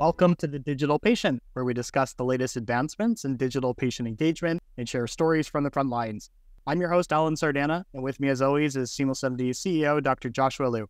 Welcome 0.00 0.34
to 0.36 0.46
the 0.46 0.58
Digital 0.58 0.98
Patient, 0.98 1.42
where 1.52 1.62
we 1.62 1.74
discuss 1.74 2.14
the 2.14 2.24
latest 2.24 2.56
advancements 2.56 3.26
in 3.26 3.36
digital 3.36 3.74
patient 3.74 4.08
engagement 4.08 4.62
and 4.78 4.88
share 4.88 5.06
stories 5.06 5.46
from 5.46 5.62
the 5.62 5.70
front 5.70 5.90
lines. 5.90 6.30
I'm 6.66 6.80
your 6.80 6.88
host, 6.88 7.12
Alan 7.12 7.34
Sardana, 7.34 7.84
and 7.92 8.02
with 8.02 8.18
me, 8.18 8.30
as 8.30 8.40
always, 8.40 8.76
is 8.76 8.90
SeamlessMD 8.92 9.50
CEO 9.50 10.02
Dr. 10.02 10.30
Joshua 10.30 10.68
Liu. 10.68 10.88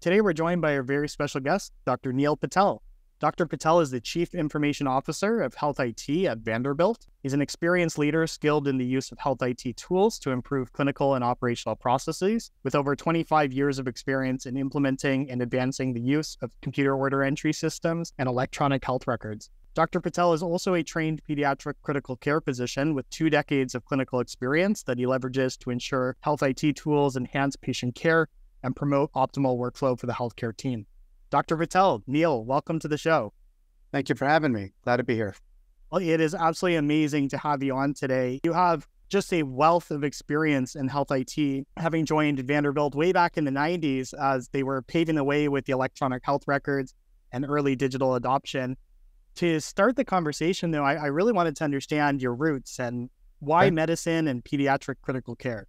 Today, 0.00 0.20
we're 0.20 0.32
joined 0.32 0.62
by 0.62 0.70
a 0.70 0.82
very 0.84 1.08
special 1.08 1.40
guest, 1.40 1.72
Dr. 1.86 2.12
Neal 2.12 2.36
Patel, 2.36 2.82
Dr. 3.18 3.46
Patel 3.46 3.80
is 3.80 3.90
the 3.90 3.98
Chief 3.98 4.34
Information 4.34 4.86
Officer 4.86 5.40
of 5.40 5.54
Health 5.54 5.80
IT 5.80 6.06
at 6.26 6.36
Vanderbilt. 6.36 7.06
He's 7.22 7.32
an 7.32 7.40
experienced 7.40 7.98
leader 7.98 8.26
skilled 8.26 8.68
in 8.68 8.76
the 8.76 8.84
use 8.84 9.10
of 9.10 9.18
health 9.18 9.40
IT 9.40 9.74
tools 9.78 10.18
to 10.18 10.32
improve 10.32 10.74
clinical 10.74 11.14
and 11.14 11.24
operational 11.24 11.76
processes, 11.76 12.50
with 12.62 12.74
over 12.74 12.94
25 12.94 13.54
years 13.54 13.78
of 13.78 13.88
experience 13.88 14.44
in 14.44 14.58
implementing 14.58 15.30
and 15.30 15.40
advancing 15.40 15.94
the 15.94 16.00
use 16.00 16.36
of 16.42 16.50
computer 16.60 16.94
order 16.94 17.22
entry 17.22 17.54
systems 17.54 18.12
and 18.18 18.28
electronic 18.28 18.84
health 18.84 19.06
records. 19.06 19.48
Dr. 19.72 20.00
Patel 20.00 20.34
is 20.34 20.42
also 20.42 20.74
a 20.74 20.82
trained 20.82 21.22
pediatric 21.26 21.76
critical 21.80 22.16
care 22.16 22.42
physician 22.42 22.94
with 22.94 23.08
two 23.08 23.30
decades 23.30 23.74
of 23.74 23.86
clinical 23.86 24.20
experience 24.20 24.82
that 24.82 24.98
he 24.98 25.06
leverages 25.06 25.56
to 25.60 25.70
ensure 25.70 26.18
health 26.20 26.42
IT 26.42 26.76
tools 26.76 27.16
enhance 27.16 27.56
patient 27.56 27.94
care 27.94 28.28
and 28.62 28.76
promote 28.76 29.10
optimal 29.14 29.56
workflow 29.56 29.98
for 29.98 30.04
the 30.04 30.12
healthcare 30.12 30.54
team. 30.54 30.84
Dr. 31.28 31.56
Patel, 31.56 32.02
Neal, 32.06 32.44
welcome 32.44 32.78
to 32.78 32.86
the 32.86 32.96
show. 32.96 33.32
Thank 33.90 34.08
you 34.08 34.14
for 34.14 34.26
having 34.26 34.52
me. 34.52 34.72
Glad 34.82 34.98
to 34.98 35.04
be 35.04 35.14
here. 35.14 35.34
Well, 35.90 36.00
it 36.00 36.20
is 36.20 36.34
absolutely 36.34 36.76
amazing 36.76 37.28
to 37.30 37.38
have 37.38 37.62
you 37.62 37.74
on 37.74 37.94
today. 37.94 38.40
You 38.44 38.52
have 38.52 38.86
just 39.08 39.32
a 39.32 39.42
wealth 39.42 39.90
of 39.90 40.04
experience 40.04 40.76
in 40.76 40.88
health 40.88 41.10
IT, 41.10 41.66
having 41.76 42.04
joined 42.04 42.38
Vanderbilt 42.40 42.94
way 42.94 43.12
back 43.12 43.36
in 43.36 43.44
the 43.44 43.50
90s 43.50 44.14
as 44.20 44.48
they 44.48 44.62
were 44.62 44.82
paving 44.82 45.16
the 45.16 45.24
way 45.24 45.48
with 45.48 45.64
the 45.66 45.72
electronic 45.72 46.24
health 46.24 46.42
records 46.46 46.94
and 47.32 47.44
early 47.48 47.74
digital 47.74 48.14
adoption. 48.14 48.76
To 49.36 49.60
start 49.60 49.96
the 49.96 50.04
conversation, 50.04 50.70
though, 50.70 50.84
I, 50.84 50.94
I 50.94 51.06
really 51.06 51.32
wanted 51.32 51.56
to 51.56 51.64
understand 51.64 52.22
your 52.22 52.34
roots 52.34 52.78
and 52.78 53.10
why 53.40 53.70
medicine 53.70 54.28
and 54.28 54.44
pediatric 54.44 54.96
critical 55.02 55.36
care. 55.36 55.66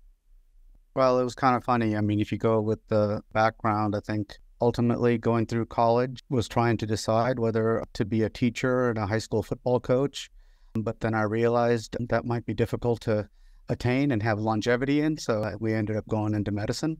Well, 0.96 1.20
it 1.20 1.24
was 1.24 1.36
kind 1.36 1.56
of 1.56 1.64
funny. 1.64 1.96
I 1.96 2.02
mean, 2.02 2.20
if 2.20 2.31
you 2.31 2.38
go 2.38 2.62
with 2.62 2.80
the 2.88 3.22
background, 3.34 3.96
I 3.96 4.00
think 4.00 4.38
ultimately 4.61 5.17
going 5.17 5.45
through 5.45 5.66
college 5.66 6.22
was 6.30 6.47
trying 6.47 6.77
to 6.77 6.86
decide 6.86 7.39
whether 7.39 7.83
to 7.94 8.05
be 8.05 8.23
a 8.23 8.30
teacher 8.30 8.89
and 8.89 8.97
a 8.97 9.05
high 9.05 9.19
school 9.19 9.44
football 9.44 9.80
coach. 9.80 10.30
But 10.73 11.00
then 11.00 11.13
i 11.13 11.23
realized 11.23 11.97
that 12.00 12.25
might 12.25 12.45
be 12.45 12.53
difficult 12.53 13.02
to 13.02 13.28
attain 13.69 14.11
and 14.11 14.23
have 14.23 14.39
longevity 14.39 15.02
in 15.02 15.17
so 15.17 15.55
we 15.59 15.73
ended 15.73 15.95
up 15.95 16.08
going 16.08 16.33
into 16.33 16.52
medicine. 16.52 16.97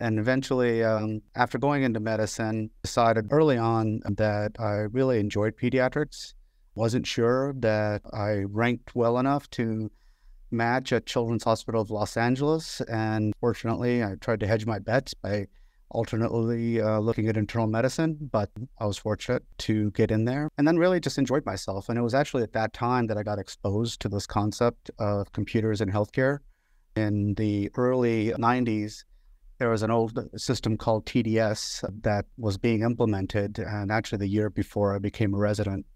And 0.00 0.20
eventually 0.20 0.84
um, 0.84 1.22
after 1.34 1.58
going 1.58 1.82
into 1.82 1.98
medicine 1.98 2.70
decided 2.84 3.32
early 3.32 3.58
on 3.58 4.00
that 4.04 4.52
i 4.60 4.86
really 4.92 5.18
enjoyed 5.18 5.56
pediatrics. 5.56 6.34
Wasn't 6.74 7.06
sure 7.06 7.54
that 7.54 8.02
i 8.12 8.44
ranked 8.48 8.94
well 8.94 9.18
enough 9.18 9.50
to 9.50 9.90
match 10.50 10.92
at 10.92 11.04
children's 11.04 11.44
hospital 11.44 11.82
of 11.82 11.90
los 11.90 12.16
angeles 12.16 12.80
and 12.82 13.34
fortunately 13.38 14.02
i 14.02 14.14
tried 14.20 14.40
to 14.40 14.46
hedge 14.46 14.64
my 14.64 14.78
bets 14.78 15.12
by 15.12 15.46
alternately 15.90 16.80
uh, 16.80 16.98
looking 16.98 17.28
at 17.28 17.36
internal 17.36 17.66
medicine, 17.66 18.16
but 18.30 18.50
I 18.78 18.86
was 18.86 18.98
fortunate 18.98 19.44
to 19.58 19.90
get 19.92 20.10
in 20.10 20.24
there 20.24 20.50
and 20.58 20.66
then 20.66 20.76
really 20.76 21.00
just 21.00 21.18
enjoyed 21.18 21.46
myself. 21.46 21.88
And 21.88 21.98
it 21.98 22.02
was 22.02 22.14
actually 22.14 22.42
at 22.42 22.52
that 22.52 22.72
time 22.72 23.06
that 23.06 23.16
I 23.16 23.22
got 23.22 23.38
exposed 23.38 24.00
to 24.00 24.08
this 24.08 24.26
concept 24.26 24.90
of 24.98 25.32
computers 25.32 25.80
in 25.80 25.90
healthcare. 25.90 26.38
In 26.96 27.34
the 27.34 27.70
early 27.76 28.32
90s, 28.32 29.04
there 29.58 29.70
was 29.70 29.82
an 29.82 29.90
old 29.90 30.28
system 30.36 30.76
called 30.76 31.06
TDS 31.06 31.84
that 32.02 32.26
was 32.36 32.58
being 32.58 32.82
implemented, 32.82 33.58
and 33.58 33.90
actually 33.90 34.18
the 34.18 34.28
year 34.28 34.50
before 34.50 34.94
I 34.94 34.98
became 34.98 35.34
a 35.34 35.38
resident. 35.38 35.86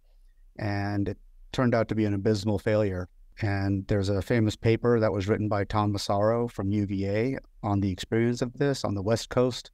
And 0.59 1.09
it 1.09 1.19
turned 1.53 1.75
out 1.75 1.89
to 1.89 1.95
be 1.95 2.05
an 2.05 2.15
abysmal 2.15 2.59
failure. 2.59 3.09
And 3.41 3.87
there's 3.87 4.09
a 4.09 4.23
famous 4.23 4.57
paper 4.57 5.01
that 5.01 5.13
was 5.13 5.27
written 5.27 5.49
by 5.49 5.65
Tom 5.65 5.93
Massaro 5.93 6.49
from 6.49 6.71
UVA 6.71 7.39
on 7.63 7.81
the 7.81 7.91
experience 7.91 8.43
of 8.43 8.53
this 8.55 8.85
on 8.85 8.95
the 8.95 9.03
West 9.03 9.29
Coast 9.29 9.71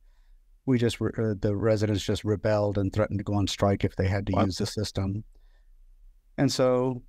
we 0.68 0.76
just 0.76 1.00
uh, 1.00 1.32
the 1.40 1.56
residents 1.56 2.04
just 2.04 2.24
rebelled 2.24 2.76
and 2.76 2.92
threatened 2.92 3.18
to 3.18 3.24
go 3.24 3.32
on 3.32 3.46
strike 3.46 3.84
if 3.84 3.96
they 3.96 4.06
had 4.06 4.26
to 4.26 4.34
use 4.44 4.58
the 4.58 4.66
system. 4.66 5.24
And 6.36 6.52
so 6.52 7.02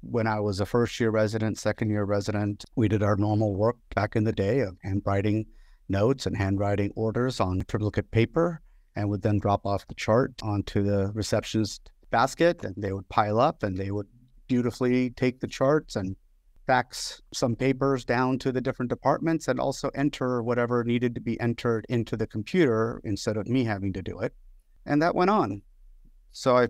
when 0.00 0.28
I 0.28 0.38
was 0.38 0.60
a 0.60 0.66
first 0.66 1.00
year 1.00 1.10
resident, 1.10 1.58
second 1.58 1.90
year 1.90 2.04
resident, 2.04 2.64
we 2.76 2.86
did 2.86 3.02
our 3.02 3.16
normal 3.16 3.56
work 3.56 3.76
back 3.96 4.14
in 4.14 4.22
the 4.22 4.32
day 4.32 4.60
of 4.60 4.76
handwriting 4.84 5.44
notes 5.88 6.26
and 6.26 6.36
handwriting 6.36 6.92
orders 6.94 7.40
on 7.40 7.64
triplicate 7.66 8.12
paper 8.12 8.60
and 8.94 9.10
would 9.10 9.22
then 9.22 9.40
drop 9.40 9.66
off 9.66 9.88
the 9.88 9.96
chart 9.96 10.32
onto 10.44 10.84
the 10.84 11.10
receptionist 11.14 11.90
basket 12.10 12.64
and 12.64 12.76
they 12.78 12.92
would 12.92 13.08
pile 13.08 13.40
up 13.40 13.64
and 13.64 13.76
they 13.76 13.90
would 13.90 14.06
beautifully 14.46 15.10
take 15.10 15.40
the 15.40 15.48
charts 15.48 15.96
and 15.96 16.14
fax 16.66 17.20
some 17.32 17.54
papers 17.56 18.04
down 18.04 18.38
to 18.38 18.52
the 18.52 18.60
different 18.60 18.88
departments 18.88 19.48
and 19.48 19.60
also 19.60 19.90
enter 19.94 20.42
whatever 20.42 20.82
needed 20.84 21.14
to 21.14 21.20
be 21.20 21.38
entered 21.40 21.86
into 21.88 22.16
the 22.16 22.26
computer 22.26 23.00
instead 23.04 23.36
of 23.36 23.46
me 23.48 23.64
having 23.64 23.92
to 23.92 24.02
do 24.02 24.20
it. 24.20 24.32
And 24.86 25.02
that 25.02 25.14
went 25.14 25.30
on. 25.30 25.62
So 26.32 26.56
I 26.56 26.66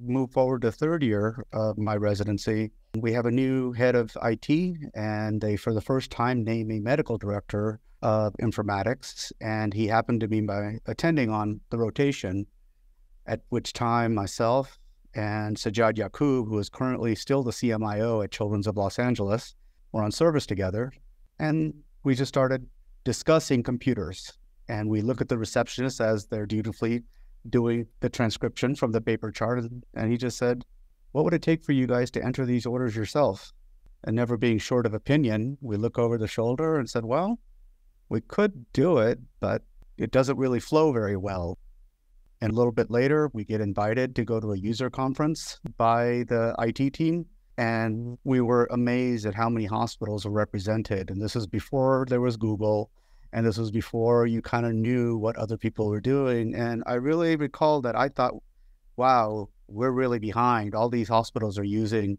moved 0.00 0.32
forward 0.32 0.62
to 0.62 0.72
third 0.72 1.02
year 1.02 1.44
of 1.52 1.78
my 1.78 1.96
residency. 1.96 2.70
We 2.96 3.12
have 3.12 3.24
a 3.24 3.30
new 3.30 3.72
head 3.72 3.94
of 3.94 4.16
IT, 4.22 4.76
and 4.94 5.40
they, 5.40 5.56
for 5.56 5.72
the 5.72 5.80
first 5.80 6.10
time, 6.10 6.44
named 6.44 6.68
me 6.68 6.80
medical 6.80 7.16
director 7.16 7.80
of 8.02 8.34
informatics. 8.42 9.32
And 9.40 9.72
he 9.72 9.86
happened 9.86 10.20
to 10.20 10.28
be 10.28 10.40
my 10.40 10.78
attending 10.86 11.30
on 11.30 11.60
the 11.70 11.78
rotation, 11.78 12.46
at 13.26 13.40
which 13.48 13.72
time 13.72 14.14
myself 14.14 14.79
and 15.14 15.56
Sajjad 15.56 15.94
Yacoob, 15.94 16.46
who 16.46 16.58
is 16.58 16.68
currently 16.68 17.14
still 17.14 17.42
the 17.42 17.50
CMIO 17.50 18.22
at 18.22 18.30
Children's 18.30 18.66
of 18.66 18.76
Los 18.76 18.98
Angeles, 18.98 19.54
were 19.92 20.02
on 20.02 20.12
service 20.12 20.46
together. 20.46 20.92
And 21.38 21.74
we 22.04 22.14
just 22.14 22.28
started 22.28 22.66
discussing 23.04 23.62
computers. 23.62 24.32
And 24.68 24.88
we 24.88 25.00
look 25.00 25.20
at 25.20 25.28
the 25.28 25.38
receptionist 25.38 26.00
as 26.00 26.26
they're 26.26 26.46
dutifully 26.46 27.02
doing 27.48 27.86
the 28.00 28.08
transcription 28.08 28.74
from 28.74 28.92
the 28.92 29.00
paper 29.00 29.30
chart. 29.32 29.64
And 29.94 30.10
he 30.10 30.16
just 30.16 30.38
said, 30.38 30.64
What 31.12 31.24
would 31.24 31.34
it 31.34 31.42
take 31.42 31.64
for 31.64 31.72
you 31.72 31.86
guys 31.86 32.10
to 32.12 32.24
enter 32.24 32.46
these 32.46 32.66
orders 32.66 32.94
yourself? 32.94 33.52
And 34.04 34.14
never 34.14 34.36
being 34.36 34.58
short 34.58 34.86
of 34.86 34.94
opinion, 34.94 35.58
we 35.60 35.76
look 35.76 35.98
over 35.98 36.18
the 36.18 36.28
shoulder 36.28 36.78
and 36.78 36.88
said, 36.88 37.04
Well, 37.04 37.38
we 38.08 38.20
could 38.20 38.64
do 38.72 38.98
it, 38.98 39.18
but 39.40 39.62
it 39.98 40.10
doesn't 40.12 40.38
really 40.38 40.60
flow 40.60 40.92
very 40.92 41.16
well. 41.16 41.58
And 42.40 42.52
a 42.52 42.54
little 42.54 42.72
bit 42.72 42.90
later, 42.90 43.30
we 43.34 43.44
get 43.44 43.60
invited 43.60 44.16
to 44.16 44.24
go 44.24 44.40
to 44.40 44.52
a 44.52 44.58
user 44.58 44.88
conference 44.88 45.60
by 45.76 46.24
the 46.28 46.54
IT 46.58 46.94
team. 46.94 47.26
And 47.58 48.16
we 48.24 48.40
were 48.40 48.66
amazed 48.70 49.26
at 49.26 49.34
how 49.34 49.50
many 49.50 49.66
hospitals 49.66 50.24
were 50.24 50.30
represented. 50.30 51.10
And 51.10 51.20
this 51.20 51.36
is 51.36 51.46
before 51.46 52.06
there 52.08 52.22
was 52.22 52.38
Google. 52.38 52.90
And 53.34 53.46
this 53.46 53.58
was 53.58 53.70
before 53.70 54.26
you 54.26 54.40
kind 54.40 54.64
of 54.64 54.72
knew 54.72 55.18
what 55.18 55.36
other 55.36 55.58
people 55.58 55.88
were 55.88 56.00
doing. 56.00 56.54
And 56.54 56.82
I 56.86 56.94
really 56.94 57.36
recall 57.36 57.82
that 57.82 57.94
I 57.94 58.08
thought, 58.08 58.34
wow, 58.96 59.50
we're 59.68 59.90
really 59.90 60.18
behind. 60.18 60.74
All 60.74 60.88
these 60.88 61.08
hospitals 61.08 61.58
are 61.58 61.64
using 61.64 62.16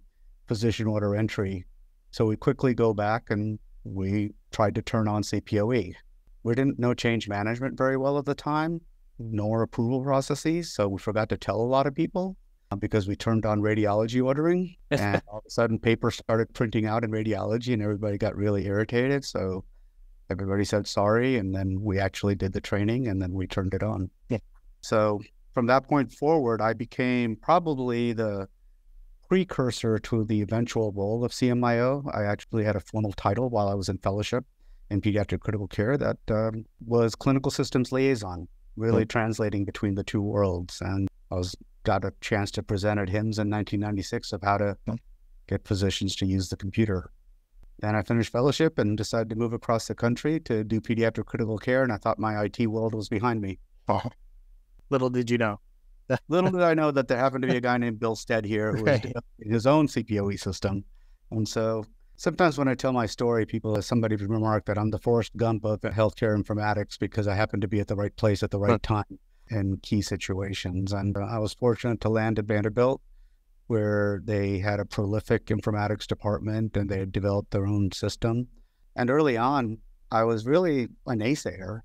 physician 0.47 0.85
order 0.85 1.15
entry. 1.15 1.65
So 2.11 2.25
we 2.25 2.35
quickly 2.35 2.75
go 2.75 2.93
back 2.93 3.31
and 3.31 3.57
we 3.83 4.33
tried 4.51 4.75
to 4.75 4.83
turn 4.83 5.07
on 5.07 5.23
CPOE. 5.23 5.95
We 6.43 6.55
didn't 6.55 6.77
know 6.77 6.93
change 6.93 7.27
management 7.27 7.75
very 7.75 7.97
well 7.97 8.19
at 8.19 8.25
the 8.25 8.35
time 8.35 8.81
nor 9.31 9.63
approval 9.63 10.03
processes. 10.03 10.73
So 10.73 10.87
we 10.87 10.99
forgot 10.99 11.29
to 11.29 11.37
tell 11.37 11.57
a 11.57 11.63
lot 11.63 11.87
of 11.87 11.95
people 11.95 12.35
uh, 12.71 12.75
because 12.75 13.07
we 13.07 13.15
turned 13.15 13.45
on 13.45 13.61
radiology 13.61 14.23
ordering 14.23 14.75
and 14.89 15.21
all 15.27 15.39
of 15.39 15.45
a 15.45 15.49
sudden 15.49 15.79
paper 15.79 16.11
started 16.11 16.53
printing 16.53 16.85
out 16.85 17.03
in 17.03 17.11
radiology 17.11 17.73
and 17.73 17.81
everybody 17.81 18.17
got 18.17 18.35
really 18.35 18.65
irritated. 18.65 19.25
So 19.25 19.63
everybody 20.29 20.63
said 20.63 20.87
sorry. 20.87 21.37
And 21.37 21.53
then 21.53 21.81
we 21.81 21.99
actually 21.99 22.35
did 22.35 22.53
the 22.53 22.61
training 22.61 23.07
and 23.07 23.21
then 23.21 23.33
we 23.33 23.47
turned 23.47 23.73
it 23.73 23.83
on. 23.83 24.09
Yeah. 24.29 24.39
So 24.81 25.21
from 25.53 25.67
that 25.67 25.87
point 25.87 26.11
forward, 26.13 26.61
I 26.61 26.73
became 26.73 27.35
probably 27.35 28.13
the 28.13 28.47
precursor 29.27 29.97
to 29.99 30.25
the 30.25 30.41
eventual 30.41 30.91
role 30.91 31.23
of 31.23 31.31
CMIO. 31.31 32.03
I 32.15 32.23
actually 32.23 32.63
had 32.63 32.75
a 32.75 32.81
formal 32.81 33.13
title 33.13 33.49
while 33.49 33.67
I 33.67 33.73
was 33.73 33.89
in 33.89 33.97
fellowship 33.97 34.45
in 34.89 35.01
pediatric 35.01 35.39
critical 35.39 35.67
care 35.67 35.97
that 35.97 36.17
um, 36.29 36.65
was 36.85 37.15
clinical 37.15 37.49
systems 37.49 37.91
liaison 37.91 38.47
really 38.75 39.03
hmm. 39.03 39.07
translating 39.07 39.65
between 39.65 39.95
the 39.95 40.03
two 40.03 40.21
worlds. 40.21 40.81
And 40.81 41.07
I 41.31 41.35
was 41.35 41.55
got 41.83 42.05
a 42.05 42.13
chance 42.21 42.51
to 42.51 42.63
present 42.63 42.99
at 42.99 43.07
HIMSS 43.07 43.39
in 43.39 43.49
1996 43.49 44.33
of 44.33 44.41
how 44.41 44.57
to 44.57 44.77
hmm. 44.85 44.95
get 45.47 45.67
physicians 45.67 46.15
to 46.17 46.25
use 46.25 46.49
the 46.49 46.57
computer. 46.57 47.11
Then 47.79 47.95
I 47.95 48.03
finished 48.03 48.31
fellowship 48.31 48.77
and 48.77 48.95
decided 48.95 49.29
to 49.29 49.35
move 49.35 49.53
across 49.53 49.87
the 49.87 49.95
country 49.95 50.39
to 50.41 50.63
do 50.63 50.79
pediatric 50.79 51.25
critical 51.25 51.57
care. 51.57 51.81
And 51.81 51.91
I 51.91 51.97
thought 51.97 52.19
my 52.19 52.43
IT 52.43 52.67
world 52.67 52.93
was 52.93 53.09
behind 53.09 53.41
me. 53.41 53.57
Oh. 53.87 54.03
Little 54.91 55.09
did 55.09 55.31
you 55.31 55.39
know. 55.39 55.59
Little 56.27 56.51
did 56.51 56.61
I 56.61 56.75
know 56.75 56.91
that 56.91 57.07
there 57.07 57.17
happened 57.17 57.41
to 57.43 57.47
be 57.47 57.57
a 57.57 57.61
guy 57.61 57.77
named 57.77 57.99
Bill 57.99 58.15
Stead 58.15 58.45
here 58.45 58.75
who 58.75 58.83
was 58.83 58.99
developing 58.99 59.51
his 59.51 59.65
own 59.65 59.87
CPOE 59.87 60.39
system. 60.39 60.83
And 61.31 61.47
so 61.47 61.85
Sometimes 62.21 62.55
when 62.55 62.67
I 62.67 62.75
tell 62.75 62.93
my 62.93 63.07
story, 63.07 63.47
people, 63.47 63.81
somebody 63.81 64.15
remark 64.15 64.65
that 64.65 64.77
I'm 64.77 64.91
the 64.91 64.99
Forrest 64.99 65.35
Gump 65.37 65.65
of 65.65 65.81
healthcare 65.81 66.39
informatics 66.39 66.99
because 66.99 67.27
I 67.27 67.33
happen 67.33 67.59
to 67.61 67.67
be 67.67 67.79
at 67.79 67.87
the 67.87 67.95
right 67.95 68.15
place 68.15 68.43
at 68.43 68.51
the 68.51 68.59
right 68.59 68.83
time. 68.83 69.17
in 69.49 69.77
key 69.77 70.03
situations. 70.03 70.93
And 70.93 71.17
uh, 71.17 71.21
I 71.21 71.39
was 71.39 71.55
fortunate 71.55 71.99
to 72.01 72.09
land 72.09 72.37
at 72.37 72.45
Vanderbilt, 72.45 73.01
where 73.65 74.21
they 74.23 74.59
had 74.59 74.79
a 74.79 74.85
prolific 74.85 75.47
informatics 75.47 76.05
department 76.05 76.77
and 76.77 76.87
they 76.87 76.99
had 76.99 77.11
developed 77.11 77.49
their 77.49 77.65
own 77.65 77.91
system. 77.91 78.47
And 78.95 79.09
early 79.09 79.35
on, 79.35 79.79
I 80.11 80.23
was 80.23 80.45
really 80.45 80.89
a 81.07 81.13
naysayer 81.13 81.79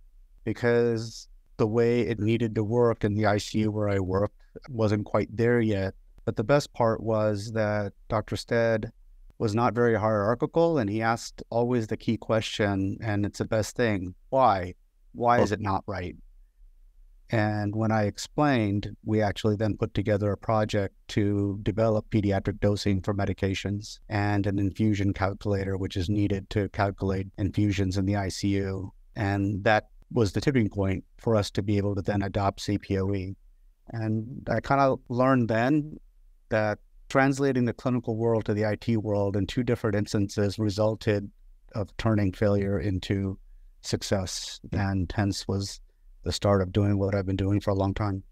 because 0.45 1.29
the 1.57 1.67
way 1.67 2.03
it 2.03 2.21
needed 2.21 2.55
to 2.57 2.63
work 2.63 3.05
in 3.05 3.15
the 3.15 3.23
ICU 3.23 3.69
where 3.71 3.89
I 3.89 4.01
worked 4.01 4.37
wasn't 4.69 5.07
quite 5.07 5.35
there 5.35 5.63
yet. 5.63 5.95
But 6.27 6.37
the 6.37 6.45
best 6.45 6.75
part 6.75 7.03
was 7.03 7.53
that 7.53 7.95
Dr. 8.11 8.37
Stead 8.37 8.93
was 9.39 9.55
not 9.55 9.75
very 9.75 9.95
hierarchical 9.95 10.79
and 10.79 10.89
he 10.89 11.03
asked 11.03 11.43
always 11.51 11.87
the 11.87 11.97
key 11.97 12.17
question, 12.17 12.99
and 13.03 13.27
it's 13.27 13.39
the 13.39 13.45
best 13.45 13.77
thing 13.77 14.15
why? 14.31 14.75
Why 15.13 15.41
is 15.41 15.53
it 15.53 15.61
not 15.61 15.83
right? 15.87 16.17
And 17.31 17.75
when 17.75 17.91
I 17.91 18.05
explained, 18.05 18.97
we 19.05 19.21
actually 19.21 19.57
then 19.57 19.77
put 19.77 19.95
together 19.95 20.31
a 20.31 20.37
project 20.37 20.95
to 21.09 21.59
develop 21.63 22.09
pediatric 22.11 22.61
dosing 22.61 23.01
for 23.01 23.15
medications 23.15 23.99
and 24.09 24.47
an 24.47 24.59
infusion 24.59 25.13
calculator, 25.13 25.77
which 25.77 25.97
is 25.97 26.09
needed 26.09 26.49
to 26.51 26.69
calculate 26.69 27.27
infusions 27.39 27.97
in 27.97 28.07
the 28.07 28.13
ICU. 28.13 28.91
And 29.17 29.65
that 29.65 29.89
was 30.13 30.33
the 30.33 30.41
tipping 30.41 30.69
point 30.69 31.03
for 31.19 31.35
us 31.35 31.51
to 31.53 31.63
be 31.63 31.79
able 31.79 31.97
to 31.97 32.03
then 32.03 32.23
adopt 32.23 32.61
CPOE. 32.61 33.35
And 33.91 34.49
I 34.49 34.61
kind 34.61 34.81
of 34.81 35.01
learned 35.09 35.49
then 35.49 35.99
that 36.51 36.79
translating 37.09 37.65
the 37.65 37.73
clinical 37.73 38.17
world 38.17 38.45
to 38.47 38.55
the 38.55 38.63
IT 38.63 38.97
world 38.99 39.37
in 39.37 39.47
two 39.47 39.63
different 39.63 39.97
instances 39.97 40.59
resulted 40.59 41.31
of 41.75 41.95
turning 41.97 42.33
failure 42.33 42.79
into 42.81 43.39
success 43.83 44.61
and 44.73 45.13
hence 45.15 45.47
was 45.47 45.81
the 46.25 46.33
start 46.33 46.61
of 46.61 46.73
doing 46.73 46.99
what 46.99 47.15
I've 47.15 47.27
been 47.27 47.37
doing 47.37 47.61
for 47.61 47.71
a 47.71 47.75
long 47.75 47.95
time. 47.95 48.23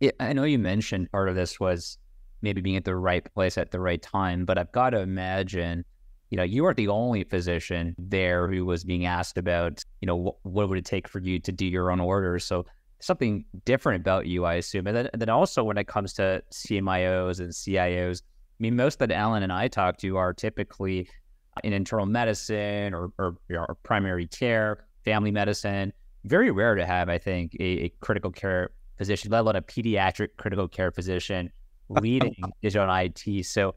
Yeah, 0.00 0.10
I 0.20 0.32
know 0.32 0.44
you 0.44 0.58
mentioned 0.58 1.10
part 1.10 1.28
of 1.28 1.34
this 1.34 1.60
was 1.60 1.98
maybe 2.42 2.60
being 2.60 2.76
at 2.76 2.84
the 2.84 2.96
right 2.96 3.24
place 3.34 3.58
at 3.58 3.70
the 3.70 3.80
right 3.80 4.00
time, 4.00 4.44
but 4.44 4.58
I've 4.58 4.72
got 4.72 4.90
to 4.90 5.00
imagine, 5.00 5.84
you 6.30 6.36
know, 6.36 6.44
you 6.44 6.64
are 6.66 6.74
the 6.74 6.88
only 6.88 7.24
physician 7.24 7.94
there 7.98 8.48
who 8.48 8.64
was 8.64 8.84
being 8.84 9.06
asked 9.06 9.38
about, 9.38 9.82
you 10.00 10.06
know, 10.06 10.16
what, 10.16 10.36
what 10.42 10.68
would 10.68 10.78
it 10.78 10.84
take 10.84 11.08
for 11.08 11.20
you 11.20 11.38
to 11.40 11.52
do 11.52 11.66
your 11.66 11.90
own 11.90 12.00
orders. 12.00 12.44
So 12.44 12.66
something 13.00 13.44
different 13.64 14.00
about 14.00 14.26
you, 14.26 14.44
I 14.44 14.54
assume. 14.54 14.86
And 14.86 14.96
then, 14.96 15.08
and 15.12 15.22
then 15.22 15.28
also 15.28 15.62
when 15.64 15.78
it 15.78 15.86
comes 15.86 16.12
to 16.14 16.42
CMIOs 16.52 17.40
and 17.40 17.50
CIOs, 17.50 18.22
I 18.22 18.60
mean, 18.60 18.76
most 18.76 18.98
that 18.98 19.12
Alan 19.12 19.42
and 19.42 19.52
I 19.52 19.68
talk 19.68 19.98
to 19.98 20.16
are 20.16 20.32
typically 20.32 21.08
uh, 21.56 21.60
in 21.62 21.72
internal 21.72 22.06
medicine 22.06 22.92
or, 22.92 23.12
or, 23.18 23.36
or 23.50 23.76
primary 23.82 24.26
care, 24.26 24.86
family 25.04 25.30
medicine. 25.30 25.92
Very 26.24 26.50
rare 26.50 26.74
to 26.74 26.84
have, 26.84 27.08
I 27.08 27.18
think, 27.18 27.54
a, 27.60 27.84
a 27.84 27.88
critical 28.00 28.32
care 28.32 28.70
physician, 28.96 29.30
let 29.30 29.40
alone 29.40 29.56
a 29.56 29.62
pediatric 29.62 30.30
critical 30.36 30.66
care 30.66 30.90
physician 30.90 31.50
leading 31.88 32.34
digital 32.62 32.92
IT. 32.92 33.46
So 33.46 33.76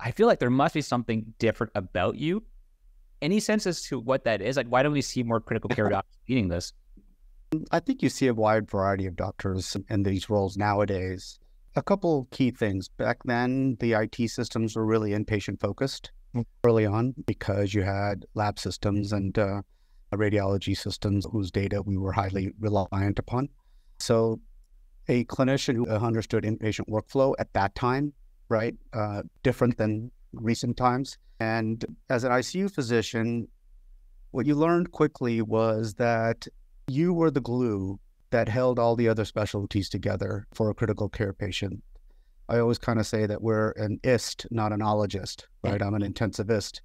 I 0.00 0.10
feel 0.10 0.26
like 0.26 0.38
there 0.38 0.50
must 0.50 0.74
be 0.74 0.80
something 0.80 1.34
different 1.38 1.72
about 1.74 2.16
you. 2.16 2.42
Any 3.20 3.40
sense 3.40 3.66
as 3.66 3.82
to 3.84 4.00
what 4.00 4.24
that 4.24 4.42
is? 4.42 4.56
Like, 4.56 4.66
why 4.66 4.82
don't 4.82 4.92
we 4.92 5.02
see 5.02 5.22
more 5.22 5.40
critical 5.40 5.68
care 5.68 5.88
doctors 5.90 6.16
leading 6.28 6.48
this? 6.48 6.72
I 7.70 7.80
think 7.80 8.02
you 8.02 8.08
see 8.08 8.26
a 8.26 8.34
wide 8.34 8.70
variety 8.70 9.06
of 9.06 9.16
doctors 9.16 9.76
in 9.88 10.02
these 10.02 10.30
roles 10.30 10.56
nowadays. 10.56 11.38
A 11.76 11.82
couple 11.82 12.28
key 12.30 12.50
things. 12.50 12.88
Back 12.88 13.18
then, 13.24 13.76
the 13.80 13.94
IT 13.94 14.28
systems 14.30 14.76
were 14.76 14.86
really 14.86 15.10
inpatient 15.10 15.60
focused 15.60 16.12
mm. 16.34 16.44
early 16.62 16.86
on 16.86 17.14
because 17.26 17.74
you 17.74 17.82
had 17.82 18.26
lab 18.34 18.58
systems 18.58 19.12
and 19.12 19.36
uh, 19.38 19.62
radiology 20.12 20.76
systems 20.76 21.26
whose 21.30 21.50
data 21.50 21.82
we 21.82 21.96
were 21.96 22.12
highly 22.12 22.52
reliant 22.60 23.18
upon. 23.18 23.48
So, 23.98 24.40
a 25.08 25.24
clinician 25.24 25.74
who 25.74 25.86
understood 25.88 26.44
inpatient 26.44 26.88
workflow 26.88 27.34
at 27.38 27.52
that 27.52 27.74
time, 27.74 28.12
right, 28.48 28.74
uh, 28.92 29.22
different 29.42 29.76
than 29.76 30.10
recent 30.32 30.76
times. 30.76 31.18
And 31.40 31.84
as 32.08 32.24
an 32.24 32.32
ICU 32.32 32.70
physician, 32.70 33.48
what 34.30 34.46
you 34.46 34.54
learned 34.54 34.92
quickly 34.92 35.42
was 35.42 35.94
that 35.94 36.46
you 36.86 37.12
were 37.12 37.30
the 37.30 37.40
glue 37.40 37.98
that 38.30 38.48
held 38.48 38.78
all 38.78 38.96
the 38.96 39.08
other 39.08 39.24
specialties 39.24 39.88
together 39.88 40.46
for 40.52 40.70
a 40.70 40.74
critical 40.74 41.08
care 41.08 41.32
patient. 41.32 41.82
I 42.48 42.58
always 42.58 42.78
kind 42.78 42.98
of 42.98 43.06
say 43.06 43.26
that 43.26 43.42
we're 43.42 43.70
an 43.72 44.00
ist, 44.02 44.46
not 44.50 44.72
an 44.72 44.80
ologist, 44.80 45.44
right? 45.62 45.80
I'm 45.80 45.94
an 45.94 46.02
intensivist. 46.02 46.80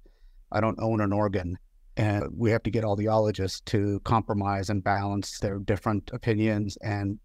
I 0.52 0.60
don't 0.60 0.78
own 0.80 1.00
an 1.00 1.12
organ. 1.12 1.58
And 1.96 2.24
we 2.34 2.50
have 2.50 2.62
to 2.62 2.70
get 2.70 2.84
all 2.84 2.96
the 2.96 3.08
ologists 3.08 3.60
to 3.66 4.00
compromise 4.04 4.70
and 4.70 4.82
balance 4.82 5.38
their 5.40 5.58
different 5.58 6.10
opinions 6.14 6.78
and 6.82 7.18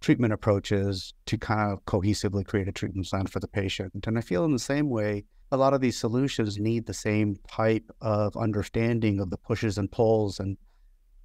treatment 0.00 0.32
approaches 0.32 1.14
to 1.26 1.36
kind 1.36 1.72
of 1.72 1.84
cohesively 1.84 2.46
create 2.46 2.68
a 2.68 2.72
treatment 2.72 3.08
plan 3.08 3.26
for 3.26 3.40
the 3.40 3.48
patient. 3.48 4.06
And 4.06 4.18
I 4.18 4.20
feel 4.20 4.44
in 4.44 4.52
the 4.52 4.58
same 4.58 4.88
way, 4.88 5.24
a 5.52 5.56
lot 5.56 5.74
of 5.74 5.80
these 5.80 5.98
solutions 5.98 6.58
need 6.58 6.86
the 6.86 6.94
same 6.94 7.36
type 7.50 7.90
of 8.00 8.36
understanding 8.36 9.20
of 9.20 9.30
the 9.30 9.36
pushes 9.36 9.78
and 9.78 9.90
pulls 9.90 10.38
and 10.38 10.56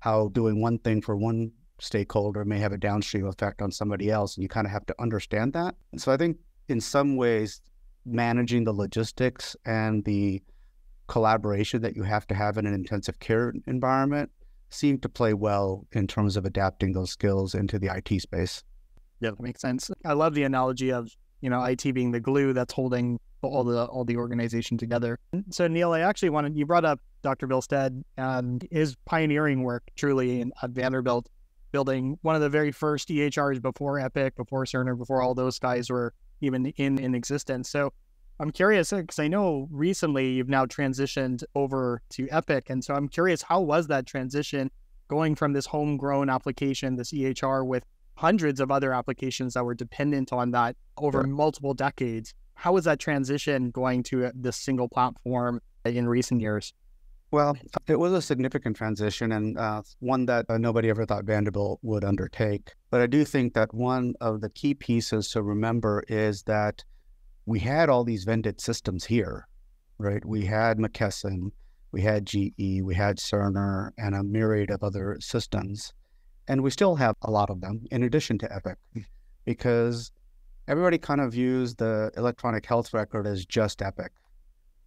how 0.06 0.28
doing 0.30 0.62
one 0.62 0.78
thing 0.78 1.02
for 1.02 1.18
one 1.18 1.52
stakeholder 1.80 2.46
may 2.46 2.60
have 2.60 2.72
a 2.72 2.78
downstream 2.78 3.26
effect 3.26 3.60
on 3.60 3.72
somebody 3.72 4.12
else. 4.12 4.38
And 4.38 4.44
you 4.44 4.48
kind 4.48 4.68
of 4.68 4.72
have 4.72 4.86
to 4.86 4.96
understand 5.00 5.52
that. 5.54 5.74
And 5.92 6.00
so 6.00 6.12
I 6.12 6.18
think 6.18 6.38
in 6.70 6.80
some 6.80 7.16
ways, 7.16 7.60
managing 8.06 8.66
the 8.66 8.72
logistics 8.72 9.56
and 9.66 10.06
the 10.06 10.44
collaboration 11.08 11.82
that 11.82 11.96
you 11.96 12.04
have 12.04 12.28
to 12.28 12.36
have 12.36 12.60
in 12.60 12.68
an 12.68 12.74
intensive 12.76 13.20
care 13.20 13.52
environment 13.66 14.30
seem 14.70 15.00
to 15.00 15.10
play 15.10 15.34
well 15.34 15.88
in 15.94 16.06
terms 16.06 16.38
of 16.38 16.46
adapting 16.46 16.94
those 16.94 17.10
skills 17.10 17.56
into 17.56 17.80
the 17.80 17.88
IT 17.88 18.22
space. 18.22 18.64
Yeah, 19.22 19.32
that 19.32 19.42
makes 19.42 19.62
sense. 19.62 19.90
I 20.06 20.14
love 20.14 20.36
the 20.36 20.44
analogy 20.44 20.92
of, 20.92 21.10
you 21.42 21.50
know, 21.50 21.64
IT 21.64 21.92
being 21.96 22.12
the 22.12 22.20
glue 22.20 22.54
that's 22.54 22.74
holding 22.74 23.20
all 23.48 23.64
the 23.64 23.86
all 23.86 24.04
the 24.04 24.18
organization 24.18 24.78
together. 24.78 25.20
So 25.50 25.68
Neal, 25.68 25.94
I 25.94 26.02
actually 26.02 26.30
wanted 26.30 26.56
you 26.56 26.66
brought 26.66 26.86
up 26.86 27.00
Dr. 27.22 27.48
Bill 27.48 27.62
Stead 27.62 28.04
and 28.18 28.68
his 28.72 28.96
pioneering 29.06 29.64
work 29.64 29.84
truly 29.96 30.42
in, 30.42 30.52
at 30.62 30.72
Vanderbilt, 30.72 31.30
building 31.72 32.18
one 32.22 32.36
of 32.36 32.42
the 32.42 32.50
very 32.50 32.72
first 32.72 33.10
EHRs 33.10 33.62
before 33.62 34.00
Epic, 34.00 34.36
before 34.36 34.66
Cerner, 34.66 34.98
before 34.98 35.22
all 35.22 35.34
those 35.34 35.60
guys 35.60 35.90
were 35.90 36.14
even 36.42 36.68
in 36.78 37.00
in 37.00 37.16
existence. 37.16 37.70
So 37.70 37.94
I'm 38.40 38.52
curious 38.52 38.92
because 38.92 39.20
I 39.20 39.28
know 39.28 39.68
recently 39.72 40.34
you've 40.34 40.50
now 40.50 40.66
transitioned 40.66 41.44
over 41.56 42.02
to 42.12 42.28
Epic, 42.30 42.70
and 42.70 42.84
so 42.84 42.94
I'm 42.94 43.08
curious 43.08 43.42
how 43.42 43.62
was 43.62 43.88
that 43.88 44.06
transition 44.06 44.70
going 45.08 45.36
from 45.36 45.54
this 45.54 45.68
homegrown 45.68 46.30
application, 46.30 46.96
this 46.96 47.12
EHR, 47.12 47.66
with 47.66 47.86
hundreds 48.18 48.60
of 48.60 48.72
other 48.72 48.94
applications 48.94 49.54
that 49.54 49.64
were 49.64 49.76
dependent 49.76 50.32
on 50.32 50.52
that 50.52 50.76
over 50.98 51.22
sure. 51.22 51.28
multiple 51.28 51.74
decades 51.74 52.34
how 52.56 52.74
was 52.74 52.86
that 52.86 53.00
transition 53.00 53.70
going 53.72 54.04
to 54.04 54.32
this 54.34 54.58
single 54.58 54.90
platform 54.90 55.62
in 55.86 56.08
recent 56.08 56.42
years? 56.42 56.74
Well, 57.32 57.58
it 57.88 58.00
was 58.00 58.14
a 58.14 58.22
significant 58.22 58.78
transition 58.78 59.32
and 59.34 59.58
uh, 59.58 59.82
one 60.00 60.26
that 60.28 60.46
uh, 60.48 60.58
nobody 60.58 60.90
ever 60.90 61.06
thought 61.06 61.26
Vanderbilt 61.26 61.80
would 61.82 62.06
undertake. 62.06 62.74
But 62.92 63.02
I 63.02 63.08
do 63.08 63.26
think 63.26 63.54
that 63.56 63.74
one 63.74 64.14
of 64.22 64.42
the 64.42 64.50
key 64.50 64.74
pieces 64.74 65.30
to 65.32 65.44
remember 65.44 66.04
is 66.08 66.44
that 66.44 66.84
we 67.46 67.60
had 67.60 67.90
all 67.90 68.04
these 68.04 68.24
vended 68.24 68.62
systems 68.62 69.06
here, 69.06 69.48
right? 69.98 70.24
We 70.24 70.46
had 70.46 70.78
McKesson, 70.78 71.52
we 71.92 72.02
had 72.02 72.26
GE, 72.26 72.54
we 72.58 72.96
had 72.96 73.18
Cerner, 73.18 73.90
and 73.98 74.16
a 74.16 74.24
myriad 74.24 74.72
of 74.72 74.84
other 74.84 75.18
systems. 75.20 75.94
And 76.48 76.64
we 76.64 76.70
still 76.70 76.96
have 76.96 77.16
a 77.24 77.32
lot 77.32 77.50
of 77.50 77.60
them 77.60 77.86
in 77.92 78.04
addition 78.04 78.38
to 78.40 78.54
Epic 78.54 78.78
because 79.46 80.12
everybody 80.68 80.98
kind 80.98 81.22
of 81.22 81.34
views 81.34 81.76
the 81.76 82.12
electronic 82.18 82.66
health 82.66 82.94
record 82.94 83.28
as 83.28 83.46
just 83.46 83.82
Epic. 83.82 84.12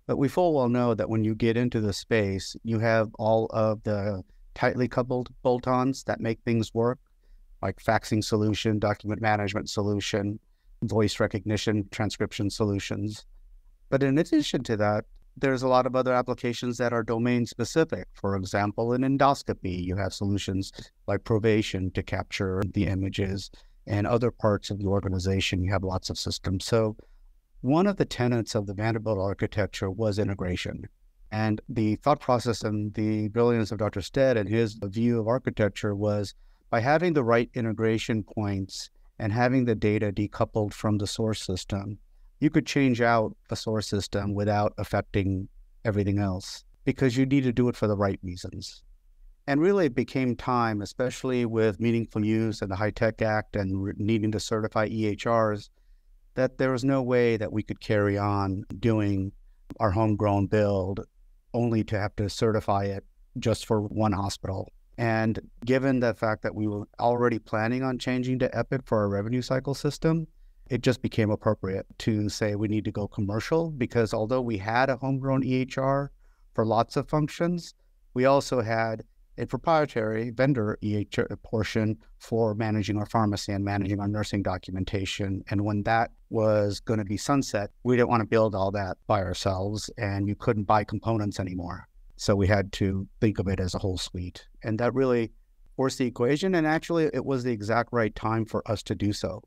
But 0.07 0.17
we 0.17 0.29
full 0.29 0.55
well 0.55 0.69
know 0.69 0.95
that 0.95 1.09
when 1.09 1.25
you 1.25 1.35
get 1.35 1.57
into 1.57 1.81
the 1.81 1.93
space, 1.93 2.57
you 2.65 2.79
have 2.79 3.11
all 3.19 3.47
of 3.51 3.83
the 3.83 4.23
tightly 4.55 4.89
coupled 4.89 5.29
bolt 5.43 5.69
ons 5.69 6.05
that 6.05 6.21
make 6.21 6.41
things 6.41 6.75
work, 6.75 6.99
like 7.63 7.77
faxing 7.77 8.25
solution, 8.25 8.79
document 8.79 9.21
management 9.21 9.69
solution, 9.69 10.41
voice 10.83 11.21
recognition, 11.21 11.87
transcription 11.91 12.51
solutions. 12.51 13.27
But 13.91 14.03
in 14.03 14.19
addition 14.19 14.63
to 14.65 14.77
that, 14.79 15.05
there's 15.37 15.63
a 15.63 15.69
lot 15.69 15.87
of 15.87 15.95
other 15.95 16.13
applications 16.13 16.79
that 16.79 16.93
are 16.93 17.05
domain 17.05 17.47
specific. 17.47 18.09
For 18.15 18.35
example, 18.35 18.93
in 18.95 19.03
endoscopy, 19.03 19.85
you 19.85 19.97
have 19.97 20.13
solutions 20.13 20.73
like 21.07 21.23
Provation 21.23 21.93
to 21.95 22.03
capture 22.03 22.63
the 22.75 22.87
images 22.87 23.51
and 23.89 24.07
other 24.07 24.31
parts 24.31 24.71
of 24.71 24.79
the 24.79 24.87
organization, 24.87 25.65
you 25.65 25.73
have 25.73 25.83
lots 25.83 26.11
of 26.11 26.19
systems. 26.19 26.65
So 26.67 26.97
one 27.63 27.87
of 27.87 27.97
the 27.97 28.05
tenets 28.05 28.55
of 28.55 28.67
the 28.67 28.75
Vanderbilt 28.75 29.19
architecture 29.19 29.91
was 29.91 30.19
integration. 30.19 30.89
And 31.33 31.61
the 31.69 31.97
thought 31.97 32.21
process 32.21 32.63
and 32.63 32.95
the 32.95 33.29
brilliance 33.29 33.73
of 33.73 33.79
Dr. 33.79 34.03
Stead 34.03 34.37
and 34.37 34.49
his 34.49 34.75
view 34.83 35.19
of 35.19 35.27
architecture 35.27 35.95
was 35.95 36.35
by 36.71 36.81
having 36.81 37.15
the 37.15 37.25
right 37.25 37.51
integration 37.55 38.23
points 38.23 38.91
and 39.19 39.33
having 39.33 39.65
the 39.65 39.75
data 39.75 40.13
decoupled 40.13 40.73
from 40.73 40.99
the 40.99 41.07
source 41.07 41.43
system, 41.43 41.99
you 42.41 42.51
could 42.51 42.67
change 42.67 43.01
out 43.01 43.35
a 43.51 43.57
source 43.57 43.89
system 43.89 44.35
without 44.35 44.73
affecting 44.79 45.49
everything 45.85 46.19
else 46.19 46.65
because 46.85 47.17
you 47.17 47.27
need 47.27 47.45
to 47.45 47.53
do 47.53 47.69
it 47.69 47.77
for 47.77 47.89
the 47.89 47.97
right 47.97 48.21
reasons. 48.23 48.83
And 49.49 49.63
really, 49.63 49.87
it 49.87 49.95
became 49.95 50.37
time, 50.37 50.83
especially 50.83 51.47
with 51.47 51.81
meaningful 51.81 52.23
use 52.23 52.61
and 52.61 52.71
the 52.71 52.77
HITECH 52.77 53.23
Act 53.23 53.57
and 53.57 53.95
needing 53.97 54.31
to 54.33 54.39
certify 54.39 54.91
EHRs, 54.91 55.71
that 56.35 56.59
there 56.59 56.71
was 56.71 56.85
no 56.85 57.03
way 57.03 57.39
that 57.39 57.51
we 57.51 57.63
could 57.63 57.81
carry 57.81 58.19
on 58.19 58.65
doing 58.79 59.33
our 59.81 59.91
homegrown 59.91 60.49
build 60.49 61.01
only 61.55 61.83
to 61.85 61.99
have 61.99 62.15
to 62.17 62.29
certify 62.29 62.85
it 62.85 63.07
just 63.39 63.65
for 63.65 63.81
one 63.81 64.13
hospital. 64.13 64.71
And 64.99 65.41
given 65.65 66.01
the 66.01 66.13
fact 66.13 66.43
that 66.43 66.55
we 66.55 66.69
were 66.69 66.87
already 67.01 67.39
planning 67.39 67.83
on 67.83 67.99
changing 67.99 68.41
to 68.41 68.55
Epic 68.55 68.83
for 68.85 68.99
our 68.99 69.09
revenue 69.09 69.41
cycle 69.41 69.73
system, 69.73 70.27
it 70.69 70.83
just 70.83 71.01
became 71.01 71.31
appropriate 71.31 71.87
to 72.01 72.29
say 72.29 72.55
we 72.55 72.69
need 72.69 72.85
to 72.85 72.93
go 72.93 73.09
commercial 73.09 73.71
because 73.71 74.13
although 74.13 74.43
we 74.43 74.59
had 74.59 74.91
a 74.91 74.99
homegrown 74.99 75.43
EHR 75.43 76.09
for 76.53 76.67
lots 76.67 76.99
of 76.99 77.09
functions, 77.09 77.73
we 78.13 78.27
also 78.27 78.61
had 78.61 79.05
a 79.39 79.47
proprietary 79.47 80.31
vendor 80.31 80.79
EHR 80.83 81.31
uh, 81.31 81.37
portion 81.37 81.97
for 82.19 82.55
managing 82.55 82.99
our 82.99 83.07
pharmacy 83.07 83.53
and 83.53 83.65
managing 83.65 84.01
our 84.01 84.09
nursing 84.09 84.43
documentation. 84.43 85.43
And 85.49 85.65
when 85.65 85.85
that 85.85 86.11
was 86.29 86.81
going 86.81 86.99
to 86.99 87.05
be 87.05 87.17
sunset, 87.17 87.71
we 87.85 87.97
didn't 87.97 88.09
want 88.09 88.21
to 88.21 88.27
build 88.27 88.55
all 88.55 88.71
that 88.73 88.99
by 89.07 89.23
ourselves 89.23 89.89
and 89.97 90.29
you 90.29 90.35
couldn't 90.35 90.65
buy 90.65 90.85
components 90.85 91.39
anymore. 91.39 91.89
So 92.17 92.35
we 92.35 92.49
had 92.49 92.73
to 92.75 93.07
think 93.21 93.39
of 93.39 93.47
it 93.47 93.61
as 93.61 93.75
a 93.75 93.79
whole 93.79 93.97
suite. 93.97 94.47
And 94.63 94.79
that 94.81 94.93
really 94.93 95.31
forced 95.77 95.99
the 95.99 96.07
equation. 96.07 96.57
And 96.57 96.67
actually, 96.67 97.09
it 97.15 97.25
was 97.25 97.45
the 97.45 97.53
exact 97.53 97.91
right 97.93 98.15
time 98.15 98.45
for 98.45 98.69
us 98.69 98.83
to 98.85 98.97
do 98.97 99.13
so. 99.13 99.43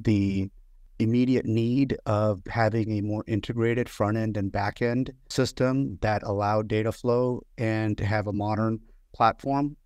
The 0.00 0.50
immediate 0.98 1.46
need 1.46 1.96
of 2.04 2.42
having 2.48 2.98
a 2.98 3.00
more 3.00 3.24
integrated 3.26 3.88
front 3.88 4.16
end 4.16 4.36
and 4.36 4.52
back 4.52 4.82
end 4.82 5.12
system 5.28 5.98
that 6.02 6.22
allowed 6.24 6.68
data 6.68 6.92
flow 6.92 7.42
and 7.56 7.96
to 7.96 8.04
have 8.04 8.26
a 8.26 8.32
modern 8.32 8.80
platform, 9.12 9.76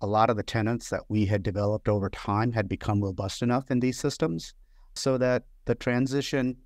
a 0.00 0.06
lot 0.06 0.30
of 0.30 0.36
the 0.36 0.42
tenants 0.42 0.90
that 0.90 1.02
we 1.08 1.26
had 1.26 1.42
developed 1.42 1.88
over 1.88 2.10
time 2.10 2.52
had 2.52 2.68
become 2.68 3.02
robust 3.02 3.42
enough 3.42 3.70
in 3.70 3.80
these 3.80 3.98
systems 3.98 4.54
so 4.94 5.16
that 5.18 5.44
the 5.64 5.74
transition, 5.74 6.56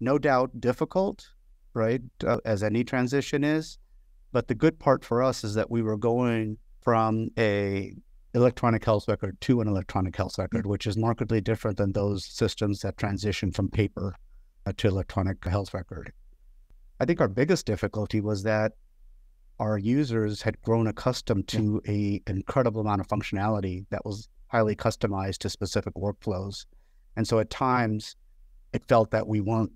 no 0.00 0.18
doubt 0.18 0.60
difficult, 0.60 1.26
right, 1.74 2.02
uh, 2.26 2.38
as 2.44 2.62
any 2.62 2.84
transition 2.84 3.44
is. 3.44 3.78
But 4.32 4.48
the 4.48 4.54
good 4.54 4.78
part 4.78 5.04
for 5.04 5.22
us 5.22 5.44
is 5.44 5.54
that 5.54 5.70
we 5.70 5.82
were 5.82 5.96
going 5.96 6.56
from 6.82 7.28
a 7.38 7.92
electronic 8.34 8.84
health 8.84 9.06
record 9.08 9.40
to 9.42 9.60
an 9.60 9.68
electronic 9.68 10.16
health 10.16 10.38
record, 10.38 10.66
which 10.66 10.86
is 10.86 10.96
markedly 10.96 11.40
different 11.40 11.76
than 11.76 11.92
those 11.92 12.24
systems 12.24 12.80
that 12.80 12.96
transition 12.96 13.52
from 13.52 13.68
paper 13.68 14.14
uh, 14.66 14.72
to 14.78 14.88
electronic 14.88 15.44
health 15.44 15.74
record. 15.74 16.12
I 16.98 17.04
think 17.04 17.20
our 17.20 17.28
biggest 17.28 17.66
difficulty 17.66 18.20
was 18.20 18.42
that 18.44 18.72
our 19.60 19.78
users 19.78 20.42
had 20.42 20.60
grown 20.62 20.86
accustomed 20.86 21.48
to 21.48 21.80
a 21.86 22.20
incredible 22.26 22.80
amount 22.80 23.00
of 23.00 23.08
functionality 23.08 23.84
that 23.90 24.04
was 24.04 24.28
highly 24.48 24.76
customized 24.76 25.38
to 25.38 25.48
specific 25.48 25.94
workflows. 25.94 26.66
And 27.16 27.26
so 27.26 27.38
at 27.38 27.50
times 27.50 28.16
it 28.72 28.84
felt 28.86 29.10
that 29.10 29.26
we 29.26 29.40
weren't 29.40 29.72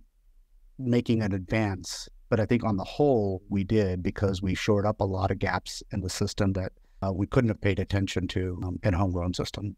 making 0.79 1.23
an 1.23 1.33
advance. 1.33 2.09
But 2.29 2.41
I 2.41 2.47
think 2.47 2.65
on 2.65 2.77
the 2.77 2.85
whole, 2.85 3.43
we 3.49 3.65
did 3.65 4.03
because 4.03 4.43
we 4.43 4.55
shored 4.55 4.87
up 4.87 5.01
a 5.01 5.05
lot 5.05 5.31
of 5.31 5.39
gaps 5.39 5.83
in 5.93 6.01
the 6.01 6.11
system 6.11 6.53
that 6.55 6.73
uh, 7.03 7.13
we 7.13 7.27
couldn't 7.27 7.49
have 7.49 7.61
paid 7.61 7.79
attention 7.79 8.27
to 8.29 8.61
um, 8.65 8.79
in 8.83 8.95
a 8.95 8.99
homegrown 8.99 9.35
system. 9.35 9.77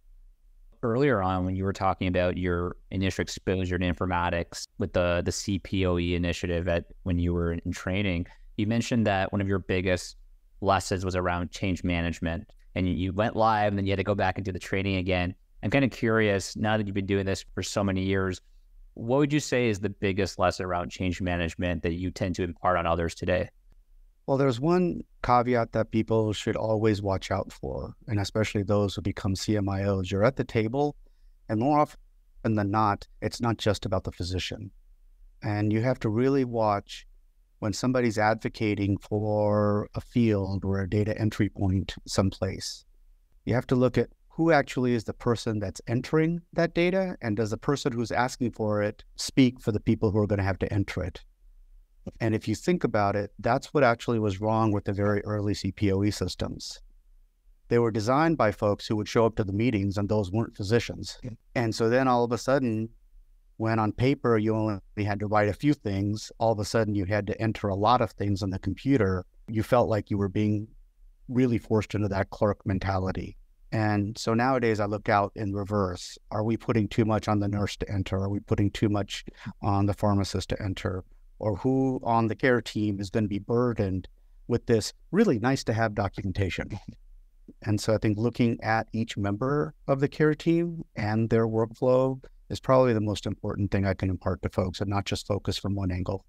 Earlier 0.83 1.21
on, 1.21 1.45
when 1.45 1.57
you 1.57 1.64
were 1.64 1.73
talking 1.73 2.07
about 2.07 2.38
your 2.38 2.76
initial 2.93 3.23
exposure 3.23 3.78
to 3.78 3.93
informatics 3.93 4.69
with 4.78 4.93
the 4.93 5.23
the 5.25 5.33
CPOE 5.33 6.14
initiative 6.14 6.69
at 6.69 6.85
when 7.02 7.19
you 7.19 7.35
were 7.35 7.52
in 7.52 7.73
training, 7.73 8.26
you 8.59 8.67
mentioned 8.67 9.07
that 9.07 9.33
one 9.33 9.41
of 9.41 9.49
your 9.49 9.61
biggest 9.61 10.17
lessons 10.61 11.05
was 11.05 11.17
around 11.17 11.50
change 11.50 11.85
management 11.85 12.50
and 12.75 12.88
you, 12.88 13.12
went 13.12 13.37
live 13.37 13.69
and 13.69 13.79
then 13.79 13.87
you 13.87 13.93
had 13.93 13.99
to 13.99 14.05
go 14.05 14.15
back 14.15 14.37
and 14.37 14.45
do 14.45 14.53
the 14.53 14.59
training 14.59 14.97
again. 14.97 15.35
I'm 15.62 15.71
kind 15.71 15.85
of 15.85 15.91
curious 15.91 16.57
now 16.57 16.77
that 16.77 16.87
you've 16.87 16.95
been 16.95 17.07
doing 17.07 17.25
this 17.25 17.45
for 17.55 17.62
so 17.62 17.83
many 17.83 18.03
years, 18.03 18.41
what 18.95 19.19
would 19.19 19.33
you 19.33 19.41
say 19.41 19.69
is 19.69 19.79
the 19.79 19.91
biggest 19.91 20.38
lesson 20.38 20.67
around 20.67 20.91
change 20.91 21.21
management 21.21 21.83
that 21.83 21.95
you 21.95 22.11
tend 22.11 22.35
to 22.35 22.43
impart 22.43 22.77
on 22.77 22.87
others 22.87 23.15
today? 23.15 23.49
Well, 24.27 24.37
there's 24.37 24.61
one 24.61 25.03
caveat 25.23 25.73
that 25.73 25.91
people 25.91 26.33
should 26.33 26.57
always 26.57 27.00
watch 27.00 27.31
out 27.31 27.53
for, 27.53 27.95
and 28.09 28.21
especially 28.21 28.62
those 28.62 28.95
who 28.95 29.00
become 29.00 29.35
CMIOs. 29.35 30.11
You're 30.11 30.25
at 30.25 30.37
the 30.37 30.45
table, 30.45 30.97
and 31.49 31.59
more 31.59 31.79
often 31.79 32.55
than 32.55 32.71
not, 32.71 33.07
it's 33.23 33.41
not 33.41 33.57
just 33.57 33.87
about 33.87 34.05
the 34.05 34.12
physician. 34.12 34.71
And 35.43 35.73
you 35.73 35.81
have 35.81 35.99
to 36.00 36.11
really 36.11 36.45
watch 36.45 37.07
when 37.59 37.73
somebody's 37.73 38.19
advocating 38.19 38.97
for 38.99 39.88
a 39.95 40.00
field 40.00 40.65
or 40.65 40.81
a 40.81 40.88
data 40.88 41.19
entry 41.19 41.49
point 41.49 41.95
someplace, 42.07 42.85
you 43.45 43.55
have 43.55 43.67
to 43.67 43.75
look 43.75 43.99
at 43.99 44.11
who 44.29 44.53
actually 44.53 44.95
is 44.95 45.05
the 45.05 45.12
person 45.12 45.59
that's 45.59 45.81
entering 45.88 46.41
that 46.53 46.73
data 46.73 47.17
and 47.21 47.37
does 47.37 47.50
the 47.50 47.57
person 47.57 47.93
who's 47.93 48.12
asking 48.12 48.53
for 48.53 48.81
it 48.81 49.03
speak 49.17 49.61
for 49.61 49.73
the 49.73 49.81
people 49.81 50.12
who 50.12 50.19
are 50.19 50.29
going 50.29 50.38
to 50.38 50.45
have 50.45 50.61
to 50.61 50.73
enter 50.73 51.03
it. 51.03 51.21
And 52.21 52.35
if 52.35 52.47
you 52.47 52.55
think 52.55 52.85
about 52.85 53.17
it, 53.17 53.33
that's 53.41 53.75
what 53.75 53.83
actually 53.83 54.21
was 54.21 54.41
wrong 54.41 54.71
with 54.71 54.85
the 54.85 54.93
very 54.93 55.23
early 55.25 55.55
CPOE 55.55 56.15
systems. 56.15 56.81
They 57.69 57.79
were 57.79 57.91
designed 57.91 58.38
by 58.38 58.53
folks 58.53 58.87
who 58.87 58.97
would 58.97 59.09
show 59.09 59.27
up 59.27 59.37
to 59.37 59.45
the 59.45 59.53
meetings 59.53 59.99
and 59.99 60.09
those 60.09 60.31
weren't 60.31 60.57
physicians. 60.57 61.19
And 61.55 61.75
so 61.75 61.91
then 61.91 62.09
all 62.09 62.25
of 62.25 62.33
a 62.33 62.38
sudden, 62.38 62.88
when 63.59 63.79
on 63.79 63.93
paper 63.93 64.38
you 64.38 64.55
only 64.55 64.81
had 65.05 65.21
to 65.21 65.27
write 65.27 65.49
a 65.49 65.53
few 65.53 65.75
things, 65.75 66.33
all 66.38 66.53
of 66.53 66.61
a 66.61 66.65
sudden 66.65 66.95
you 66.95 67.05
had 67.05 67.27
to 67.27 67.41
enter 67.41 67.69
a 67.69 67.75
lot 67.75 68.00
of 68.00 68.12
things 68.12 68.43
on 68.43 68.50
the 68.50 68.59
computer. 68.59 69.27
You 69.49 69.62
felt 69.62 69.88
like 69.88 70.11
you 70.11 70.17
were 70.17 70.29
being 70.29 70.69
really 71.29 71.59
forced 71.59 71.95
into 71.95 72.09
that 72.09 72.31
clerk 72.31 72.65
mentality. 72.65 73.37
And 73.73 74.17
so 74.17 74.33
nowadays 74.33 74.81
I 74.81 74.87
look 74.87 75.09
out 75.09 75.33
in 75.35 75.53
reverse. 75.53 76.17
Are 76.31 76.45
we 76.45 76.57
putting 76.57 76.88
too 76.88 77.05
much 77.05 77.27
on 77.27 77.41
the 77.41 77.49
nurse 77.49 77.77
to 77.79 77.93
enter? 77.93 78.17
Are 78.17 78.31
we 78.31 78.41
putting 78.41 78.71
too 78.71 78.88
much 78.88 79.25
on 79.61 79.87
the 79.87 79.95
pharmacist 79.95 80.49
to 80.50 80.62
enter? 80.62 81.05
Or 81.41 81.57
who 81.57 82.00
on 82.05 82.29
the 82.29 82.37
care 82.37 82.62
team 82.62 83.00
is 83.00 83.11
going 83.11 83.25
to 83.25 83.29
be 83.29 83.41
burdened 83.41 84.09
with 84.47 84.67
this 84.67 84.93
really 85.11 85.38
nice 85.41 85.65
to 85.65 85.73
have 85.73 85.95
documentation? 85.95 86.79
And 87.62 87.81
so 87.81 87.93
I 87.93 87.99
think 87.99 88.19
looking 88.19 88.59
at 88.62 88.88
each 88.93 89.17
member 89.17 89.75
of 89.88 90.00
the 90.00 90.09
care 90.09 90.35
team 90.35 90.85
and 90.97 91.29
their 91.29 91.49
workflow 91.49 92.23
is 92.50 92.61
probably 92.61 92.93
the 92.93 93.00
most 93.00 93.26
important 93.26 93.71
thing 93.71 93.87
I 93.87 93.95
can 93.95 94.11
impart 94.11 94.43
to 94.43 94.49
folks 94.49 94.81
and 94.81 94.88
not 94.88 95.05
just 95.05 95.26
focus 95.26 95.59
from 95.59 95.75
one 95.75 95.90
angle. 95.90 96.25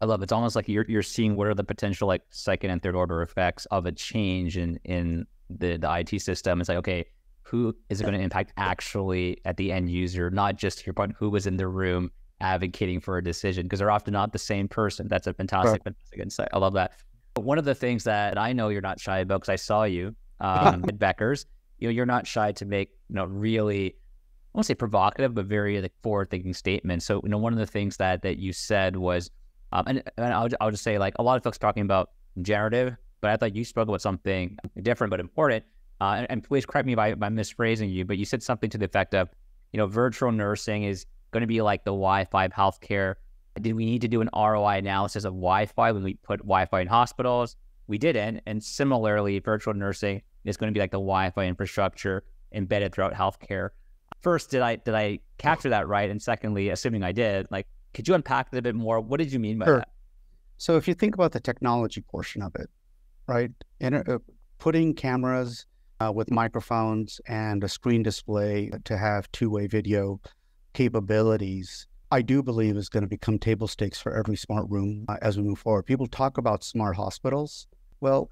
I 0.00 0.06
love 0.06 0.20
it. 0.20 0.24
It's 0.24 0.32
almost 0.32 0.54
like 0.54 0.68
you're 0.68 0.86
you're 0.88 1.02
seeing 1.02 1.36
what 1.36 1.48
are 1.48 1.54
the 1.54 1.64
potential 1.64 2.06
like 2.06 2.22
second 2.30 2.70
and 2.70 2.82
third 2.82 2.94
order 2.94 3.22
effects 3.22 3.66
of 3.66 3.86
a 3.86 3.92
change 3.92 4.56
in 4.56 4.78
in 4.84 5.26
the 5.50 5.76
the 5.76 5.92
IT 5.92 6.20
system. 6.20 6.60
It's 6.60 6.68
like 6.68 6.78
okay, 6.78 7.06
who 7.42 7.74
is 7.88 8.00
it 8.00 8.04
going 8.04 8.16
to 8.16 8.22
impact 8.22 8.52
actually 8.56 9.40
at 9.44 9.56
the 9.56 9.72
end 9.72 9.90
user, 9.90 10.30
not 10.30 10.56
just 10.56 10.86
your 10.86 10.92
point 10.92 11.14
who 11.18 11.30
was 11.30 11.46
in 11.46 11.56
the 11.56 11.66
room 11.66 12.10
advocating 12.40 13.00
for 13.00 13.18
a 13.18 13.24
decision 13.24 13.64
because 13.64 13.80
they're 13.80 13.90
often 13.90 14.12
not 14.12 14.32
the 14.32 14.38
same 14.38 14.68
person. 14.68 15.08
That's 15.08 15.26
a 15.26 15.34
fantastic, 15.34 15.72
right. 15.72 15.82
fantastic 15.82 16.20
insight. 16.20 16.48
I 16.52 16.58
love 16.58 16.74
that. 16.74 16.92
But 17.34 17.44
one 17.44 17.58
of 17.58 17.64
the 17.64 17.74
things 17.74 18.04
that 18.04 18.38
I 18.38 18.52
know 18.52 18.68
you're 18.68 18.80
not 18.80 19.00
shy 19.00 19.18
about 19.20 19.40
because 19.40 19.48
I 19.48 19.56
saw 19.56 19.84
you 19.84 20.14
um, 20.40 20.84
at 20.86 20.98
Becker's, 20.98 21.46
you 21.78 21.88
know, 21.88 21.92
you're 21.92 22.06
not 22.06 22.26
shy 22.26 22.52
to 22.52 22.64
make 22.64 22.90
you 23.08 23.16
know 23.16 23.24
really 23.24 23.96
won't 24.58 24.66
say 24.66 24.74
provocative, 24.74 25.34
but 25.34 25.46
very 25.46 25.80
like 25.80 25.92
forward-thinking 26.02 26.52
statement. 26.52 27.04
So, 27.04 27.20
you 27.22 27.28
know, 27.28 27.38
one 27.38 27.52
of 27.52 27.60
the 27.60 27.66
things 27.66 27.96
that 27.98 28.22
that 28.22 28.38
you 28.38 28.52
said 28.52 28.96
was, 28.96 29.30
um, 29.70 29.84
and, 29.86 30.02
and 30.16 30.34
I'll, 30.34 30.48
I'll 30.60 30.72
just 30.72 30.82
say 30.82 30.98
like 30.98 31.14
a 31.20 31.22
lot 31.22 31.36
of 31.36 31.44
folks 31.44 31.58
talking 31.58 31.84
about 31.84 32.10
generative, 32.42 32.96
but 33.20 33.30
I 33.30 33.36
thought 33.36 33.54
you 33.54 33.64
spoke 33.64 33.86
about 33.86 34.02
something 34.02 34.58
different 34.82 35.12
but 35.12 35.20
important. 35.20 35.64
Uh, 36.00 36.14
and, 36.18 36.26
and, 36.30 36.44
please 36.44 36.66
correct 36.66 36.86
me 36.86 36.96
by, 36.96 37.14
misphrasing 37.14 37.92
you, 37.92 38.04
but 38.04 38.18
you 38.18 38.24
said 38.24 38.42
something 38.42 38.68
to 38.70 38.78
the 38.78 38.84
effect 38.84 39.14
of, 39.14 39.28
you 39.72 39.78
know, 39.78 39.86
virtual 39.86 40.32
nursing 40.32 40.82
is 40.82 41.06
going 41.30 41.40
to 41.42 41.46
be 41.46 41.62
like 41.62 41.84
the 41.84 41.92
Wi-Fi 41.92 42.48
healthcare. 42.48 43.14
Did 43.60 43.74
we 43.74 43.84
need 43.84 44.00
to 44.00 44.08
do 44.08 44.20
an 44.20 44.30
ROI 44.34 44.78
analysis 44.78 45.24
of 45.24 45.34
Wi-Fi 45.34 45.92
when 45.92 46.02
we 46.02 46.14
put 46.14 46.40
Wi-Fi 46.40 46.80
in 46.80 46.88
hospitals? 46.88 47.54
We 47.86 47.98
didn't. 47.98 48.42
And 48.46 48.62
similarly, 48.62 49.38
virtual 49.38 49.74
nursing 49.74 50.22
is 50.44 50.56
going 50.56 50.72
to 50.72 50.76
be 50.76 50.80
like 50.80 50.90
the 50.90 50.98
Wi-Fi 50.98 51.46
infrastructure 51.46 52.24
embedded 52.52 52.92
throughout 52.92 53.14
healthcare 53.14 53.70
first, 54.20 54.50
did 54.50 54.62
I 54.62 54.76
did 54.76 54.94
I 54.94 55.20
capture 55.38 55.70
that 55.70 55.88
right? 55.88 56.10
And 56.10 56.20
secondly, 56.20 56.70
assuming 56.70 57.02
I 57.02 57.12
did, 57.12 57.46
like, 57.50 57.66
could 57.94 58.08
you 58.08 58.14
unpack 58.14 58.48
it 58.52 58.58
a 58.58 58.62
bit 58.62 58.74
more? 58.74 59.00
What 59.00 59.18
did 59.18 59.32
you 59.32 59.38
mean 59.38 59.58
by 59.58 59.66
sure. 59.66 59.78
that? 59.78 59.88
So, 60.58 60.76
if 60.76 60.88
you 60.88 60.94
think 60.94 61.14
about 61.14 61.32
the 61.32 61.40
technology 61.40 62.00
portion 62.00 62.42
of 62.42 62.54
it, 62.56 62.68
right, 63.26 63.50
uh, 63.82 64.18
putting 64.58 64.94
cameras 64.94 65.66
uh, 66.00 66.12
with 66.14 66.30
microphones 66.30 67.20
and 67.26 67.62
a 67.62 67.68
screen 67.68 68.02
display 68.02 68.70
to 68.84 68.96
have 68.96 69.30
two-way 69.32 69.66
video 69.66 70.20
capabilities, 70.74 71.86
I 72.10 72.22
do 72.22 72.42
believe 72.42 72.76
is 72.76 72.88
going 72.88 73.02
to 73.02 73.08
become 73.08 73.38
table 73.38 73.68
stakes 73.68 74.00
for 74.00 74.14
every 74.14 74.36
smart 74.36 74.66
room 74.68 75.04
uh, 75.08 75.16
as 75.22 75.36
we 75.36 75.44
move 75.44 75.58
forward. 75.58 75.84
People 75.84 76.06
talk 76.06 76.38
about 76.38 76.64
smart 76.64 76.96
hospitals. 76.96 77.66
Well, 78.00 78.30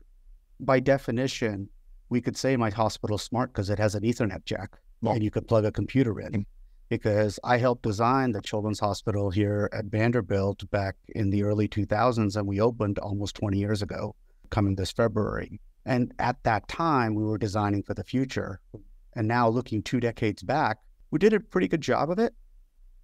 by 0.61 0.81
definition, 0.81 1.69
we 2.09 2.21
could 2.21 2.37
say 2.37 2.57
my 2.57 2.71
hospital 2.71 3.19
smart 3.19 3.53
because 3.53 3.69
it 3.69 3.79
has 3.79 3.95
an 3.95 4.03
Ethernet 4.03 4.45
jack 4.45 4.79
and 5.03 5.23
you 5.23 5.31
could 5.31 5.49
plug 5.49 5.65
a 5.65 5.73
computer 5.73 6.21
in. 6.21 6.33
Mm. 6.33 6.47
Because 6.89 7.41
I 7.43 7.59
helped 7.59 7.83
design 7.83 8.31
the 8.31 8.41
children's 8.41 8.79
hospital 8.79 9.29
here 9.31 9.69
at 9.73 9.87
Vanderbilt 9.87 10.71
back 10.71 10.95
in 11.09 11.31
the 11.31 11.43
early 11.43 11.67
2000s, 11.67 12.37
and 12.37 12.47
we 12.47 12.61
opened 12.61 13.01
almost 13.01 13.35
20 13.35 13.59
years 13.59 13.83
ago, 13.83 14.15
coming 14.51 14.77
this 14.77 14.93
February. 14.93 15.61
And 15.85 16.13
at 16.21 16.37
that 16.45 16.69
time, 16.69 17.15
we 17.15 17.25
were 17.25 17.39
designing 17.39 17.83
for 17.83 17.95
the 17.95 18.05
future. 18.05 18.61
And 19.17 19.27
now, 19.27 19.49
looking 19.49 19.83
two 19.83 19.99
decades 19.99 20.43
back, 20.43 20.79
we 21.11 21.19
did 21.19 21.33
a 21.33 21.41
pretty 21.41 21.67
good 21.67 21.81
job 21.81 22.11
of 22.11 22.19
it. 22.19 22.35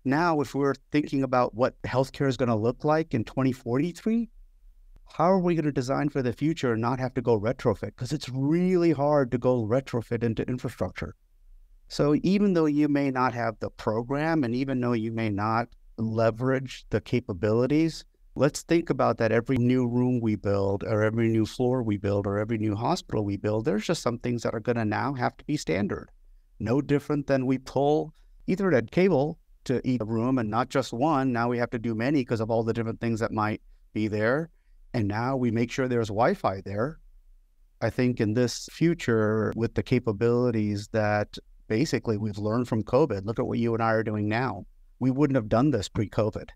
Now, 0.05 0.41
if 0.41 0.55
we're 0.55 0.75
thinking 0.91 1.23
about 1.23 1.55
what 1.55 1.81
healthcare 1.83 2.29
is 2.29 2.37
going 2.37 2.49
to 2.49 2.57
look 2.57 2.85
like 2.85 3.15
in 3.15 3.25
2043, 3.25 4.29
how 5.13 5.31
are 5.31 5.39
we 5.39 5.55
going 5.55 5.65
to 5.65 5.73
design 5.73 6.09
for 6.09 6.23
the 6.23 6.33
future 6.33 6.73
and 6.73 6.81
not 6.81 6.99
have 6.99 7.15
to 7.15 7.23
go 7.23 7.39
retrofit? 7.39 7.95
Because 7.95 8.13
it's 8.13 8.29
really 8.29 8.93
hard 8.93 9.31
to 9.31 9.39
go 9.39 9.65
retrofit 9.65 10.25
into 10.25 10.43
infrastructure. 10.49 11.15
So 11.93 12.17
even 12.23 12.55
though 12.55 12.65
you 12.65 12.89
may 12.89 13.11
not 13.11 13.35
have 13.35 13.61
the 13.61 13.69
program 13.69 14.45
and 14.45 14.55
even 14.55 14.81
though 14.81 14.95
you 14.95 15.13
may 15.13 15.29
not 15.29 15.69
leverage 15.99 16.87
the 16.89 17.03
capabilities, 17.03 18.07
let's 18.35 18.63
think 18.63 18.89
about 18.89 19.19
that 19.19 19.31
every 19.31 19.59
new 19.59 19.87
room 19.87 20.19
we 20.19 20.37
build 20.37 20.85
or 20.85 21.03
every 21.03 21.29
new 21.29 21.45
floor 21.45 21.83
we 21.83 21.99
build 21.99 22.27
or 22.27 22.39
every 22.39 22.57
new 22.57 22.75
hospital 22.75 23.27
we 23.27 23.37
build, 23.37 23.67
there's 23.67 23.85
just 23.85 24.01
some 24.01 24.17
things 24.17 24.43
that 24.43 24.55
are 24.55 24.61
going 24.61 24.79
to 24.79 24.87
now 24.87 25.13
have 25.13 25.37
to 25.37 25.45
be 25.45 25.59
standard. 25.59 26.09
No 26.59 26.81
different 26.81 27.27
than 27.27 27.45
we 27.45 27.59
pull 27.59 28.15
Ethernet 28.49 28.91
cable 28.91 29.39
to 29.65 29.87
each 29.87 30.01
room 30.01 30.39
and 30.39 30.49
not 30.49 30.71
just 30.71 30.95
one. 30.95 31.31
Now 31.31 31.51
we 31.51 31.59
have 31.59 31.71
to 31.73 31.79
do 31.79 31.95
many 31.95 32.23
because 32.23 32.41
of 32.41 32.51
all 32.51 32.63
the 32.63 32.73
different 32.73 33.03
things 33.03 33.21
that 33.21 33.33
might 33.33 33.61
be 33.93 34.09
there. 34.09 34.49
And 34.95 35.09
now 35.09 35.37
we 35.37 35.51
make 35.51 35.71
sure 35.71 35.89
there's 35.89 36.09
Wi 36.09 36.33
Fi 36.33 36.63
there. 36.63 37.01
I 37.83 37.91
think 37.91 38.19
in 38.19 38.33
this 38.33 38.67
future, 38.73 39.53
with 39.57 39.75
the 39.75 39.83
capabilities 39.83 40.89
that 40.93 41.37
basically 41.73 42.19
we've 42.19 42.37
learned 42.37 42.69
from 42.69 42.85
COVID, 42.85 43.25
look 43.25 43.39
at 43.39 43.47
what 43.47 43.59
you 43.59 43.73
and 43.73 43.83
I 43.83 43.93
are 43.93 44.03
doing 44.03 44.29
now. 44.29 44.67
We 44.99 45.11
wouldn't 45.11 45.37
have 45.37 45.49
done 45.49 45.71
this 45.71 45.89
pre 45.89 46.07
COVID, 46.07 46.51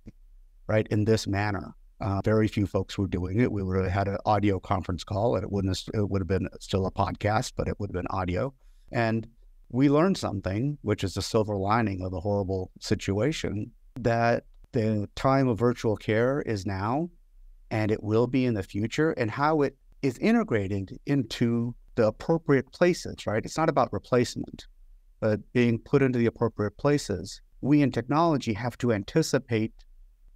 right, 0.67 0.87
in 0.91 1.07
this 1.07 1.27
manner. 1.27 1.75
Uh, 2.03 2.21
very 2.23 2.47
few 2.49 2.67
folks 2.67 2.99
were 2.99 3.07
doing 3.07 3.41
it. 3.41 3.51
We 3.51 3.63
would 3.63 3.83
have 3.83 3.91
had 3.91 4.09
an 4.09 4.19
audio 4.27 4.61
conference 4.61 5.05
call, 5.05 5.37
and 5.37 5.43
it 5.43 5.51
wouldn't 5.51 5.75
have, 5.75 6.03
it 6.03 6.11
would 6.11 6.21
have 6.21 6.29
been 6.29 6.51
still 6.61 6.85
a 6.85 6.91
podcast, 6.91 7.55
but 7.57 7.67
it 7.67 7.81
would 7.81 7.89
have 7.89 7.95
been 7.95 8.07
audio. 8.11 8.53
And 8.93 9.27
we 9.71 9.89
learned 9.89 10.19
something, 10.19 10.77
which 10.83 11.03
is 11.03 11.15
the 11.15 11.23
silver 11.23 11.57
lining 11.57 12.03
of 12.03 12.11
the 12.11 12.21
horrible 12.21 12.71
situation, 12.79 13.71
that 13.99 14.45
the 14.73 15.09
time 15.15 15.49
of 15.49 15.59
virtual 15.59 15.97
care 15.97 16.43
is 16.43 16.67
now, 16.67 17.09
and 17.71 17.91
it 17.91 18.03
will 18.03 18.27
be 18.27 18.45
in 18.45 18.53
the 18.53 18.63
future, 18.63 19.13
and 19.13 19.31
how 19.31 19.63
it 19.63 19.79
is 20.03 20.19
integrated 20.19 20.99
into 21.07 21.75
the 21.95 22.07
appropriate 22.09 22.71
places. 22.71 23.27
Right? 23.27 23.43
It's 23.47 23.57
not 23.57 23.71
about 23.71 23.95
replacement 23.95 24.67
but 25.21 25.41
being 25.53 25.79
put 25.79 26.03
into 26.03 26.19
the 26.19 26.27
appropriate 26.27 26.77
places. 26.77 27.41
We 27.61 27.83
in 27.83 27.91
technology 27.91 28.53
have 28.53 28.77
to 28.79 28.93
anticipate 28.93 29.73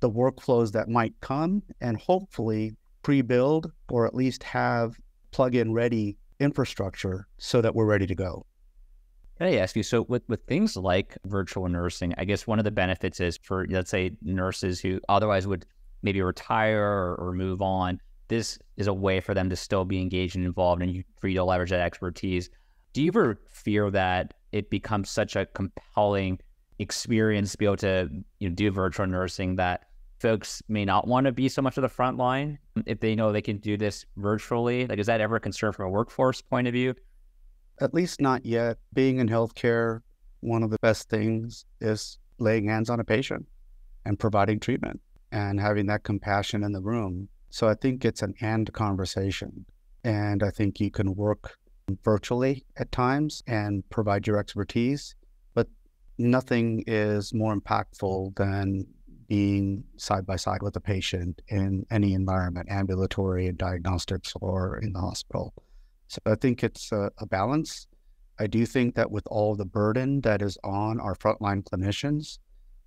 the 0.01 0.11
workflows 0.11 0.73
that 0.73 0.89
might 0.89 1.15
come 1.21 1.63
and 1.81 1.97
hopefully 1.99 2.77
pre 3.03 3.23
build 3.23 3.71
or 3.91 4.07
at 4.07 4.15
least 4.15 4.43
have 4.43 4.97
plug 5.31 5.55
in 5.55 5.73
ready 5.73 6.17
infrastructure 6.39 7.27
so 7.39 7.61
that 7.61 7.75
we're 7.75 7.85
ready 7.85 8.07
to 8.07 8.15
go. 8.15 8.47
Can 9.39 9.47
I 9.47 9.57
ask 9.57 9.75
you? 9.77 9.83
So, 9.83 10.03
with, 10.03 10.23
with 10.29 10.43
things 10.45 10.77
like 10.77 11.17
virtual 11.25 11.67
nursing, 11.69 12.15
I 12.19 12.25
guess 12.25 12.47
one 12.47 12.59
of 12.59 12.65
the 12.65 12.71
benefits 12.71 13.21
is 13.21 13.39
for, 13.43 13.67
let's 13.71 13.91
say, 13.91 14.11
nurses 14.23 14.81
who 14.81 15.01
otherwise 15.09 15.47
would 15.47 15.65
maybe 16.03 16.21
retire 16.21 16.83
or, 16.83 17.15
or 17.17 17.33
move 17.33 17.63
on. 17.63 18.01
This 18.29 18.59
is 18.77 18.87
a 18.87 18.93
way 18.93 19.21
for 19.21 19.35
them 19.35 19.49
to 19.51 19.57
still 19.57 19.85
be 19.85 20.01
engaged 20.01 20.37
and 20.37 20.45
involved 20.45 20.83
and 20.83 21.05
for 21.19 21.29
you 21.29 21.37
to 21.37 21.45
leverage 21.45 21.71
that 21.71 21.81
expertise. 21.81 22.51
Do 22.93 23.03
you 23.03 23.09
ever 23.09 23.41
fear 23.49 23.91
that 23.91 24.35
it 24.53 24.71
becomes 24.71 25.11
such 25.11 25.37
a 25.37 25.47
compelling 25.47 26.41
experience 26.81 27.53
to 27.53 27.59
be 27.59 27.65
able 27.67 27.77
to 27.77 28.09
you 28.41 28.49
know, 28.49 28.55
do 28.55 28.71
virtual 28.71 29.07
nursing 29.07 29.57
that 29.57 29.87
folks 30.19 30.63
may 30.69 30.85
not 30.85 31.07
want 31.07 31.27
to 31.27 31.33
be 31.33 31.49
so 31.49 31.63
much 31.63 31.77
of 31.77 31.83
the 31.83 31.89
front 31.89 32.17
line 32.17 32.59
if 32.87 33.01
they 33.01 33.15
know 33.15 33.31
they 33.31 33.43
can 33.43 33.59
do 33.59 33.77
this 33.77 34.05
virtually? 34.17 34.87
Like, 34.87 34.99
is 34.99 35.07
that 35.07 35.21
ever 35.21 35.37
a 35.37 35.41
concern 35.41 35.73
from 35.73 35.87
a 35.87 35.91
workforce 35.91 36.43
point 36.43 36.67
of 36.67 36.73
view? 36.73 36.95
At 37.81 37.95
least 37.95 38.21
not 38.21 38.45
yet. 38.45 38.79
Being 38.93 39.19
in 39.19 39.29
healthcare, 39.29 40.01
one 40.41 40.63
of 40.63 40.71
the 40.71 40.79
best 40.83 41.09
things 41.09 41.65
is 41.81 42.19
laying 42.39 42.67
hands 42.67 42.91
on 42.91 43.01
a 43.01 43.05
patient 43.05 43.47
and 44.05 44.19
providing 44.19 44.59
treatment 44.59 45.01
and 45.33 45.61
having 45.61 45.87
that 45.87 46.03
compassion 46.03 46.65
in 46.65 46.73
the 46.73 46.81
room. 46.81 47.29
So 47.51 47.69
I 47.69 47.75
think 47.75 48.05
it's 48.05 48.23
an 48.23 48.35
and 48.41 48.71
conversation. 48.73 49.65
And 50.03 50.43
I 50.43 50.51
think 50.51 50.81
you 50.81 50.91
can 50.91 51.15
work 51.15 51.59
virtually 52.05 52.65
at 52.77 52.93
times 52.93 53.43
and 53.47 53.89
provide 53.91 54.27
your 54.27 54.39
expertise, 54.39 55.15
but 55.55 55.69
nothing 56.19 56.85
is 56.87 57.33
more 57.35 57.55
impactful 57.55 58.35
than 58.37 58.87
being 59.29 59.85
side 59.97 60.27
by 60.27 60.35
side 60.37 60.61
with 60.61 60.75
a 60.75 60.81
patient 60.81 61.41
in 61.49 61.87
any 61.91 62.15
environment, 62.15 62.69
ambulatory 62.69 63.47
and 63.47 63.57
diagnostics 63.57 64.33
or 64.41 64.79
in 64.79 64.93
the 64.93 65.01
hospital. 65.01 65.55
So 66.09 66.19
I 66.27 66.35
think 66.35 66.65
it's 66.65 66.91
a, 66.91 67.13
a 67.19 67.27
balance. 67.27 67.87
I 68.41 68.49
do 68.49 68.67
think 68.67 68.97
that 68.97 69.11
with 69.11 69.25
all 69.29 69.55
the 69.55 69.65
burden 69.65 70.21
that 70.23 70.43
is 70.43 70.59
on 70.65 70.99
our 70.99 71.15
frontline 71.15 71.63
clinicians 71.63 72.39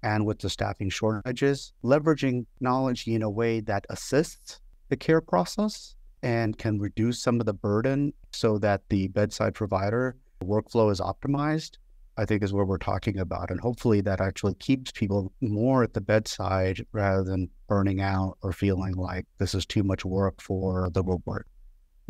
and 0.03 0.25
with 0.25 0.39
the 0.39 0.49
staffing 0.49 0.89
shortages, 0.89 1.71
leveraging 1.81 2.45
knowledge 2.59 3.07
in 3.07 3.21
a 3.21 3.29
way 3.29 3.61
that 3.61 3.85
assists 3.89 4.59
the 4.89 4.97
care 4.97 5.21
process 5.21 5.95
and 6.23 6.57
can 6.57 6.79
reduce 6.79 7.21
some 7.21 7.39
of 7.39 7.45
the 7.45 7.53
burden 7.53 8.13
so 8.31 8.57
that 8.57 8.81
the 8.89 9.09
bedside 9.09 9.53
provider 9.53 10.15
workflow 10.43 10.91
is 10.91 10.99
optimized, 10.99 11.77
I 12.17 12.25
think 12.25 12.43
is 12.43 12.53
what 12.53 12.67
we're 12.67 12.77
talking 12.77 13.19
about. 13.19 13.51
And 13.51 13.59
hopefully 13.59 14.01
that 14.01 14.21
actually 14.21 14.55
keeps 14.55 14.91
people 14.91 15.31
more 15.41 15.83
at 15.83 15.93
the 15.93 16.01
bedside 16.01 16.85
rather 16.93 17.23
than 17.23 17.49
burning 17.67 18.01
out 18.01 18.37
or 18.41 18.51
feeling 18.53 18.95
like 18.95 19.25
this 19.37 19.53
is 19.53 19.65
too 19.65 19.83
much 19.83 20.05
work 20.05 20.41
for 20.41 20.89
the 20.91 21.03
robot. 21.03 21.43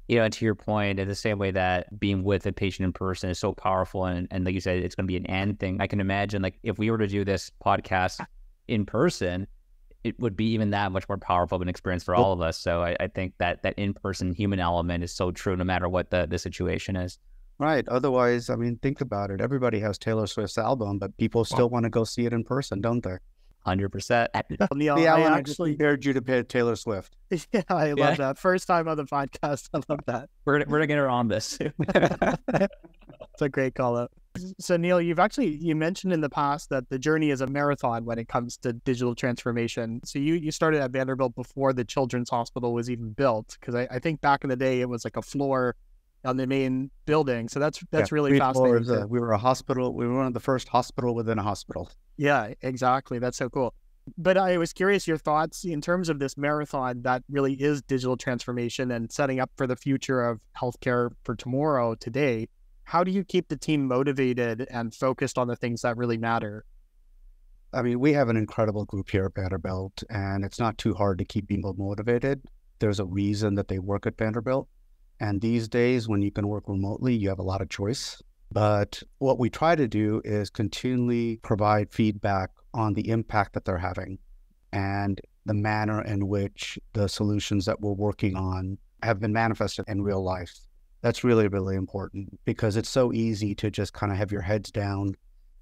You 0.08 0.18
know, 0.18 0.26
and 0.26 0.34
to 0.34 0.46
your 0.46 0.56
point, 0.56 1.00
in 1.00 1.08
the 1.08 1.16
same 1.16 1.40
way 1.40 1.52
that 1.52 2.00
being 2.00 2.24
with 2.24 2.46
a 2.46 2.52
patient 2.52 2.86
in 2.86 2.94
person 2.94 3.30
is 3.30 3.40
so 3.40 3.54
powerful, 3.54 4.06
and, 4.06 4.28
and 4.32 4.44
like 4.44 4.54
you 4.54 4.60
said, 4.60 4.84
it's 4.84 4.96
going 4.96 5.06
to 5.06 5.12
be 5.12 5.18
an 5.18 5.26
end 5.28 5.60
thing. 5.60 5.78
I 5.80 5.88
can 5.88 6.02
imagine, 6.02 6.42
like, 6.42 6.60
if 6.62 6.78
we 6.78 6.92
were 6.92 6.98
to 6.98 7.08
do 7.08 7.24
this 7.24 7.52
podcast 7.66 8.20
in 8.68 8.86
person, 8.86 9.48
it 10.04 10.20
would 10.20 10.36
be 10.36 10.46
even 10.54 10.72
that 10.72 10.92
much 10.92 11.08
more 11.08 11.18
powerful 11.18 11.56
of 11.56 11.62
an 11.62 11.70
experience 11.70 12.04
for 12.04 12.16
all 12.16 12.34
of 12.34 12.42
us. 12.42 12.60
So 12.60 12.84
I, 12.84 12.96
I 13.00 13.08
think 13.08 13.34
that 13.40 13.64
that 13.64 13.74
in 13.78 13.94
person 13.94 14.34
human 14.34 14.60
element 14.60 15.04
is 15.04 15.14
so 15.14 15.32
true, 15.32 15.56
no 15.56 15.64
matter 15.64 15.88
what 15.90 16.10
the 16.10 16.26
the 16.30 16.38
situation 16.38 16.96
is. 16.96 17.20
Right. 17.60 17.88
Otherwise, 17.88 18.50
I 18.50 18.56
mean, 18.56 18.78
think 18.82 19.00
about 19.00 19.30
it. 19.32 19.40
Everybody 19.40 19.80
has 19.80 19.98
Taylor 19.98 20.28
Swift's 20.28 20.58
album, 20.58 20.98
but 21.00 21.16
people 21.18 21.46
still 21.46 21.70
want 21.70 21.84
to 21.84 21.90
go 21.90 22.04
see 22.04 22.26
it 22.26 22.34
in 22.34 22.44
person, 22.44 22.82
don't 22.82 23.04
they? 23.04 23.18
Hundred 23.66 23.90
percent. 23.90 24.30
Neal, 24.74 25.00
yeah, 25.00 25.16
I 25.16 25.22
I 25.22 25.38
actually 25.38 25.72
compared 25.72 26.04
you 26.04 26.12
to 26.14 26.44
Taylor 26.44 26.76
Swift. 26.76 27.16
Yeah, 27.54 27.62
I 27.70 27.90
love 27.94 27.98
Yeah. 27.98 28.16
that. 28.16 28.38
First 28.38 28.68
time 28.68 28.88
on 28.90 28.98
the 28.98 29.06
podcast. 29.06 29.70
I 29.74 29.82
love 29.88 30.00
that. 30.08 30.30
We're 30.44 30.60
gonna, 30.60 30.66
we're 30.70 30.80
gonna 30.80 30.88
get 30.88 30.98
her 30.98 31.10
on 31.10 31.28
this. 31.30 31.58
It's 31.62 33.42
a 33.42 33.50
great 33.50 33.76
call 33.76 33.98
out. 33.98 34.12
So 34.60 34.78
Neal, 34.78 35.00
you've 35.00 35.20
actually 35.20 35.58
you 35.58 35.76
mentioned 35.76 36.12
in 36.12 36.22
the 36.22 36.30
past 36.30 36.70
that 36.70 36.90
the 36.90 36.98
journey 36.98 37.30
is 37.30 37.42
a 37.42 37.48
marathon 37.48 38.06
when 38.06 38.18
it 38.18 38.28
comes 38.28 38.58
to 38.58 38.74
digital 38.74 39.14
transformation. 39.14 40.02
So 40.06 40.20
you 40.20 40.34
you 40.34 40.52
started 40.52 40.82
at 40.82 40.92
Vanderbilt 40.92 41.36
before 41.36 41.72
the 41.74 41.86
Children's 41.86 42.30
Hospital 42.30 42.74
was 42.74 42.90
even 42.90 43.12
built, 43.12 43.58
because 43.60 43.76
I, 43.76 43.88
I 43.92 44.00
think 44.00 44.22
back 44.22 44.44
in 44.44 44.50
the 44.50 44.56
day 44.56 44.82
it 44.82 44.90
was 44.90 45.04
like 45.06 45.18
a 45.18 45.22
floor 45.22 45.76
on 46.26 46.38
the 46.38 46.48
main 46.48 46.90
building. 47.06 47.48
So 47.48 47.60
that's 47.60 47.84
that's 47.92 48.12
Yeah, 48.12 48.16
really 48.16 48.32
three 48.32 48.40
fascinating. 48.40 48.86
floors, 48.86 49.04
uh, 49.04 49.06
we 49.08 49.20
were 49.20 49.34
a 49.34 49.38
hospital. 49.38 49.94
We 49.94 50.08
were 50.08 50.16
one 50.16 50.28
of 50.28 50.34
the 50.34 50.40
first 50.40 50.68
hospital 50.70 51.14
within 51.14 51.38
a 51.38 51.44
hospital. 51.44 51.92
Yeah, 52.18 52.54
exactly. 52.62 53.20
That's 53.20 53.38
so 53.38 53.50
cool. 53.50 53.74
But 54.18 54.38
I 54.38 54.58
was 54.58 54.74
curious 54.74 55.08
your 55.08 55.18
thoughts 55.18 55.64
in 55.64 55.80
terms 55.80 56.10
of 56.10 56.20
this 56.20 56.38
marathon 56.38 57.04
that 57.04 57.24
really 57.30 57.54
is 57.54 57.82
digital 57.84 58.18
transformation 58.18 58.92
and 58.92 59.12
setting 59.12 59.40
up 59.40 59.52
for 59.56 59.68
the 59.68 59.76
future 59.76 60.22
of 60.24 60.42
healthcare 60.58 61.12
for 61.24 61.36
tomorrow, 61.36 61.96
today. 61.96 62.48
How 62.84 63.04
do 63.04 63.12
you 63.12 63.24
keep 63.24 63.48
the 63.48 63.58
team 63.58 63.88
motivated 63.88 64.68
and 64.70 64.94
focused 64.94 65.38
on 65.38 65.48
the 65.48 65.56
things 65.56 65.82
that 65.82 65.98
really 65.98 66.18
matter? 66.18 66.66
I 67.74 67.82
mean, 67.82 68.00
we 68.00 68.14
have 68.14 68.30
an 68.30 68.38
incredible 68.38 68.86
group 68.86 69.10
here 69.10 69.26
at 69.26 69.36
Vanderbilt, 69.36 70.04
and 70.10 70.46
it's 70.46 70.60
not 70.60 70.78
too 70.78 70.94
hard 70.94 71.18
to 71.18 71.26
keep 71.26 71.48
people 71.48 71.74
motivated. 71.76 72.44
There's 72.80 73.00
a 73.00 73.06
reason 73.06 73.56
that 73.56 73.68
they 73.68 73.80
work 73.80 74.06
at 74.06 74.18
Vanderbilt. 74.18 74.68
And 75.20 75.42
these 75.42 75.68
days, 75.68 76.08
when 76.08 76.22
you 76.22 76.32
can 76.32 76.48
work 76.48 76.66
remotely, 76.68 77.16
you 77.16 77.30
have 77.30 77.40
a 77.40 77.44
lot 77.44 77.62
of 77.62 77.70
choice. 77.70 78.22
But 78.52 79.02
what 79.18 79.40
we 79.40 79.50
try 79.50 79.76
to 79.76 79.88
do 79.88 80.22
is 80.24 80.52
continually 80.52 81.38
provide 81.38 81.92
feedback 81.92 82.52
on 82.74 82.94
the 82.94 83.10
impact 83.10 83.54
that 83.54 83.66
they're 83.66 83.78
having 83.78 84.20
and 84.72 85.20
the 85.46 85.54
manner 85.54 86.02
in 86.04 86.28
which 86.28 86.78
the 86.94 87.08
solutions 87.08 87.66
that 87.66 87.82
we're 87.82 87.94
working 87.94 88.36
on 88.36 88.78
have 89.02 89.20
been 89.20 89.34
manifested 89.34 89.86
in 89.88 90.04
real 90.04 90.24
life. 90.24 90.54
That's 91.04 91.26
really, 91.26 91.50
really 91.50 91.76
important 91.76 92.40
because 92.46 92.78
it's 92.78 92.90
so 92.90 93.12
easy 93.12 93.54
to 93.56 93.70
just 93.70 93.92
kind 93.92 94.10
of 94.10 94.18
have 94.18 94.32
your 94.32 94.42
heads 94.42 94.72
down 94.72 95.16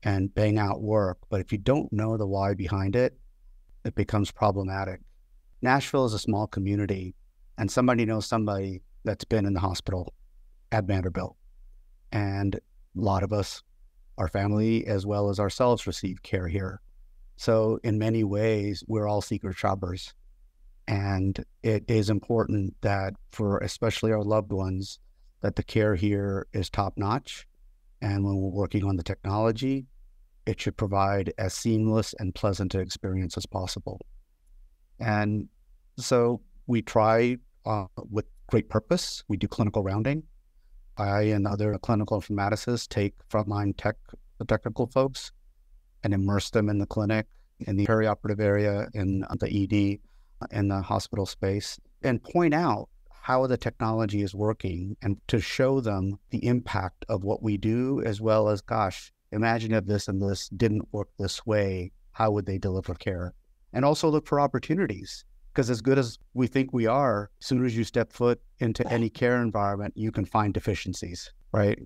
and 0.04 0.34
bang 0.34 0.60
out 0.60 0.84
work. 0.84 1.18
But 1.30 1.42
if 1.42 1.52
you 1.52 1.58
don't 1.58 1.92
know 1.92 2.16
the 2.16 2.28
why 2.28 2.54
behind 2.54 2.96
it, 2.96 3.18
it 3.84 3.96
becomes 3.96 4.30
problematic. 4.30 5.02
Nashville 5.64 6.06
is 6.06 6.14
a 6.14 6.20
small 6.20 6.46
community, 6.46 7.16
and 7.58 7.72
somebody 7.72 8.06
knows 8.06 8.28
somebody 8.28 8.84
that's 9.04 9.26
been 9.26 9.48
in 9.48 9.54
the 9.54 9.60
hospital 9.60 10.14
at 10.72 10.86
Vanderbilt. 10.86 11.36
And 12.12 12.56
a 12.56 12.60
lot 12.94 13.24
of 13.24 13.34
us, 13.34 13.64
our 14.20 14.28
family 14.28 14.86
as 14.86 15.08
well 15.08 15.32
as 15.32 15.40
ourselves, 15.40 15.88
receive 15.88 16.22
care 16.22 16.48
here. 16.48 16.82
So, 17.38 17.80
in 17.84 17.98
many 17.98 18.24
ways, 18.24 18.84
we're 18.88 19.08
all 19.08 19.22
secret 19.22 19.58
shoppers. 19.58 20.14
And 20.88 21.44
it 21.64 21.84
is 21.88 22.12
important 22.12 22.76
that 22.82 23.16
for 23.32 23.58
especially 23.58 24.12
our 24.12 24.24
loved 24.24 24.52
ones, 24.52 25.00
that 25.42 25.56
the 25.56 25.64
care 25.64 25.96
here 25.96 26.48
is 26.54 26.70
top 26.70 26.94
notch. 26.98 27.48
And 28.02 28.24
when 28.24 28.36
we're 28.36 28.50
working 28.50 28.84
on 28.86 28.96
the 28.96 29.04
technology, 29.04 29.86
it 30.46 30.60
should 30.60 30.78
provide 30.78 31.34
as 31.38 31.54
seamless 31.54 32.16
and 32.20 32.34
pleasant 32.34 32.74
an 32.74 32.82
experience 32.82 33.38
as 33.38 33.46
possible. 33.46 34.00
And 35.00 35.48
so 35.98 36.42
we 36.68 36.82
try 36.82 37.38
uh, 37.66 37.86
with 38.10 38.26
great 38.48 38.70
purpose. 38.70 39.24
We 39.28 39.38
do 39.38 39.48
clinical 39.48 39.84
rounding. 39.84 40.24
I 40.98 41.24
and 41.24 41.48
other 41.48 41.78
clinical 41.80 42.20
informaticists 42.20 42.88
take 42.88 43.14
frontline 43.30 43.74
tech, 43.78 43.96
the 44.40 44.46
technical 44.46 44.88
folks, 44.88 45.32
and 46.04 46.14
immerse 46.14 46.50
them 46.50 46.70
in 46.70 46.78
the 46.78 46.86
clinic, 46.86 47.28
in 47.60 47.78
the 47.78 47.86
perioperative 47.86 48.40
area, 48.40 48.88
in 48.94 49.26
the 49.40 49.48
ED, 49.48 50.00
in 50.52 50.68
the 50.68 50.82
hospital 50.82 51.26
space, 51.26 51.80
and 52.04 52.22
point 52.24 52.54
out 52.54 52.90
how 53.22 53.46
the 53.46 53.58
technology 53.58 54.24
is 54.24 54.34
working 54.34 54.98
and 55.04 55.16
to 55.28 55.40
show 55.40 55.80
them 55.80 56.18
the 56.32 56.46
impact 56.46 57.06
of 57.08 57.24
what 57.24 57.44
we 57.44 57.56
do, 57.56 58.02
as 58.04 58.20
well 58.20 58.50
as, 58.50 58.62
gosh, 58.62 59.14
imagine 59.32 59.74
if 59.74 59.86
this 59.86 60.08
and 60.08 60.20
this 60.20 60.50
didn't 60.50 60.92
work 60.92 61.08
this 61.20 61.46
way, 61.46 61.92
how 62.14 62.32
would 62.32 62.48
they 62.48 62.58
deliver 62.58 62.96
care? 62.96 63.34
And 63.74 63.86
also 63.86 64.10
look 64.10 64.28
for 64.28 64.40
opportunities. 64.40 65.24
Because 65.54 65.70
as 65.70 65.82
good 65.82 66.00
as 66.00 66.18
we 66.34 66.48
think 66.48 66.74
we 66.74 66.88
are, 66.88 67.30
as 67.40 67.46
soon 67.46 67.66
as 67.66 67.78
you 67.78 67.84
step 67.84 68.12
foot 68.12 68.42
into 68.60 68.88
any 68.88 69.10
care 69.10 69.42
environment, 69.42 69.94
you 69.96 70.12
can 70.12 70.26
find 70.26 70.54
deficiencies, 70.54 71.32
right? 71.52 71.78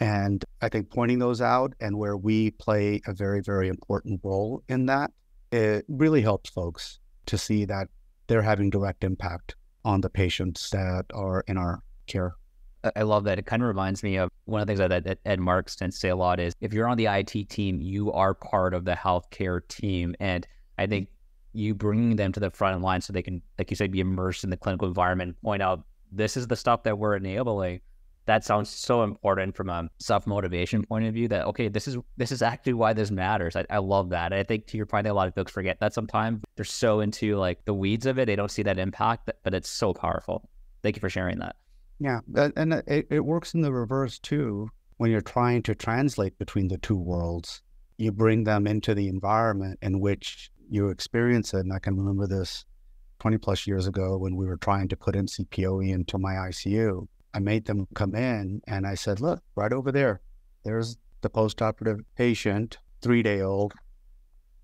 And 0.00 0.44
I 0.62 0.68
think 0.68 0.88
pointing 0.88 1.18
those 1.18 1.40
out 1.42 1.74
and 1.80 1.98
where 1.98 2.16
we 2.16 2.52
play 2.52 3.02
a 3.06 3.12
very, 3.12 3.40
very 3.42 3.68
important 3.68 4.20
role 4.22 4.62
in 4.68 4.86
that, 4.86 5.10
it 5.50 5.84
really 5.88 6.22
helps 6.22 6.48
folks 6.48 7.00
to 7.26 7.36
see 7.36 7.64
that 7.66 7.88
they're 8.28 8.40
having 8.40 8.70
direct 8.70 9.04
impact 9.04 9.56
on 9.88 10.02
the 10.02 10.10
patients 10.10 10.68
that 10.68 11.06
are 11.14 11.42
in 11.48 11.56
our 11.56 11.82
care. 12.06 12.34
I 12.94 13.02
love 13.02 13.24
that. 13.24 13.38
It 13.38 13.46
kind 13.46 13.62
of 13.62 13.68
reminds 13.68 14.02
me 14.02 14.16
of 14.16 14.30
one 14.44 14.60
of 14.60 14.66
the 14.66 14.76
things 14.76 14.86
that, 14.86 15.18
Ed 15.24 15.40
Marx 15.40 15.74
tends 15.74 15.96
to 15.96 16.00
say 16.00 16.08
a 16.10 16.16
lot 16.16 16.38
is 16.38 16.52
if 16.60 16.74
you're 16.74 16.86
on 16.86 16.98
the 16.98 17.06
IT 17.06 17.48
team, 17.48 17.80
you 17.80 18.12
are 18.12 18.34
part 18.34 18.74
of 18.74 18.84
the 18.84 18.92
healthcare 18.92 19.66
team. 19.66 20.14
And 20.20 20.46
I 20.76 20.86
think 20.86 21.08
you 21.54 21.74
bringing 21.74 22.16
them 22.16 22.32
to 22.32 22.40
the 22.40 22.50
front 22.50 22.82
line 22.82 23.00
so 23.00 23.14
they 23.14 23.22
can, 23.22 23.40
like 23.58 23.70
you 23.70 23.76
said, 23.76 23.90
be 23.90 24.00
immersed 24.00 24.44
in 24.44 24.50
the 24.50 24.58
clinical 24.58 24.86
environment, 24.86 25.36
point 25.42 25.62
out 25.62 25.84
this 26.12 26.36
is 26.36 26.46
the 26.46 26.56
stuff 26.56 26.82
that 26.82 26.98
we're 26.98 27.16
enabling. 27.16 27.80
That 28.28 28.44
sounds 28.44 28.68
so 28.68 29.04
important 29.04 29.56
from 29.56 29.70
a 29.70 29.88
self 30.00 30.26
motivation 30.26 30.84
point 30.84 31.06
of 31.06 31.14
view. 31.14 31.28
That 31.28 31.46
okay, 31.46 31.68
this 31.68 31.88
is 31.88 31.96
this 32.18 32.30
is 32.30 32.42
actually 32.42 32.74
why 32.74 32.92
this 32.92 33.10
matters. 33.10 33.56
I, 33.56 33.64
I 33.70 33.78
love 33.78 34.10
that. 34.10 34.34
I 34.34 34.42
think 34.42 34.66
to 34.66 34.76
your 34.76 34.84
point, 34.84 35.06
a 35.06 35.14
lot 35.14 35.28
of 35.28 35.34
folks 35.34 35.50
forget 35.50 35.80
that 35.80 35.94
sometimes 35.94 36.42
they're 36.54 36.66
so 36.66 37.00
into 37.00 37.36
like 37.36 37.64
the 37.64 37.72
weeds 37.72 38.04
of 38.04 38.18
it, 38.18 38.26
they 38.26 38.36
don't 38.36 38.50
see 38.50 38.62
that 38.64 38.78
impact, 38.78 39.30
but 39.42 39.54
it's 39.54 39.70
so 39.70 39.94
powerful. 39.94 40.46
Thank 40.82 40.94
you 40.94 41.00
for 41.00 41.08
sharing 41.08 41.38
that. 41.38 41.56
Yeah, 42.00 42.20
and 42.54 42.74
it, 42.86 43.06
it 43.08 43.24
works 43.24 43.54
in 43.54 43.62
the 43.62 43.72
reverse 43.72 44.18
too. 44.18 44.68
When 44.98 45.10
you're 45.10 45.22
trying 45.22 45.62
to 45.62 45.74
translate 45.74 46.38
between 46.38 46.68
the 46.68 46.76
two 46.76 46.98
worlds, 46.98 47.62
you 47.96 48.12
bring 48.12 48.44
them 48.44 48.66
into 48.66 48.94
the 48.94 49.08
environment 49.08 49.78
in 49.80 50.00
which 50.00 50.50
you 50.68 50.90
experience 50.90 51.54
it. 51.54 51.60
And 51.60 51.72
I 51.72 51.78
can 51.78 51.96
remember 51.96 52.26
this 52.26 52.66
20 53.20 53.38
plus 53.38 53.66
years 53.66 53.86
ago 53.86 54.18
when 54.18 54.36
we 54.36 54.44
were 54.44 54.58
trying 54.58 54.88
to 54.88 54.96
put 54.98 55.16
in 55.16 55.24
CPOE 55.24 55.90
into 55.90 56.18
my 56.18 56.34
ICU. 56.34 57.08
I 57.34 57.40
made 57.40 57.66
them 57.66 57.86
come 57.94 58.14
in 58.14 58.62
and 58.66 58.86
I 58.86 58.94
said, 58.94 59.20
look, 59.20 59.42
right 59.54 59.72
over 59.72 59.92
there, 59.92 60.20
there's 60.64 60.96
the 61.20 61.30
postoperative 61.30 62.00
patient, 62.16 62.78
three 63.00 63.22
day 63.22 63.40
old, 63.40 63.74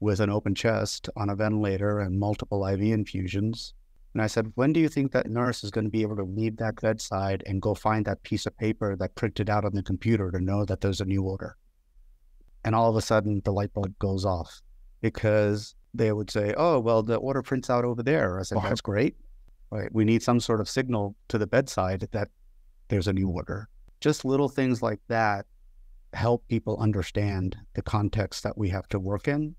with 0.01 0.21
an 0.21 0.31
open 0.31 0.55
chest 0.55 1.09
on 1.17 1.31
a 1.31 1.37
ventilator 1.37 2.01
and 2.01 2.19
multiple 2.19 2.67
IV 2.67 2.81
infusions. 2.81 3.75
And 4.13 4.23
I 4.23 4.29
said, 4.29 4.53
when 4.55 4.73
do 4.73 4.81
you 4.81 4.89
think 4.89 5.13
that 5.13 5.29
nurse 5.29 5.65
is 5.65 5.71
going 5.71 5.85
to 5.85 5.91
be 5.91 6.03
able 6.03 6.17
to 6.17 6.23
leave 6.23 6.57
that 6.59 6.81
bedside 6.81 7.43
and 7.47 7.61
go 7.61 7.75
find 7.75 8.05
that 8.05 8.23
piece 8.23 8.47
of 8.47 8.57
paper 8.57 8.95
that 8.97 9.15
printed 9.17 9.51
out 9.51 9.65
on 9.65 9.75
the 9.75 9.83
computer 9.83 10.31
to 10.31 10.41
know 10.41 10.65
that 10.65 10.81
there's 10.81 11.01
a 11.01 11.05
new 11.05 11.23
order? 11.23 11.57
And 12.65 12.75
all 12.75 12.89
of 12.89 12.97
a 12.97 13.03
sudden, 13.03 13.43
the 13.45 13.53
light 13.53 13.75
bulb 13.75 13.99
goes 13.99 14.25
off 14.25 14.63
because 15.01 15.75
they 15.93 16.13
would 16.13 16.31
say, 16.31 16.55
oh, 16.57 16.79
well, 16.79 17.03
the 17.03 17.17
order 17.17 17.43
prints 17.43 17.71
out 17.71 17.85
over 17.85 18.03
there. 18.03 18.39
I 18.39 18.43
said, 18.43 18.59
that's 18.63 18.81
great. 18.81 19.17
Right. 19.71 19.93
We 19.93 20.05
need 20.05 20.23
some 20.23 20.39
sort 20.39 20.61
of 20.61 20.69
signal 20.69 21.17
to 21.29 21.39
the 21.39 21.47
bedside 21.47 22.09
that 22.13 22.29
there's 22.95 23.09
a 23.09 23.13
new 23.13 23.29
order. 23.29 23.69
Just 24.01 24.25
little 24.25 24.49
things 24.49 24.81
like 24.81 25.01
that 25.09 25.47
help 26.13 26.47
people 26.47 26.79
understand 26.79 27.57
the 27.75 27.83
context 27.83 28.45
that 28.45 28.57
we 28.57 28.69
have 28.69 28.89
to 28.91 29.01
work 29.01 29.27
in. 29.27 29.57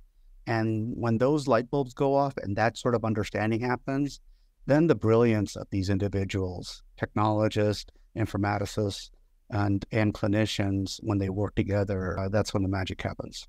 And 0.47 0.93
when 0.95 1.17
those 1.17 1.45
light 1.45 1.69
bulbs 1.69 1.93
go 1.93 2.15
off 2.15 2.37
and 2.37 2.55
that 2.55 2.77
sort 2.77 2.95
of 2.95 3.03
understanding 3.03 3.59
happens, 3.59 4.21
then 4.67 4.87
the 4.87 4.95
brilliance 4.95 5.57
of 5.57 5.67
these 5.69 5.89
individuals, 5.89 6.81
technologists, 6.95 7.91
informaticists, 8.17 9.09
and 9.49 9.85
and 9.91 10.13
clinicians, 10.13 10.97
when 11.03 11.17
they 11.17 11.29
work 11.29 11.55
together, 11.55 12.17
uh, 12.17 12.29
that's 12.29 12.53
when 12.53 12.63
the 12.63 12.69
magic 12.69 13.01
happens. 13.01 13.47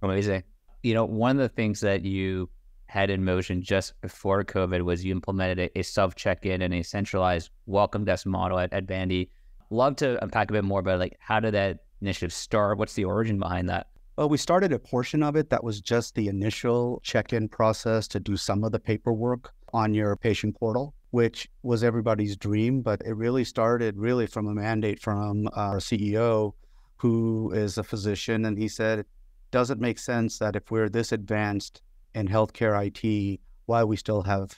Amazing. 0.00 0.44
You 0.84 0.94
know, 0.94 1.04
one 1.04 1.32
of 1.32 1.42
the 1.42 1.56
things 1.56 1.80
that 1.80 2.02
you 2.02 2.48
had 2.86 3.10
in 3.10 3.24
motion 3.24 3.62
just 3.62 4.00
before 4.00 4.44
COVID 4.44 4.82
was 4.82 5.04
you 5.04 5.12
implemented 5.12 5.58
a, 5.58 5.78
a 5.78 5.82
self 5.82 6.14
check 6.14 6.46
in 6.46 6.62
and 6.62 6.74
a 6.74 6.82
centralized 6.82 7.50
welcome 7.66 8.04
desk 8.04 8.26
model 8.26 8.58
at, 8.58 8.72
at 8.72 8.86
Vandy. 8.86 9.28
Love 9.70 9.96
to 9.96 10.22
unpack 10.22 10.50
a 10.50 10.52
bit 10.52 10.64
more 10.64 10.80
about 10.80 11.00
like 11.00 11.16
how 11.18 11.40
did 11.40 11.54
that 11.54 11.80
initiative 12.00 12.32
start? 12.32 12.78
What's 12.78 12.94
the 12.94 13.04
origin 13.04 13.38
behind 13.38 13.68
that? 13.68 13.88
Well, 14.16 14.30
we 14.30 14.38
started 14.38 14.72
a 14.72 14.78
portion 14.78 15.22
of 15.22 15.36
it 15.36 15.50
that 15.50 15.62
was 15.62 15.80
just 15.80 16.14
the 16.14 16.28
initial 16.28 17.00
check 17.02 17.34
in 17.34 17.48
process 17.48 18.08
to 18.08 18.20
do 18.20 18.36
some 18.36 18.64
of 18.64 18.72
the 18.72 18.80
paperwork 18.80 19.52
on 19.74 19.92
your 19.92 20.16
patient 20.16 20.58
portal, 20.58 20.94
which 21.10 21.48
was 21.62 21.84
everybody's 21.84 22.34
dream. 22.34 22.80
But 22.80 23.02
it 23.04 23.12
really 23.12 23.44
started 23.44 23.98
really 23.98 24.26
from 24.26 24.46
a 24.46 24.54
mandate 24.54 25.00
from 25.00 25.48
uh, 25.48 25.50
our 25.56 25.78
CEO, 25.78 26.52
who 26.96 27.52
is 27.52 27.76
a 27.76 27.84
physician. 27.84 28.46
And 28.46 28.56
he 28.56 28.68
said, 28.68 29.00
it 29.00 29.06
doesn't 29.50 29.80
make 29.80 29.98
sense 29.98 30.38
that 30.38 30.56
if 30.56 30.70
we're 30.70 30.88
this 30.88 31.12
advanced 31.12 31.82
in 32.16 32.26
healthcare 32.26 32.74
IT, 32.86 33.40
why 33.66 33.84
we 33.84 33.94
still 33.94 34.22
have 34.22 34.56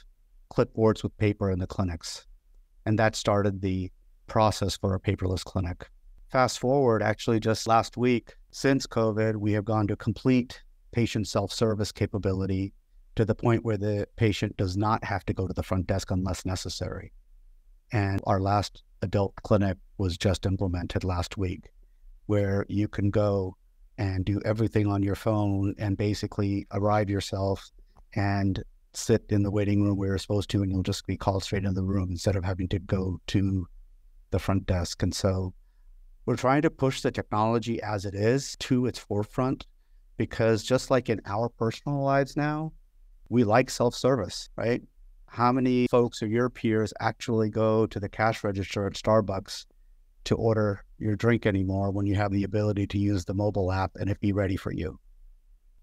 clipboards 0.51 1.03
with 1.03 1.19
paper 1.19 1.51
in 1.51 1.59
the 1.59 1.67
clinics. 1.67 2.25
And 2.87 2.99
that 2.99 3.17
started 3.17 3.61
the 3.61 3.91
process 4.29 4.77
for 4.77 4.95
a 4.95 5.01
paperless 5.01 5.45
clinic. 5.45 5.91
Fast 6.31 6.61
forward, 6.61 7.03
actually, 7.03 7.41
just 7.41 7.67
last 7.67 7.97
week, 7.97 8.37
since 8.53 8.87
COVID, 8.87 9.37
we 9.37 9.53
have 9.53 9.65
gone 9.65 9.89
to 9.89 9.97
complete 9.97 10.63
patient 10.93 11.27
self 11.27 11.53
service 11.53 11.91
capability 11.91 12.73
to 13.17 13.25
the 13.25 13.35
point 13.35 13.65
where 13.65 13.77
the 13.77 14.07
patient 14.17 14.57
does 14.57 14.77
not 14.77 15.03
have 15.03 15.25
to 15.27 15.35
go 15.35 15.49
to 15.49 15.53
the 15.53 15.63
front 15.63 15.89
desk 15.89 16.13
unless 16.13 16.47
necessary. 16.47 17.13
And 17.91 18.21
our 18.25 18.41
last 18.41 18.85
adult 19.03 19.35
clinic 19.43 19.79
was 19.97 20.17
just 20.17 20.47
implemented 20.47 21.03
last 21.03 21.37
week, 21.37 21.71
where 22.27 22.65
you 22.69 22.87
can 22.87 23.11
go 23.11 23.57
and 23.99 24.25
do 24.25 24.41
everything 24.45 24.87
on 24.87 25.03
your 25.03 25.17
phone 25.17 25.75
and 25.79 25.97
basically 25.97 26.67
arrive 26.73 27.11
yourself 27.11 27.71
and 28.15 28.63
sit 28.95 29.25
in 29.29 29.43
the 29.43 29.51
waiting 29.51 29.83
room 29.83 29.97
where 29.97 30.11
you're 30.11 30.19
supposed 30.19 30.51
to, 30.51 30.63
and 30.63 30.71
you'll 30.71 30.83
just 30.83 31.07
be 31.07 31.17
called 31.17 31.43
straight 31.43 31.65
into 31.65 31.81
the 31.81 31.87
room 31.87 32.11
instead 32.11 32.37
of 32.37 32.45
having 32.45 32.69
to 32.69 32.79
go 32.79 33.21
to 33.27 33.67
the 34.31 34.39
front 34.39 34.67
desk. 34.67 35.03
And 35.03 35.15
so 35.15 35.53
we're 36.27 36.37
trying 36.37 36.63
to 36.63 36.71
push 36.71 37.01
the 37.01 37.11
technology 37.11 37.83
as 37.83 38.05
it 38.05 38.15
is 38.15 38.57
to 38.61 38.87
its 38.87 38.99
forefront 38.99 39.67
because 40.17 40.63
just 40.63 40.91
like 40.91 41.09
in 41.09 41.21
our 41.27 41.49
personal 41.49 42.03
lives 42.03 42.37
now, 42.37 42.73
we 43.29 43.45
like 43.45 43.71
self 43.71 43.95
service, 43.95 44.49
right? 44.57 44.83
How 45.27 45.53
many 45.53 45.87
folks 45.89 46.23
or 46.23 46.27
your 46.27 46.49
peers 46.49 46.93
actually 47.01 47.51
go 47.51 47.87
to 47.87 48.01
the 48.01 48.09
cash 48.09 48.43
register 48.45 48.87
at 48.87 48.95
Starbucks 48.95 49.67
to 50.25 50.35
order 50.37 50.85
your 50.99 51.17
drink 51.17 51.47
anymore 51.47 51.91
when 51.91 52.07
you 52.07 52.15
have 52.15 52.33
the 52.33 52.45
ability 52.45 52.87
to 52.89 52.99
use 52.99 53.25
the 53.25 53.35
mobile 53.35 53.73
app 53.73 53.93
and 53.97 54.11
it 54.11 54.21
be 54.21 54.33
ready 54.33 54.57
for 54.57 54.73
you? 54.73 54.99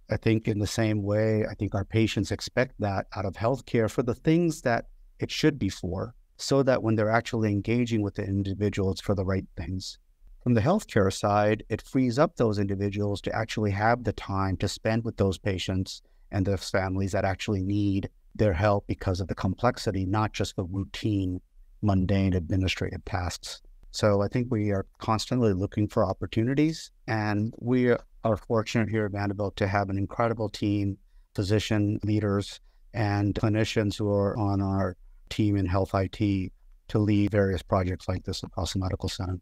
I 0.10 0.18
think 0.18 0.48
in 0.48 0.60
the 0.60 0.68
same 0.68 1.02
way, 1.02 1.46
I 1.50 1.56
think 1.56 1.74
our 1.74 1.86
patients 1.86 2.32
expect 2.32 2.76
that 2.80 3.08
out 3.16 3.26
of 3.26 3.34
healthcare 3.34 3.90
for 3.90 4.04
the 4.04 4.14
things 4.14 4.62
that 4.62 4.86
it 5.20 5.32
should 5.32 5.58
be 5.58 5.70
for, 5.70 6.14
so 6.38 6.62
that 6.64 6.84
when 6.84 6.96
they're 6.96 7.10
actually 7.10 7.52
engaging 7.52 8.02
with 8.02 8.16
the 8.16 8.24
individual, 8.24 8.92
it's 8.92 9.02
for 9.02 9.16
the 9.16 9.26
right 9.26 9.48
things. 9.58 9.98
From 10.44 10.54
the 10.54 10.62
healthcare 10.62 11.12
side, 11.12 11.64
it 11.70 11.82
frees 11.82 12.20
up 12.20 12.36
those 12.36 12.60
individuals 12.60 13.20
to 13.22 13.36
actually 13.36 13.72
have 13.72 14.04
the 14.04 14.14
time 14.14 14.58
to 14.58 14.68
spend 14.68 15.04
with 15.04 15.18
those 15.18 15.40
patients 15.40 16.04
and 16.32 16.46
those 16.46 16.70
families 16.70 17.14
that 17.14 17.26
actually 17.26 17.64
need 17.64 18.10
their 18.36 18.54
help 18.54 18.86
because 18.86 19.20
of 19.22 19.28
the 19.28 19.34
complexity, 19.34 20.06
not 20.06 20.34
just 20.34 20.56
the 20.56 20.66
routine, 20.66 21.42
mundane 21.82 22.34
administrative 22.34 23.04
tasks. 23.06 23.62
So 23.96 24.22
I 24.22 24.28
think 24.28 24.48
we 24.52 24.72
are 24.72 24.86
constantly 24.98 25.54
looking 25.54 25.88
for 25.88 26.06
opportunities, 26.06 26.92
and 27.08 27.54
we 27.60 27.96
are 28.26 28.38
fortunate 28.38 28.90
here 28.90 29.06
at 29.06 29.14
Vanderbilt 29.14 29.56
to 29.56 29.68
have 29.68 29.90
an 29.90 29.98
incredible 29.98 30.50
team, 30.50 30.98
physician 31.34 32.02
leaders, 32.04 32.60
and 32.94 33.34
clinicians 33.34 33.98
who 33.98 34.12
are 34.12 34.38
on 34.38 34.62
our 34.62 34.98
team 35.30 35.56
in 35.56 35.66
health 35.66 35.92
IT 35.94 36.52
to 36.90 37.00
lead 37.00 37.32
various 37.32 37.62
projects 37.62 38.10
like 38.10 38.26
this 38.26 38.44
across 38.44 38.74
the 38.74 38.80
medical 38.80 39.08
center. 39.08 39.40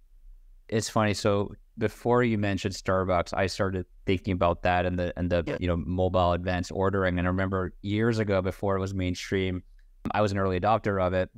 It's 0.69 0.87
funny. 0.87 1.15
So 1.15 1.53
before 1.79 2.23
you 2.23 2.37
mentioned 2.37 2.75
Starbucks, 2.75 3.33
I 3.35 3.47
started 3.47 3.87
thinking 4.05 4.33
about 4.33 4.61
that 4.63 4.85
and 4.85 4.99
the 4.99 5.13
and 5.17 5.31
the 5.31 5.43
yeah. 5.47 5.57
you 5.59 5.67
know 5.67 5.77
mobile 5.77 6.33
advanced 6.33 6.71
ordering. 6.71 7.17
And 7.17 7.27
I 7.27 7.31
remember 7.31 7.73
years 7.81 8.19
ago, 8.19 8.41
before 8.43 8.77
it 8.77 8.79
was 8.79 8.93
mainstream, 8.93 9.63
I 10.11 10.21
was 10.21 10.31
an 10.31 10.37
early 10.37 10.59
adopter 10.59 11.01
of 11.01 11.13
it, 11.13 11.31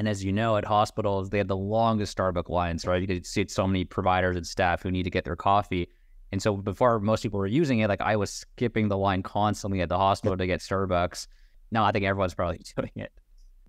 And 0.00 0.08
as 0.08 0.24
you 0.24 0.32
know, 0.32 0.56
at 0.56 0.64
hospitals, 0.64 1.28
they 1.28 1.36
had 1.36 1.48
the 1.48 1.56
longest 1.58 2.16
Starbucks 2.16 2.48
lines, 2.48 2.86
right? 2.86 3.02
You 3.02 3.06
could 3.06 3.26
see 3.26 3.44
so 3.48 3.66
many 3.66 3.84
providers 3.84 4.34
and 4.34 4.46
staff 4.46 4.82
who 4.82 4.90
need 4.90 5.02
to 5.02 5.10
get 5.10 5.26
their 5.26 5.36
coffee. 5.36 5.90
And 6.32 6.40
so 6.40 6.56
before 6.56 7.00
most 7.00 7.22
people 7.22 7.38
were 7.38 7.46
using 7.46 7.80
it, 7.80 7.88
like 7.88 8.00
I 8.00 8.16
was 8.16 8.32
skipping 8.32 8.88
the 8.88 8.96
line 8.96 9.22
constantly 9.22 9.82
at 9.82 9.90
the 9.90 9.98
hospital 9.98 10.38
to 10.38 10.46
get 10.46 10.60
Starbucks. 10.60 11.26
Now 11.70 11.84
I 11.84 11.92
think 11.92 12.06
everyone's 12.06 12.32
probably 12.32 12.62
doing 12.76 12.92
it. 12.96 13.12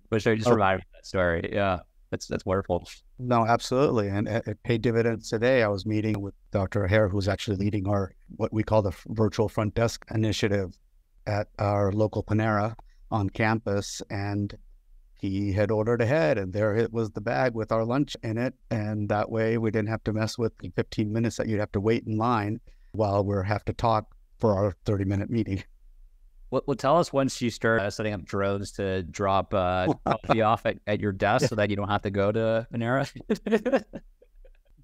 But 0.08 0.22
sure, 0.22 0.34
just 0.34 0.48
oh. 0.48 0.54
remind 0.54 0.78
me 0.78 0.84
that 0.94 1.04
story. 1.04 1.50
Yeah, 1.52 1.80
that's 2.10 2.28
that's 2.28 2.46
wonderful. 2.46 2.88
No, 3.18 3.44
absolutely, 3.44 4.08
and 4.08 4.26
it 4.26 4.56
paid 4.62 4.80
dividends 4.80 5.28
today. 5.28 5.62
I 5.62 5.68
was 5.68 5.84
meeting 5.84 6.18
with 6.18 6.32
Dr. 6.50 6.86
Hare, 6.86 7.10
who's 7.10 7.28
actually 7.28 7.58
leading 7.58 7.86
our 7.86 8.14
what 8.36 8.54
we 8.54 8.62
call 8.62 8.80
the 8.80 8.96
virtual 9.08 9.50
front 9.50 9.74
desk 9.74 10.06
initiative 10.10 10.78
at 11.26 11.48
our 11.58 11.92
local 11.92 12.22
Panera 12.22 12.74
on 13.10 13.28
campus, 13.28 14.00
and 14.08 14.56
he 15.22 15.52
had 15.52 15.70
ordered 15.70 16.00
ahead 16.00 16.36
and 16.36 16.52
there 16.52 16.74
it 16.74 16.92
was 16.92 17.12
the 17.12 17.20
bag 17.20 17.54
with 17.54 17.70
our 17.70 17.84
lunch 17.84 18.16
in 18.24 18.36
it. 18.36 18.54
And 18.72 19.08
that 19.08 19.30
way 19.30 19.56
we 19.56 19.70
didn't 19.70 19.88
have 19.88 20.02
to 20.04 20.12
mess 20.12 20.36
with 20.36 20.52
the 20.58 20.70
15 20.74 21.12
minutes 21.12 21.36
that 21.36 21.46
you'd 21.46 21.60
have 21.60 21.70
to 21.72 21.80
wait 21.80 22.04
in 22.04 22.18
line 22.18 22.60
while 22.90 23.24
we 23.24 23.36
have 23.46 23.64
to 23.66 23.72
talk 23.72 24.16
for 24.40 24.56
our 24.56 24.74
30 24.84 25.04
minute 25.04 25.30
meeting. 25.30 25.62
Well, 26.50 26.62
well, 26.66 26.76
tell 26.76 26.98
us 26.98 27.12
once 27.12 27.40
you 27.40 27.50
start 27.50 27.80
uh, 27.80 27.88
setting 27.88 28.12
up 28.12 28.24
drones 28.24 28.72
to 28.72 29.04
drop 29.04 29.54
uh, 29.54 29.94
coffee 30.04 30.42
off 30.42 30.66
at, 30.66 30.78
at 30.88 30.98
your 30.98 31.12
desk 31.12 31.42
yeah. 31.42 31.48
so 31.48 31.54
that 31.54 31.70
you 31.70 31.76
don't 31.76 31.88
have 31.88 32.02
to 32.02 32.10
go 32.10 32.32
to 32.32 32.66
Panera. 32.74 33.08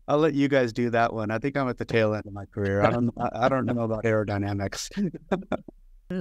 I'll 0.09 0.19
let 0.19 0.35
you 0.35 0.47
guys 0.47 0.73
do 0.73 0.89
that 0.91 1.13
one. 1.13 1.33
I 1.33 1.39
think 1.39 1.57
I'm 1.57 1.69
at 1.69 1.79
the 1.79 1.85
tail 1.85 2.15
end 2.15 2.25
of 2.27 2.33
my 2.33 2.47
career. 2.47 2.81
I 2.81 2.91
don't. 2.91 3.13
I 3.19 3.49
don't 3.51 3.67
know 3.67 3.83
about 3.83 4.05
aerodynamics. 4.05 4.89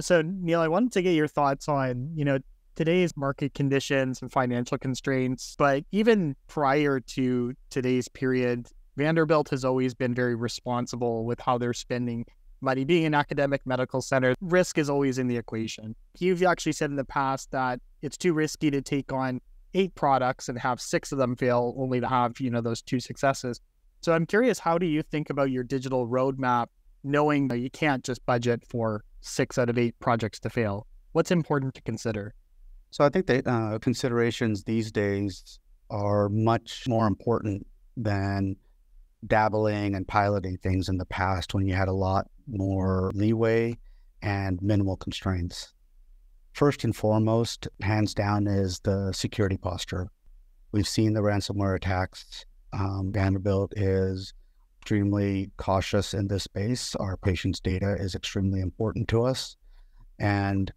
so 0.00 0.22
Neal, 0.22 0.60
I 0.60 0.68
wanted 0.68 0.92
to 0.92 1.02
get 1.02 1.14
your 1.14 1.28
thoughts 1.28 1.68
on 1.68 2.10
you 2.14 2.26
know 2.26 2.38
today's 2.78 3.16
market 3.16 3.54
conditions 3.54 4.22
and 4.22 4.30
financial 4.30 4.78
constraints. 4.78 5.56
But 5.58 5.82
even 5.90 6.36
prior 6.46 7.00
to 7.00 7.52
today's 7.70 8.06
period, 8.06 8.68
Vanderbilt 8.96 9.48
has 9.48 9.64
always 9.64 9.94
been 9.94 10.14
very 10.14 10.36
responsible 10.36 11.24
with 11.24 11.40
how 11.40 11.58
they're 11.58 11.74
spending 11.74 12.24
money. 12.60 12.84
Being 12.84 13.04
an 13.04 13.14
academic 13.14 13.62
medical 13.66 14.00
center, 14.00 14.36
risk 14.40 14.78
is 14.78 14.88
always 14.88 15.18
in 15.18 15.26
the 15.26 15.36
equation. 15.36 15.96
You've 16.20 16.44
actually 16.44 16.70
said 16.70 16.90
in 16.90 16.94
the 16.94 17.04
past 17.04 17.50
that 17.50 17.80
it's 18.02 18.16
too 18.16 18.32
risky 18.32 18.70
to 18.70 18.80
take 18.80 19.12
on 19.12 19.40
eight 19.74 19.96
products 19.96 20.48
and 20.48 20.56
have 20.56 20.80
six 20.80 21.10
of 21.10 21.18
them 21.18 21.34
fail, 21.34 21.74
only 21.76 21.98
to 21.98 22.06
have, 22.06 22.38
you 22.38 22.48
know, 22.48 22.60
those 22.60 22.80
two 22.80 23.00
successes. 23.00 23.60
So 24.02 24.12
I'm 24.12 24.24
curious, 24.24 24.60
how 24.60 24.78
do 24.78 24.86
you 24.86 25.02
think 25.02 25.30
about 25.30 25.50
your 25.50 25.64
digital 25.64 26.06
roadmap, 26.06 26.66
knowing 27.02 27.48
that 27.48 27.58
you 27.58 27.70
can't 27.70 28.04
just 28.04 28.24
budget 28.24 28.62
for 28.68 29.02
six 29.20 29.58
out 29.58 29.68
of 29.68 29.78
eight 29.78 29.98
projects 29.98 30.38
to 30.40 30.48
fail? 30.48 30.86
What's 31.10 31.32
important 31.32 31.74
to 31.74 31.82
consider? 31.82 32.34
So 32.90 33.04
I 33.04 33.08
think 33.08 33.26
that 33.26 33.46
uh, 33.46 33.78
considerations 33.80 34.64
these 34.64 34.90
days 34.90 35.60
are 35.90 36.28
much 36.28 36.84
more 36.88 37.06
important 37.06 37.66
than 37.96 38.56
dabbling 39.26 39.94
and 39.94 40.06
piloting 40.06 40.56
things 40.58 40.88
in 40.88 40.96
the 40.96 41.06
past 41.06 41.54
when 41.54 41.66
you 41.66 41.74
had 41.74 41.88
a 41.88 41.92
lot 41.92 42.28
more 42.46 43.10
leeway 43.14 43.76
and 44.22 44.60
minimal 44.62 44.96
constraints. 44.96 45.72
First 46.52 46.84
and 46.84 46.94
foremost, 46.94 47.68
hands 47.82 48.14
down, 48.14 48.46
is 48.46 48.80
the 48.80 49.12
security 49.12 49.56
posture. 49.56 50.08
We've 50.72 50.88
seen 50.88 51.12
the 51.12 51.20
ransomware 51.20 51.76
attacks. 51.76 52.44
Um, 52.72 53.12
Vanderbilt 53.12 53.72
is 53.76 54.34
extremely 54.80 55.50
cautious 55.56 56.14
in 56.14 56.28
this 56.28 56.44
space. 56.44 56.94
Our 56.96 57.16
patients' 57.16 57.60
data 57.60 57.96
is 57.98 58.14
extremely 58.14 58.60
important 58.60 59.08
to 59.08 59.24
us. 59.24 59.56
And 60.18 60.72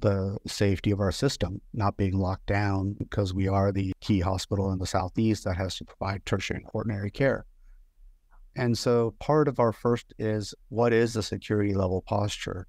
the 0.00 0.38
safety 0.46 0.90
of 0.90 1.00
our 1.00 1.12
system, 1.12 1.60
not 1.72 1.96
being 1.96 2.18
locked 2.18 2.46
down 2.46 2.94
because 2.98 3.34
we 3.34 3.48
are 3.48 3.72
the 3.72 3.92
key 4.00 4.20
hospital 4.20 4.72
in 4.72 4.78
the 4.78 4.86
Southeast 4.86 5.44
that 5.44 5.56
has 5.56 5.76
to 5.76 5.84
provide 5.84 6.24
tertiary 6.26 6.58
and 6.58 6.66
quaternary 6.66 7.10
care. 7.10 7.46
And 8.56 8.76
so 8.76 9.14
part 9.20 9.48
of 9.48 9.60
our 9.60 9.72
first 9.72 10.12
is 10.18 10.54
what 10.68 10.92
is 10.92 11.14
the 11.14 11.22
security 11.22 11.74
level 11.74 12.02
posture? 12.02 12.66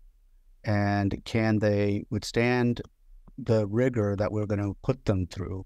And 0.64 1.20
can 1.26 1.60
they 1.60 2.06
withstand 2.10 2.82
the 3.38 3.66
rigor 3.68 4.16
that 4.16 4.32
we're 4.32 4.46
going 4.46 4.62
to 4.62 4.78
put 4.84 5.06
them 5.06 5.28
through? 5.28 5.66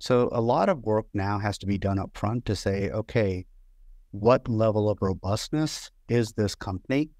So 0.00 0.28
a 0.32 0.40
lot 0.40 0.68
of 0.68 0.84
work 0.84 1.06
now 1.14 1.38
has 1.38 1.58
to 1.58 1.66
be 1.66 1.78
done 1.78 1.98
up 1.98 2.10
front 2.14 2.44
to 2.46 2.54
say, 2.54 2.90
okay, 2.90 3.46
what 4.10 4.48
level 4.48 4.88
of 4.88 4.98
robustness 5.00 5.90
is 6.08 6.32
this 6.32 6.54
company? 6.54 7.10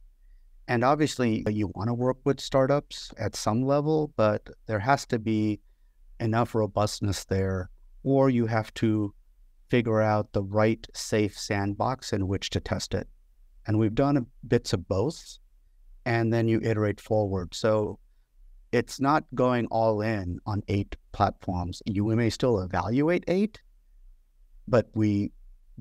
And 0.69 0.85
obviously, 0.85 1.43
you 1.49 1.73
want 1.75 1.89
to 1.89 1.95
work 1.95 2.19
with 2.25 2.41
startups 2.41 3.11
at 3.19 3.35
some 3.35 3.63
level, 3.63 4.13
but 4.17 4.51
there 4.67 4.79
has 4.79 5.07
to 5.07 5.19
be 5.19 5.61
enough 6.21 6.55
robustness 6.55 7.25
there, 7.25 7.71
or 8.03 8.29
you 8.29 8.47
have 8.47 8.73
to 8.75 9.15
figure 9.71 10.03
out 10.03 10.33
the 10.33 10.43
right 10.43 10.87
safe 10.95 11.39
sandbox 11.39 12.13
in 12.13 12.29
which 12.29 12.51
to 12.51 12.61
test 12.61 12.93
it. 12.93 13.09
And 13.67 13.79
we've 13.79 13.95
done 13.95 14.27
bits 14.47 14.75
of 14.75 14.87
both, 14.87 15.39
and 16.05 16.33
then 16.33 16.49
you 16.49 16.61
iterate 16.63 17.01
forward. 17.01 17.55
So 17.55 17.99
it's 18.71 19.01
not 19.01 19.25
going 19.35 19.67
all 19.71 20.03
in 20.03 20.39
on 20.45 20.63
eight 20.69 20.97
platforms. 21.13 21.83
You 21.87 22.05
may 22.15 22.29
still 22.29 22.61
evaluate 22.61 23.25
eight, 23.27 23.63
but 24.67 24.89
we 24.93 25.33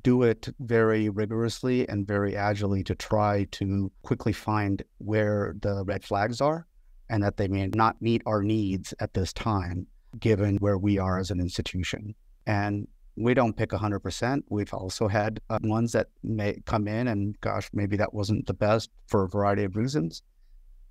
do 0.03 0.23
it 0.23 0.49
very 0.59 1.09
rigorously 1.09 1.87
and 1.89 2.07
very 2.07 2.35
agilely 2.35 2.83
to 2.83 2.95
try 2.95 3.45
to 3.51 3.91
quickly 4.03 4.33
find 4.33 4.83
where 4.99 5.55
the 5.61 5.83
red 5.85 6.03
flags 6.03 6.41
are 6.41 6.67
and 7.09 7.23
that 7.23 7.37
they 7.37 7.47
may 7.47 7.67
not 7.67 8.01
meet 8.01 8.21
our 8.25 8.41
needs 8.41 8.93
at 8.99 9.13
this 9.13 9.33
time, 9.33 9.87
given 10.19 10.57
where 10.57 10.77
we 10.77 10.97
are 10.97 11.19
as 11.19 11.31
an 11.31 11.39
institution. 11.39 12.13
And 12.45 12.87
we 13.15 13.33
don't 13.33 13.55
pick 13.55 13.69
100%. 13.71 14.43
We've 14.49 14.73
also 14.73 15.07
had 15.07 15.39
uh, 15.49 15.59
ones 15.63 15.91
that 15.93 16.07
may 16.23 16.57
come 16.65 16.87
in 16.87 17.07
and, 17.07 17.39
gosh, 17.41 17.69
maybe 17.73 17.97
that 17.97 18.13
wasn't 18.13 18.45
the 18.45 18.53
best 18.53 18.91
for 19.07 19.23
a 19.23 19.29
variety 19.29 19.63
of 19.63 19.75
reasons. 19.75 20.21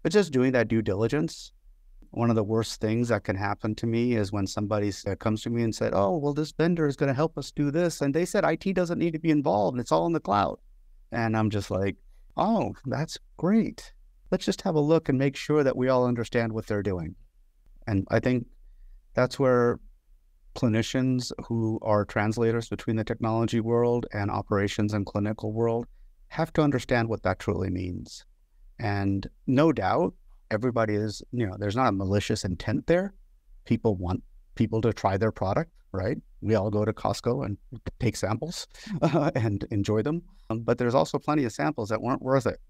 But 0.03 0.13
just 0.13 0.33
doing 0.33 0.53
that 0.53 0.69
due 0.69 0.83
diligence 0.83 1.53
one 2.17 2.31
of 2.31 2.37
the 2.37 2.43
worst 2.43 2.81
things 2.81 3.09
that 3.09 3.25
can 3.25 3.37
happen 3.37 3.75
to 3.75 3.87
me 3.87 4.15
is 4.15 4.33
when 4.33 4.47
somebody 4.47 4.91
uh, 5.07 5.15
comes 5.17 5.43
to 5.43 5.51
me 5.51 5.63
and 5.63 5.75
said, 5.75 5.93
"Oh, 5.95 6.17
well, 6.17 6.33
this 6.33 6.51
vendor 6.51 6.87
is 6.87 6.97
going 6.97 7.09
to 7.09 7.15
help 7.15 7.37
us 7.37 7.51
do 7.51 7.71
this," 7.71 8.01
and 8.01 8.15
they 8.15 8.25
said 8.25 8.43
IT 8.43 8.73
doesn't 8.73 8.99
need 8.99 9.13
to 9.13 9.19
be 9.19 9.31
involved; 9.31 9.79
it's 9.79 9.93
all 9.93 10.07
in 10.07 10.15
the 10.15 10.21
cloud. 10.21 10.59
And 11.13 11.37
I'm 11.37 11.51
just 11.51 11.71
like, 11.71 11.97
"Oh, 12.35 12.75
that's 12.87 13.19
great. 13.37 13.93
Let's 14.31 14.47
just 14.47 14.63
have 14.63 14.77
a 14.77 14.81
look 14.81 15.11
and 15.11 15.19
make 15.19 15.37
sure 15.37 15.63
that 15.63 15.77
we 15.77 15.89
all 15.89 16.07
understand 16.07 16.53
what 16.53 16.67
they're 16.67 16.83
doing." 16.83 17.15
And 17.87 18.07
I 18.11 18.19
think 18.19 18.47
that's 19.13 19.39
where 19.39 19.79
clinicians 20.55 21.33
who 21.47 21.79
are 21.83 22.07
translators 22.07 22.71
between 22.71 22.97
the 22.97 23.05
technology 23.05 23.61
world 23.61 24.07
and 24.15 24.31
operations 24.31 24.95
and 24.95 25.05
clinical 25.05 25.53
world 25.53 25.87
have 26.29 26.51
to 26.55 26.63
understand 26.63 27.11
what 27.11 27.23
that 27.25 27.39
truly 27.39 27.69
means. 27.69 28.25
And 28.79 29.29
no 29.47 29.71
doubt, 29.71 30.15
everybody 30.51 30.95
is, 30.95 31.23
you 31.33 31.47
know, 31.47 31.57
there's 31.59 31.77
not 31.77 31.89
a 31.89 31.93
malicious 31.93 32.45
intent 32.45 32.87
there. 32.87 33.15
People 33.65 33.97
want 33.97 34.23
people 34.55 34.81
to 34.81 34.93
try 34.93 35.17
their 35.17 35.33
product, 35.33 35.71
right? 35.93 36.19
We 36.41 36.55
all 36.55 36.71
go 36.71 36.85
to 36.85 36.93
Costco 36.93 37.45
and 37.45 37.59
take 38.01 38.17
samples 38.17 38.67
uh, 39.03 39.31
and 39.35 39.65
enjoy 39.71 40.03
them. 40.03 40.23
Um, 40.51 40.61
but 40.61 40.79
there's 40.79 40.95
also 40.95 41.19
plenty 41.19 41.45
of 41.45 41.53
samples 41.53 41.89
that 41.89 42.01
weren't 42.01 42.23
worth 42.23 42.47
it. 42.47 42.61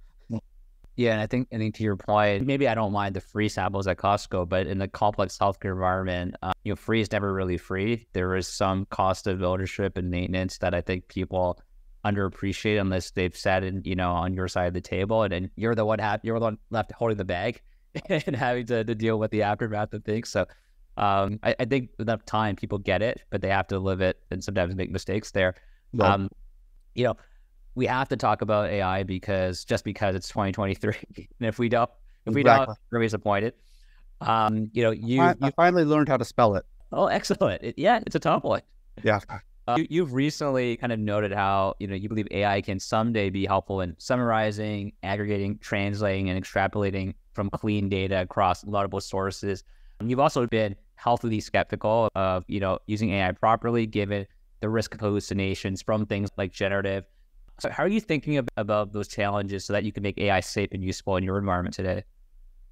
Yeah, 0.97 1.13
and 1.13 1.21
I 1.21 1.27
think 1.27 1.49
I 1.53 1.59
think 1.59 1.75
to 1.75 1.83
your 1.83 1.97
point, 1.97 2.47
maybe 2.47 2.67
I 2.67 2.75
don't 2.75 2.93
mind 2.93 3.15
the 3.15 3.21
free 3.21 3.51
samples 3.51 3.87
at 3.87 3.99
Costco, 3.99 4.49
but 4.49 4.67
in 4.67 4.79
the 4.79 4.89
complex 4.89 5.37
healthcare 5.37 5.73
environment, 5.73 6.37
uh, 6.41 6.53
you 6.65 6.73
know, 6.73 6.77
free 6.77 7.03
is 7.03 7.13
never 7.13 7.35
really 7.35 7.59
free. 7.59 8.07
There 8.15 8.35
is 8.35 8.49
some 8.49 8.87
cost 8.87 9.27
of 9.27 9.43
ownership 9.43 9.99
and 9.99 10.11
maintenance 10.11 10.57
that 10.59 10.75
I 10.75 10.81
think 10.81 11.07
people 11.09 11.61
underappreciate 12.07 12.81
unless 12.81 13.11
they've 13.11 13.37
sat 13.37 13.65
in, 13.65 13.83
you 13.85 13.97
know, 13.97 14.13
on 14.13 14.35
your 14.35 14.49
side 14.49 14.67
of 14.67 14.75
the 14.75 14.81
table 14.81 15.23
and, 15.23 15.33
and 15.33 15.51
you're 15.57 15.75
the 15.75 15.85
one 15.85 15.99
ha- 15.99 16.19
you're 16.23 16.39
the 16.39 16.45
one 16.45 16.59
left 16.71 16.93
holding 16.93 17.17
the 17.17 17.25
bag 17.25 17.61
and 18.09 18.37
having 18.37 18.67
to, 18.67 18.85
to 18.85 18.95
deal 18.95 19.19
with 19.19 19.31
the 19.31 19.43
aftermath 19.43 19.93
of 19.93 20.05
things. 20.05 20.29
So 20.29 20.47
um, 20.97 21.39
I, 21.43 21.55
I, 21.61 21.65
think 21.67 21.91
enough 21.99 22.25
time 22.25 22.57
people 22.57 22.79
get 22.79 23.03
it, 23.03 23.21
but 23.31 23.43
they 23.43 23.49
have 23.49 23.67
to 23.69 23.79
live 23.79 24.01
it 24.01 24.19
and 24.31 24.43
sometimes 24.43 24.75
make 24.75 24.91
mistakes 24.91 25.31
there. 25.31 25.55
Um, 26.01 26.31
you 26.95 27.05
know, 27.05 27.17
we 27.75 27.87
have 27.87 28.09
to 28.09 28.17
talk 28.17 28.41
about 28.41 28.71
AI 28.71 29.03
because 29.03 29.65
just 29.65 29.85
because 29.85 30.15
it's 30.15 30.29
2023, 30.29 30.95
and 31.17 31.27
if 31.41 31.59
we 31.59 31.69
don't, 31.69 31.91
if 32.25 32.35
we 32.35 32.41
exactly. 32.41 32.67
don't, 32.67 32.79
we're 32.91 33.03
disappointed. 33.03 33.55
Um, 34.23 34.71
you 34.73 34.83
know, 34.83 34.91
you, 34.91 35.21
I, 35.21 35.31
you 35.33 35.37
I 35.43 35.51
finally 35.51 35.85
learned 35.85 36.09
how 36.09 36.17
to 36.17 36.25
spell 36.25 36.57
it. 36.57 36.65
Oh, 36.93 37.07
excellent! 37.07 37.63
It, 37.63 37.75
yeah, 37.77 38.01
it's 38.07 38.15
a 38.15 38.21
tough 38.21 38.45
one. 38.45 38.63
Yeah. 39.03 39.21
Uh, 39.69 39.79
you, 39.91 40.05
have 40.05 40.13
recently 40.13 40.77
kind 40.77 40.93
of 40.93 40.99
noted 41.01 41.33
how 41.33 41.75
you 41.81 41.89
know 41.89 41.95
you 41.95 42.09
believe 42.09 42.29
AI 42.31 42.61
can 42.61 42.79
someday 42.79 43.31
be 43.31 43.45
helpful 43.45 43.81
in 43.81 43.97
summarizing, 43.99 44.93
aggregating, 45.03 45.59
translating, 45.59 46.31
and 46.31 46.43
extrapolating 46.43 47.15
from 47.33 47.51
clean 47.51 47.89
data 47.89 48.21
across 48.21 48.65
multiple 48.65 49.01
sources. 49.01 49.65
You've 50.01 50.21
also 50.21 50.47
been 50.47 50.77
healthily 50.95 51.41
skeptical 51.41 52.09
of 52.15 52.45
you 52.47 52.61
know 52.61 52.79
using 52.87 53.11
AI 53.11 53.33
properly, 53.33 53.87
given 53.87 54.27
the 54.61 54.69
risk 54.69 54.95
of 54.95 55.01
hallucinations 55.01 55.83
from 55.83 56.07
things 56.07 56.31
like 56.37 56.53
generative. 56.53 57.05
So, 57.59 57.69
how 57.71 57.83
are 57.83 57.89
you 57.89 58.01
thinking 58.01 58.37
of, 58.37 58.47
about 58.57 58.93
those 58.93 59.09
challenges 59.09 59.65
so 59.65 59.73
that 59.73 59.83
you 59.83 59.91
can 59.91 60.05
make 60.05 60.17
AI 60.19 60.41
safe 60.41 60.69
and 60.71 60.85
useful 60.85 61.17
in 61.17 61.25
your 61.25 61.39
environment 61.39 61.75
today? 61.75 62.05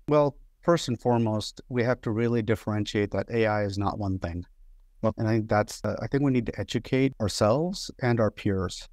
Well, 0.07 0.37
first 0.61 0.87
and 0.87 1.01
foremost, 1.01 1.61
we 1.69 1.83
have 1.83 2.01
to 2.03 2.13
really 2.13 2.43
differentiate 2.43 3.11
that 3.13 3.31
AI 3.31 3.65
is 3.65 3.79
not 3.79 3.99
one 3.99 4.21
thing 4.21 4.45
and 5.17 5.29
I 5.29 5.33
think 5.33 5.49
that's, 5.49 5.81
uh, 5.85 5.97
I 6.01 6.07
think 6.07 6.23
we 6.23 6.31
need 6.31 6.47
to 6.47 6.61
educate 6.61 7.13
ourselves 7.21 7.91
and 8.01 8.21
our 8.21 8.31
peers 8.31 8.89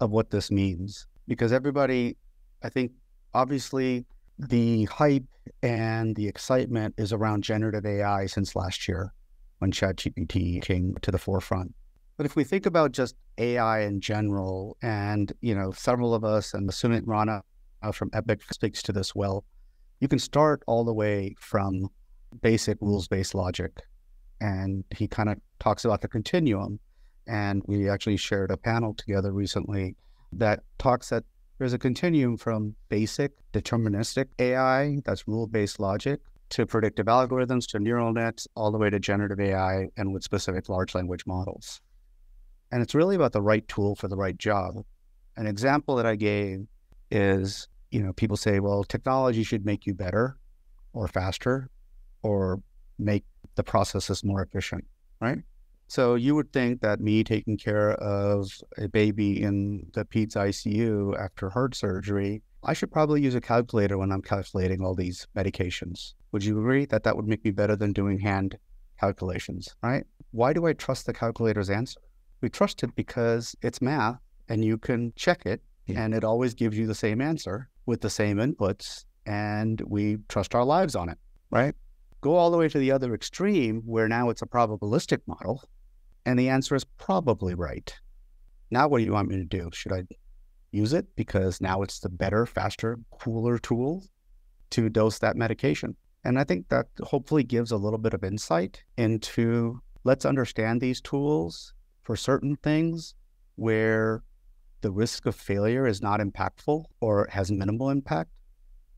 of 0.00 0.10
what 0.10 0.30
this 0.30 0.50
means 0.50 1.06
because 1.26 1.52
everybody, 1.52 2.16
I 2.62 2.68
think, 2.68 2.92
obviously 3.34 4.04
the 4.38 4.84
hype 4.84 5.24
and 5.62 6.14
the 6.16 6.28
excitement 6.28 6.94
is 6.98 7.12
around 7.12 7.42
generative 7.42 7.86
AI 7.86 8.26
since 8.26 8.54
last 8.54 8.86
year 8.86 9.12
when 9.58 9.72
ChatGPT 9.72 10.62
came 10.62 10.94
to 11.02 11.10
the 11.10 11.18
forefront. 11.18 11.74
But 12.16 12.26
if 12.26 12.36
we 12.36 12.44
think 12.44 12.66
about 12.66 12.92
just 12.92 13.14
AI 13.38 13.80
in 13.80 14.00
general, 14.00 14.76
and 14.82 15.32
you 15.40 15.54
know, 15.54 15.70
several 15.72 16.14
of 16.14 16.24
us, 16.24 16.54
and 16.54 16.68
Sumit 16.70 17.02
Rana 17.04 17.42
uh, 17.82 17.92
from 17.92 18.10
Epic 18.12 18.40
speaks 18.52 18.82
to 18.84 18.92
this 18.92 19.14
well, 19.14 19.44
you 20.00 20.08
can 20.08 20.18
start 20.18 20.62
all 20.66 20.84
the 20.84 20.94
way 20.94 21.34
from 21.38 21.88
basic 22.42 22.78
rules-based 22.80 23.34
logic, 23.34 23.82
and 24.40 24.84
he 24.94 25.08
kind 25.08 25.28
of 25.28 25.38
talks 25.58 25.84
about 25.84 26.00
the 26.00 26.08
continuum. 26.08 26.78
And 27.26 27.62
we 27.66 27.88
actually 27.88 28.16
shared 28.16 28.50
a 28.50 28.56
panel 28.56 28.94
together 28.94 29.32
recently 29.32 29.96
that 30.32 30.60
talks 30.78 31.08
that 31.10 31.24
there's 31.58 31.72
a 31.72 31.78
continuum 31.78 32.36
from 32.36 32.76
basic 32.88 33.32
deterministic 33.52 34.26
AI, 34.38 34.98
that's 35.04 35.26
rule 35.26 35.46
based 35.46 35.80
logic, 35.80 36.20
to 36.50 36.66
predictive 36.66 37.06
algorithms, 37.06 37.66
to 37.68 37.78
neural 37.78 38.12
nets, 38.12 38.46
all 38.54 38.70
the 38.70 38.78
way 38.78 38.90
to 38.90 39.00
generative 39.00 39.40
AI 39.40 39.88
and 39.96 40.12
with 40.12 40.22
specific 40.22 40.68
large 40.68 40.94
language 40.94 41.26
models. 41.26 41.80
And 42.70 42.82
it's 42.82 42.94
really 42.94 43.16
about 43.16 43.32
the 43.32 43.42
right 43.42 43.66
tool 43.68 43.96
for 43.96 44.08
the 44.08 44.16
right 44.16 44.36
job. 44.36 44.84
An 45.36 45.46
example 45.46 45.96
that 45.96 46.06
I 46.06 46.16
gave 46.16 46.66
is, 47.10 47.68
you 47.90 48.02
know, 48.02 48.12
people 48.12 48.36
say, 48.36 48.60
well, 48.60 48.84
technology 48.84 49.42
should 49.42 49.64
make 49.64 49.86
you 49.86 49.94
better 49.94 50.36
or 50.92 51.08
faster 51.08 51.70
or 52.22 52.60
make 52.98 53.24
the 53.56 53.64
process 53.64 54.08
is 54.10 54.24
more 54.24 54.42
efficient, 54.42 54.84
right? 55.20 55.38
So 55.88 56.14
you 56.14 56.34
would 56.34 56.52
think 56.52 56.80
that 56.80 57.00
me 57.00 57.22
taking 57.22 57.56
care 57.56 57.92
of 57.92 58.50
a 58.76 58.88
baby 58.88 59.42
in 59.42 59.86
the 59.94 60.04
peds 60.04 60.34
ICU 60.34 61.18
after 61.18 61.50
heart 61.50 61.74
surgery, 61.74 62.42
I 62.64 62.72
should 62.72 62.90
probably 62.90 63.22
use 63.22 63.36
a 63.36 63.40
calculator 63.40 63.96
when 63.96 64.10
I'm 64.10 64.22
calculating 64.22 64.84
all 64.84 64.94
these 64.94 65.26
medications. 65.36 66.14
Would 66.32 66.44
you 66.44 66.58
agree 66.58 66.86
that 66.86 67.04
that 67.04 67.16
would 67.16 67.28
make 67.28 67.44
me 67.44 67.52
better 67.52 67.76
than 67.76 67.92
doing 67.92 68.18
hand 68.18 68.58
calculations, 68.98 69.74
right? 69.82 70.04
Why 70.32 70.52
do 70.52 70.66
I 70.66 70.72
trust 70.72 71.06
the 71.06 71.12
calculator's 71.12 71.70
answer? 71.70 72.00
We 72.40 72.48
trust 72.48 72.82
it 72.82 72.94
because 72.96 73.54
it's 73.62 73.80
math 73.80 74.18
and 74.48 74.64
you 74.64 74.78
can 74.78 75.12
check 75.14 75.46
it 75.46 75.62
yeah. 75.86 76.02
and 76.02 76.14
it 76.14 76.24
always 76.24 76.54
gives 76.54 76.76
you 76.76 76.86
the 76.86 76.94
same 76.94 77.20
answer 77.20 77.68
with 77.86 78.00
the 78.00 78.10
same 78.10 78.38
inputs 78.38 79.04
and 79.24 79.80
we 79.82 80.18
trust 80.28 80.54
our 80.54 80.64
lives 80.64 80.96
on 80.96 81.08
it, 81.08 81.18
right? 81.50 81.74
Go 82.20 82.34
all 82.34 82.50
the 82.50 82.56
way 82.56 82.68
to 82.68 82.78
the 82.78 82.90
other 82.90 83.14
extreme 83.14 83.82
where 83.84 84.08
now 84.08 84.30
it's 84.30 84.42
a 84.42 84.46
probabilistic 84.46 85.20
model 85.26 85.62
and 86.26 86.38
the 86.38 86.48
answer 86.48 86.74
is 86.74 86.84
probably 86.84 87.54
right. 87.54 87.94
Now, 88.70 88.88
what 88.88 88.98
do 88.98 89.04
you 89.04 89.12
want 89.12 89.28
me 89.28 89.36
to 89.36 89.44
do? 89.44 89.70
Should 89.72 89.92
I 89.92 90.02
use 90.72 90.92
it 90.92 91.06
because 91.14 91.60
now 91.60 91.82
it's 91.82 92.00
the 92.00 92.08
better, 92.08 92.44
faster, 92.44 92.98
cooler 93.20 93.58
tool 93.58 94.04
to 94.70 94.88
dose 94.88 95.20
that 95.20 95.36
medication? 95.36 95.94
And 96.24 96.38
I 96.38 96.44
think 96.44 96.68
that 96.68 96.88
hopefully 97.00 97.44
gives 97.44 97.70
a 97.70 97.76
little 97.76 97.98
bit 97.98 98.12
of 98.12 98.24
insight 98.24 98.82
into 98.96 99.80
let's 100.02 100.24
understand 100.24 100.80
these 100.80 101.00
tools 101.00 101.72
for 102.02 102.16
certain 102.16 102.56
things 102.56 103.14
where 103.54 104.24
the 104.80 104.90
risk 104.90 105.26
of 105.26 105.36
failure 105.36 105.86
is 105.86 106.02
not 106.02 106.18
impactful 106.18 106.84
or 107.00 107.28
has 107.30 107.52
minimal 107.52 107.90
impact. 107.90 108.30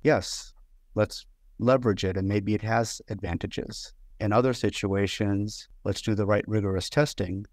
Yes, 0.02 0.54
let's 0.94 1.26
leverage 1.58 2.04
it 2.04 2.16
and 2.16 2.28
maybe 2.28 2.54
it 2.54 2.62
has 2.62 3.00
advantages. 3.08 3.92
In 4.20 4.32
other 4.32 4.52
situations, 4.52 5.68
let's 5.84 6.02
do 6.02 6.14
the 6.14 6.26
right 6.26 6.44
rigorous 6.48 6.90
testing 6.90 7.46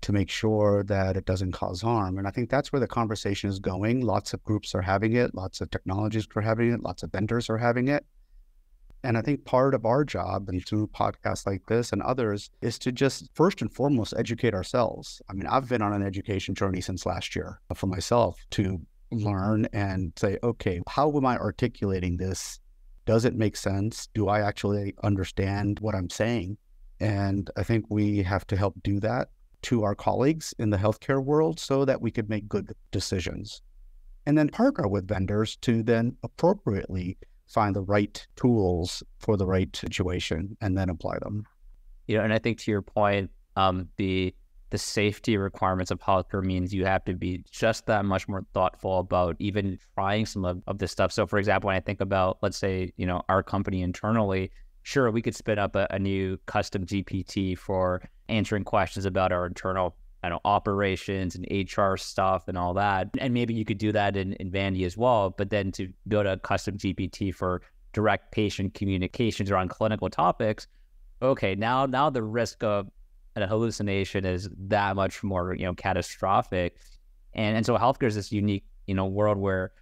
to 0.00 0.12
make 0.12 0.30
sure 0.30 0.84
that 0.84 1.16
it 1.16 1.24
doesn't 1.24 1.52
cause 1.52 1.82
harm. 1.82 2.18
And 2.18 2.26
I 2.26 2.30
think 2.30 2.50
that's 2.50 2.72
where 2.72 2.80
the 2.80 2.86
conversation 2.86 3.50
is 3.50 3.58
going. 3.58 4.00
Lots 4.00 4.32
of 4.32 4.42
groups 4.44 4.74
are 4.74 4.82
having 4.82 5.14
it, 5.14 5.34
lots 5.34 5.60
of 5.60 5.70
technologies 5.70 6.26
are 6.34 6.42
having 6.42 6.72
it, 6.72 6.82
lots 6.82 7.02
of 7.02 7.12
vendors 7.12 7.50
are 7.50 7.58
having 7.58 7.88
it. 7.88 8.04
And 9.04 9.16
I 9.16 9.22
think 9.22 9.44
part 9.44 9.74
of 9.74 9.86
our 9.86 10.04
job 10.04 10.48
and 10.48 10.64
through 10.64 10.88
podcasts 10.88 11.46
like 11.46 11.64
this 11.66 11.92
and 11.92 12.02
others 12.02 12.50
is 12.62 12.78
to 12.80 12.90
just 12.90 13.30
first 13.34 13.62
and 13.62 13.72
foremost 13.72 14.14
educate 14.16 14.54
ourselves. 14.54 15.22
I 15.28 15.34
mean, 15.34 15.46
I've 15.46 15.68
been 15.68 15.82
on 15.82 15.92
an 15.92 16.02
education 16.02 16.54
journey 16.54 16.80
since 16.80 17.06
last 17.06 17.36
year 17.36 17.60
uh, 17.70 17.74
for 17.74 17.86
myself 17.86 18.44
to 18.50 18.80
learn 19.12 19.68
and 19.72 20.12
say, 20.16 20.38
okay, 20.42 20.80
how 20.88 21.16
am 21.16 21.26
I 21.26 21.38
articulating 21.38 22.16
this 22.16 22.58
does 23.08 23.24
it 23.24 23.34
make 23.34 23.56
sense? 23.56 24.06
Do 24.12 24.28
I 24.28 24.42
actually 24.42 24.94
understand 25.02 25.80
what 25.80 25.94
I'm 25.94 26.10
saying? 26.10 26.58
And 27.00 27.50
I 27.56 27.62
think 27.62 27.86
we 27.88 28.22
have 28.22 28.46
to 28.48 28.56
help 28.56 28.74
do 28.82 29.00
that 29.00 29.30
to 29.62 29.82
our 29.82 29.94
colleagues 29.94 30.52
in 30.58 30.68
the 30.68 30.76
healthcare 30.76 31.24
world 31.24 31.58
so 31.58 31.86
that 31.86 32.02
we 32.02 32.10
could 32.10 32.28
make 32.28 32.46
good 32.50 32.74
decisions. 32.90 33.62
And 34.26 34.36
then 34.36 34.50
partner 34.50 34.86
with 34.88 35.08
vendors 35.08 35.56
to 35.62 35.82
then 35.82 36.18
appropriately 36.22 37.16
find 37.46 37.74
the 37.74 37.80
right 37.80 38.26
tools 38.36 39.02
for 39.20 39.38
the 39.38 39.46
right 39.46 39.74
situation 39.74 40.54
and 40.60 40.76
then 40.76 40.90
apply 40.90 41.18
them. 41.20 41.46
You 42.08 42.18
know, 42.18 42.24
and 42.24 42.34
I 42.34 42.38
think 42.38 42.58
to 42.58 42.70
your 42.70 42.82
point, 42.82 43.30
um, 43.56 43.88
the 43.96 44.34
the 44.70 44.78
safety 44.78 45.36
requirements 45.36 45.90
of 45.90 45.98
healthcare 46.00 46.42
means 46.42 46.74
you 46.74 46.84
have 46.84 47.04
to 47.04 47.14
be 47.14 47.44
just 47.50 47.86
that 47.86 48.04
much 48.04 48.28
more 48.28 48.44
thoughtful 48.52 48.98
about 48.98 49.36
even 49.38 49.78
trying 49.94 50.26
some 50.26 50.44
of, 50.44 50.62
of 50.66 50.78
this 50.78 50.92
stuff. 50.92 51.12
So, 51.12 51.26
for 51.26 51.38
example, 51.38 51.68
when 51.68 51.76
I 51.76 51.80
think 51.80 52.00
about, 52.00 52.38
let's 52.42 52.58
say, 52.58 52.92
you 52.96 53.06
know, 53.06 53.22
our 53.28 53.42
company 53.42 53.82
internally, 53.82 54.50
sure, 54.82 55.10
we 55.10 55.22
could 55.22 55.34
spin 55.34 55.58
up 55.58 55.74
a, 55.74 55.86
a 55.90 55.98
new 55.98 56.38
custom 56.46 56.84
GPT 56.84 57.56
for 57.56 58.02
answering 58.28 58.64
questions 58.64 59.06
about 59.06 59.32
our 59.32 59.46
internal 59.46 59.96
I 60.22 60.30
know, 60.30 60.40
operations 60.44 61.36
and 61.36 61.46
HR 61.50 61.96
stuff 61.96 62.48
and 62.48 62.58
all 62.58 62.74
that. 62.74 63.08
And 63.18 63.32
maybe 63.32 63.54
you 63.54 63.64
could 63.64 63.78
do 63.78 63.92
that 63.92 64.16
in, 64.16 64.32
in 64.34 64.50
Vandy 64.50 64.84
as 64.84 64.96
well. 64.96 65.30
But 65.30 65.50
then 65.50 65.70
to 65.72 65.92
build 66.08 66.26
a 66.26 66.38
custom 66.38 66.76
GPT 66.76 67.32
for 67.32 67.62
direct 67.92 68.32
patient 68.32 68.74
communications 68.74 69.50
around 69.50 69.68
clinical 69.68 70.10
topics, 70.10 70.66
okay, 71.22 71.54
now 71.54 71.86
now 71.86 72.10
the 72.10 72.22
risk 72.22 72.64
of 72.64 72.88
a 73.42 73.46
hallucination 73.46 74.24
is 74.24 74.48
that 74.68 74.96
much 74.96 75.22
more, 75.22 75.54
you 75.54 75.64
know, 75.64 75.74
catastrophic. 75.74 76.76
And 77.34 77.56
and 77.56 77.66
so 77.66 77.76
healthcare 77.76 78.08
is 78.08 78.14
this 78.14 78.32
unique, 78.32 78.64
you 78.86 78.94
know, 78.94 79.06
world 79.06 79.38
where 79.38 79.72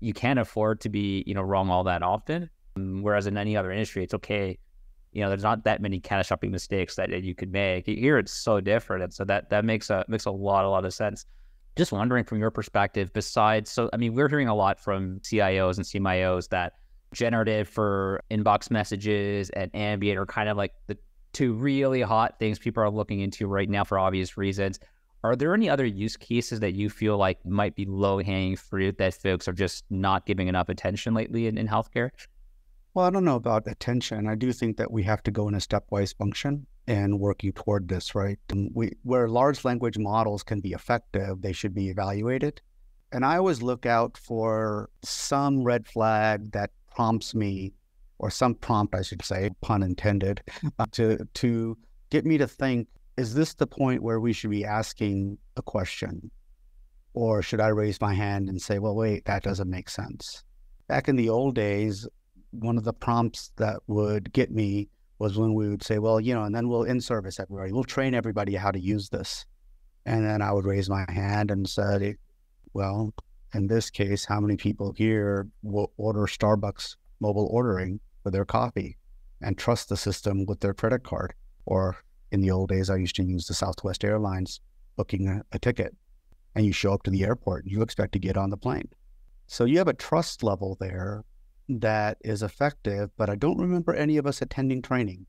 you 0.00 0.12
can't 0.12 0.38
afford 0.38 0.80
to 0.82 0.88
be, 0.88 1.24
you 1.26 1.34
know, 1.34 1.42
wrong 1.42 1.70
all 1.70 1.84
that 1.84 2.02
often. 2.02 2.50
Whereas 2.76 3.26
in 3.26 3.36
any 3.36 3.56
other 3.56 3.70
industry, 3.70 4.04
it's 4.04 4.14
okay. 4.14 4.58
You 5.12 5.22
know, 5.22 5.30
there's 5.30 5.42
not 5.42 5.64
that 5.64 5.80
many 5.80 5.98
catastrophic 5.98 6.50
mistakes 6.50 6.94
that 6.96 7.10
you 7.22 7.34
could 7.34 7.50
make. 7.50 7.86
Here, 7.86 8.18
it's 8.18 8.32
so 8.32 8.60
different, 8.60 9.02
and 9.02 9.14
so 9.14 9.24
that 9.24 9.48
that 9.50 9.64
makes 9.64 9.88
a 9.88 10.04
makes 10.08 10.26
a 10.26 10.30
lot 10.30 10.64
a 10.64 10.68
lot 10.68 10.84
of 10.84 10.92
sense. 10.92 11.24
Just 11.76 11.92
wondering 11.92 12.24
from 12.24 12.38
your 12.38 12.50
perspective, 12.50 13.12
besides, 13.12 13.70
so 13.70 13.88
I 13.92 13.96
mean, 13.96 14.14
we're 14.14 14.28
hearing 14.28 14.48
a 14.48 14.54
lot 14.54 14.80
from 14.80 15.20
CIOs 15.20 15.76
and 15.76 15.86
CMIOs 15.86 16.48
that 16.48 16.74
generative 17.12 17.68
for 17.68 18.20
inbox 18.30 18.70
messages 18.70 19.50
and 19.50 19.74
ambient 19.74 20.18
are 20.18 20.26
kind 20.26 20.48
of 20.48 20.56
like 20.56 20.72
the 20.86 20.98
two 21.36 21.52
really 21.52 22.00
hot 22.00 22.38
things 22.38 22.58
people 22.58 22.82
are 22.82 22.88
looking 22.88 23.20
into 23.20 23.46
right 23.46 23.68
now 23.68 23.84
for 23.84 23.98
obvious 23.98 24.38
reasons. 24.38 24.80
Are 25.22 25.36
there 25.36 25.52
any 25.52 25.68
other 25.68 25.84
use 25.84 26.16
cases 26.16 26.60
that 26.60 26.72
you 26.72 26.88
feel 26.88 27.18
like 27.18 27.44
might 27.44 27.76
be 27.76 27.84
low 27.84 28.22
hanging 28.22 28.56
fruit 28.56 28.96
that 28.96 29.12
folks 29.12 29.46
are 29.46 29.52
just 29.52 29.84
not 29.90 30.24
giving 30.24 30.48
enough 30.48 30.70
attention 30.70 31.12
lately 31.12 31.46
in, 31.46 31.58
in 31.58 31.68
healthcare? 31.68 32.08
Well, 32.94 33.04
I 33.04 33.10
don't 33.10 33.26
know 33.26 33.36
about 33.36 33.66
attention. 33.66 34.26
I 34.26 34.34
do 34.34 34.50
think 34.50 34.78
that 34.78 34.90
we 34.90 35.02
have 35.02 35.22
to 35.24 35.30
go 35.30 35.46
in 35.46 35.54
a 35.54 35.58
stepwise 35.58 36.16
function 36.16 36.66
and 36.86 37.20
working 37.20 37.52
toward 37.52 37.86
this, 37.86 38.14
right? 38.14 38.38
Um, 38.50 38.70
we, 38.72 38.92
where 39.02 39.28
large 39.28 39.62
language 39.62 39.98
models 39.98 40.42
can 40.42 40.60
be 40.60 40.72
effective, 40.72 41.42
they 41.42 41.52
should 41.52 41.74
be 41.74 41.90
evaluated. 41.90 42.62
And 43.12 43.26
I 43.26 43.36
always 43.36 43.60
look 43.60 43.84
out 43.84 44.16
for 44.16 44.88
some 45.02 45.64
red 45.64 45.86
flag 45.86 46.52
that 46.52 46.70
prompts 46.94 47.34
me 47.34 47.74
or 48.18 48.30
some 48.30 48.54
prompt, 48.54 48.94
I 48.94 49.02
should 49.02 49.24
say, 49.24 49.50
pun 49.60 49.82
intended, 49.82 50.42
uh, 50.78 50.86
to 50.92 51.18
to 51.34 51.76
get 52.10 52.24
me 52.24 52.38
to 52.38 52.46
think: 52.46 52.88
Is 53.16 53.34
this 53.34 53.54
the 53.54 53.66
point 53.66 54.02
where 54.02 54.20
we 54.20 54.32
should 54.32 54.50
be 54.50 54.64
asking 54.64 55.38
a 55.56 55.62
question, 55.62 56.30
or 57.14 57.42
should 57.42 57.60
I 57.60 57.68
raise 57.68 58.00
my 58.00 58.14
hand 58.14 58.48
and 58.48 58.60
say, 58.60 58.78
"Well, 58.78 58.94
wait, 58.94 59.24
that 59.26 59.42
doesn't 59.42 59.70
make 59.70 59.90
sense"? 59.90 60.44
Back 60.88 61.08
in 61.08 61.16
the 61.16 61.28
old 61.28 61.54
days, 61.54 62.06
one 62.50 62.78
of 62.78 62.84
the 62.84 62.92
prompts 62.92 63.52
that 63.56 63.80
would 63.86 64.32
get 64.32 64.50
me 64.50 64.88
was 65.18 65.38
when 65.38 65.54
we 65.54 65.68
would 65.68 65.82
say, 65.82 65.98
"Well, 65.98 66.20
you 66.20 66.34
know," 66.34 66.44
and 66.44 66.54
then 66.54 66.68
we'll 66.68 66.84
in 66.84 67.00
service 67.00 67.40
everybody, 67.40 67.72
we'll 67.72 67.84
train 67.84 68.14
everybody 68.14 68.54
how 68.54 68.70
to 68.70 68.80
use 68.80 69.08
this, 69.08 69.44
and 70.06 70.24
then 70.24 70.42
I 70.42 70.52
would 70.52 70.64
raise 70.64 70.88
my 70.88 71.04
hand 71.08 71.50
and 71.50 71.68
say, 71.68 72.16
"Well." 72.72 73.12
In 73.54 73.68
this 73.68 73.88
case, 73.90 74.24
how 74.24 74.40
many 74.40 74.56
people 74.56 74.92
here 74.92 75.48
will 75.62 75.90
order 75.96 76.26
Starbucks 76.26 76.96
mobile 77.20 77.48
ordering 77.50 78.00
for 78.22 78.30
their 78.30 78.44
coffee 78.44 78.96
and 79.42 79.56
trust 79.56 79.88
the 79.88 79.96
system 79.96 80.46
with 80.46 80.60
their 80.60 80.74
credit 80.74 81.04
card. 81.04 81.34
Or 81.66 81.96
in 82.32 82.40
the 82.40 82.50
old 82.50 82.68
days, 82.68 82.90
I 82.90 82.96
used 82.96 83.16
to 83.16 83.24
use 83.24 83.46
the 83.46 83.54
Southwest 83.54 84.04
Airlines 84.04 84.60
booking 84.96 85.28
a, 85.28 85.42
a 85.52 85.58
ticket 85.58 85.94
and 86.54 86.64
you 86.64 86.72
show 86.72 86.92
up 86.92 87.02
to 87.02 87.10
the 87.10 87.24
airport 87.24 87.64
and 87.64 87.72
you 87.72 87.82
expect 87.82 88.12
to 88.12 88.18
get 88.18 88.36
on 88.36 88.50
the 88.50 88.56
plane. 88.56 88.88
So 89.46 89.64
you 89.64 89.78
have 89.78 89.88
a 89.88 89.94
trust 89.94 90.42
level 90.42 90.76
there 90.80 91.22
that 91.68 92.18
is 92.24 92.42
effective, 92.42 93.10
but 93.16 93.28
I 93.28 93.36
don't 93.36 93.58
remember 93.58 93.94
any 93.94 94.16
of 94.16 94.26
us 94.26 94.42
attending 94.42 94.82
training 94.82 95.26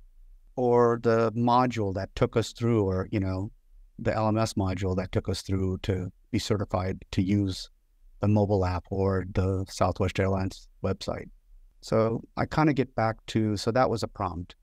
or 0.56 1.00
the 1.04 1.32
module 1.34 1.94
that 1.94 2.16
took 2.16 2.36
us 2.36 2.52
through, 2.52 2.84
or, 2.84 3.08
you 3.12 3.20
know, 3.20 3.52
the 4.00 4.12
LMS 4.12 4.56
module 4.56 4.96
that 4.96 5.12
took 5.12 5.30
us 5.30 5.42
through 5.42 5.78
to 5.84 6.12
be 6.32 6.40
certified 6.40 7.04
to 7.12 7.22
use 7.22 7.70
the 8.22 8.28
mobile 8.28 8.66
app 8.66 8.86
or 8.90 9.26
the 9.34 9.66
Southwest 9.70 10.20
Airlines 10.20 10.68
website. 10.84 11.30
So 11.88 12.22
I 12.36 12.46
kind 12.46 12.68
of 12.68 12.76
get 12.76 12.94
back 12.96 13.16
to 13.28 13.56
so 13.56 13.72
that 13.72 13.90
was 13.90 14.04
a 14.04 14.10
prompt. 14.10 14.56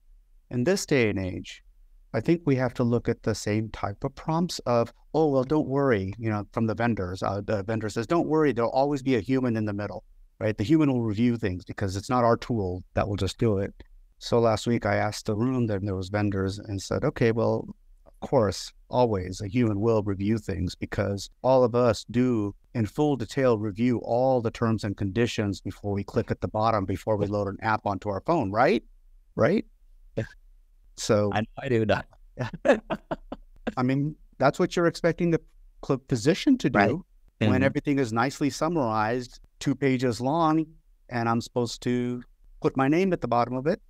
In 0.51 0.65
this 0.65 0.85
day 0.85 1.09
and 1.09 1.19
age, 1.19 1.65
I 2.13 2.21
think 2.21 2.43
we 2.45 2.55
have 2.57 2.75
to 2.75 2.85
look 2.85 3.09
at 3.09 3.23
the 3.23 3.35
same 3.35 3.71
type 3.71 4.05
of 4.05 4.15
prompts 4.15 4.59
of, 4.67 4.93
oh, 5.15 5.29
well, 5.29 5.43
don't 5.43 5.67
worry, 5.67 6.13
you 6.19 6.29
know, 6.29 6.47
from 6.53 6.67
the 6.67 6.75
vendors. 6.75 7.23
Uh, 7.23 7.41
the 7.41 7.63
vendor 7.63 7.89
says, 7.89 8.07
don't 8.07 8.29
worry, 8.29 8.53
there'll 8.53 8.71
always 8.73 9.03
be 9.03 9.17
a 9.17 9.21
human 9.21 9.57
in 9.57 9.65
the 9.65 9.73
middle, 9.73 10.05
right? 10.39 10.59
The 10.59 10.65
human 10.65 10.93
will 10.93 11.01
review 11.01 11.39
things 11.39 11.65
because 11.65 11.97
it's 11.97 12.11
not 12.11 12.25
our 12.25 12.37
tool 12.37 12.85
that 12.93 13.09
will 13.09 13.17
just 13.17 13.39
do 13.39 13.57
it. 13.57 13.73
So 14.19 14.39
last 14.39 14.67
week 14.67 14.85
I 14.85 14.97
asked 14.97 15.25
the 15.25 15.35
room, 15.35 15.67
that 15.69 15.81
there 15.83 15.97
was 15.97 16.11
vendors 16.11 16.59
and 16.59 16.81
said, 16.81 17.05
okay, 17.05 17.33
well, 17.33 17.67
course, 18.29 18.73
always 18.89 19.41
a 19.41 19.49
human 19.49 19.81
will 19.81 20.03
review 20.03 20.39
things 20.39 20.75
because 20.75 21.31
all 21.43 21.65
of 21.65 21.75
us 21.75 22.05
do 22.11 22.55
in 22.75 22.87
full 22.87 23.17
detail 23.17 23.59
review 23.59 23.99
all 23.99 24.41
the 24.41 24.51
terms 24.51 24.85
and 24.85 24.97
conditions 24.97 25.61
before 25.61 25.93
we 25.93 26.05
click 26.05 26.31
at 26.31 26.41
the 26.41 26.49
bottom 26.49 26.85
before 26.85 27.17
we 27.17 27.27
load 27.27 27.49
an 27.49 27.57
app 27.63 27.87
onto 27.87 28.09
our 28.09 28.21
phone, 28.21 28.51
right? 28.51 28.83
Right? 29.37 29.65
So 30.97 31.31
I, 31.33 31.43
I 31.61 31.69
do 31.69 31.85
not. 31.85 32.07
I 33.77 33.83
mean, 33.83 34.15
that's 34.39 34.59
what 34.59 34.77
you're 34.77 34.87
expecting 34.87 35.31
the 35.31 35.41
physician 36.09 36.57
to 36.59 36.71
do 36.71 36.79
Right. 36.79 36.95
when 37.51 37.61
Mhm. 37.63 37.65
everything 37.65 37.99
is 37.99 38.13
nicely 38.13 38.49
summarized, 38.51 39.41
two 39.59 39.75
pages 39.75 40.21
long, 40.21 40.67
and 41.09 41.29
I'm 41.29 41.41
supposed 41.41 41.83
to 41.83 42.23
put 42.61 42.77
my 42.77 42.87
name 42.89 43.13
at 43.13 43.21
the 43.21 43.29
bottom 43.29 43.55
of 43.55 43.67
it. 43.67 43.83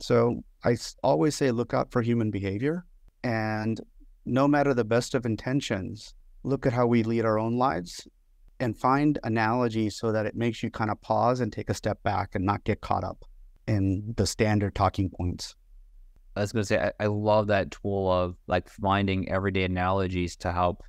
So 0.00 0.42
I 0.64 0.76
always 1.02 1.34
say, 1.36 1.50
look 1.52 1.72
out 1.72 1.90
for 1.92 2.02
human 2.02 2.30
behavior. 2.30 2.84
And 3.24 3.80
no 4.24 4.46
matter 4.46 4.74
the 4.74 4.84
best 4.84 5.14
of 5.14 5.26
intentions, 5.26 6.14
look 6.44 6.66
at 6.66 6.72
how 6.72 6.86
we 6.86 7.02
lead 7.02 7.24
our 7.24 7.38
own 7.38 7.56
lives 7.56 8.06
and 8.60 8.76
find 8.76 9.18
analogies 9.24 9.96
so 9.96 10.12
that 10.12 10.26
it 10.26 10.34
makes 10.34 10.62
you 10.62 10.70
kind 10.70 10.90
of 10.90 11.00
pause 11.00 11.40
and 11.40 11.52
take 11.52 11.70
a 11.70 11.74
step 11.74 12.02
back 12.02 12.34
and 12.34 12.44
not 12.44 12.64
get 12.64 12.80
caught 12.80 13.04
up 13.04 13.24
in 13.66 14.14
the 14.16 14.26
standard 14.26 14.74
talking 14.74 15.10
points. 15.10 15.54
I 16.36 16.40
was 16.40 16.52
going 16.52 16.62
to 16.62 16.66
say, 16.66 16.78
I, 16.78 17.04
I 17.04 17.06
love 17.06 17.48
that 17.48 17.70
tool 17.70 18.10
of 18.10 18.36
like 18.46 18.68
finding 18.68 19.28
everyday 19.28 19.64
analogies 19.64 20.36
to 20.36 20.52
help 20.52 20.82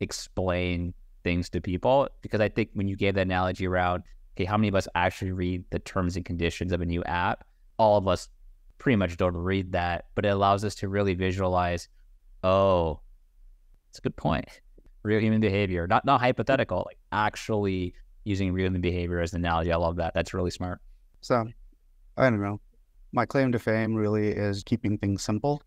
explain 0.00 0.94
things 1.22 1.48
to 1.50 1.60
people. 1.60 2.08
Because 2.22 2.40
I 2.40 2.48
think 2.48 2.70
when 2.74 2.88
you 2.88 2.96
gave 2.96 3.14
that 3.14 3.22
analogy 3.22 3.66
around, 3.66 4.02
okay, 4.34 4.44
how 4.44 4.56
many 4.56 4.68
of 4.68 4.74
us 4.74 4.88
actually 4.94 5.32
read 5.32 5.64
the 5.70 5.78
terms 5.78 6.16
and 6.16 6.24
conditions 6.24 6.72
of 6.72 6.80
a 6.80 6.86
new 6.86 7.02
app? 7.04 7.44
All 7.78 7.98
of 7.98 8.08
us 8.08 8.28
pretty 8.78 8.96
much 8.96 9.16
don't 9.16 9.36
read 9.36 9.72
that, 9.72 10.06
but 10.14 10.24
it 10.24 10.28
allows 10.28 10.64
us 10.64 10.74
to 10.76 10.88
really 10.88 11.14
visualize, 11.14 11.88
oh, 12.42 13.00
it's 13.88 13.98
a 13.98 14.02
good 14.02 14.16
point. 14.16 14.46
Real 15.02 15.20
human 15.20 15.40
behavior, 15.40 15.86
not 15.86 16.04
not 16.04 16.20
hypothetical, 16.20 16.84
like 16.86 16.98
actually 17.12 17.94
using 18.24 18.52
real 18.52 18.66
human 18.66 18.80
behavior 18.80 19.20
as 19.20 19.32
an 19.34 19.40
analogy. 19.40 19.70
I 19.70 19.76
love 19.76 19.96
that. 19.96 20.14
That's 20.14 20.32
really 20.32 20.50
smart. 20.50 20.80
So 21.20 21.46
I 22.16 22.30
don't 22.30 22.40
know. 22.40 22.60
My 23.12 23.26
claim 23.26 23.52
to 23.52 23.58
fame 23.58 23.94
really 23.94 24.28
is 24.28 24.62
keeping 24.64 24.98
things 24.98 25.22
simple 25.22 25.62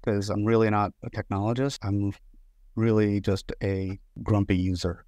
because 0.00 0.30
I'm 0.30 0.44
really 0.44 0.70
not 0.70 0.92
a 1.02 1.10
technologist. 1.10 1.78
I'm 1.82 2.12
really 2.76 3.20
just 3.20 3.52
a 3.62 3.98
grumpy 4.22 4.56
user. 4.56 5.04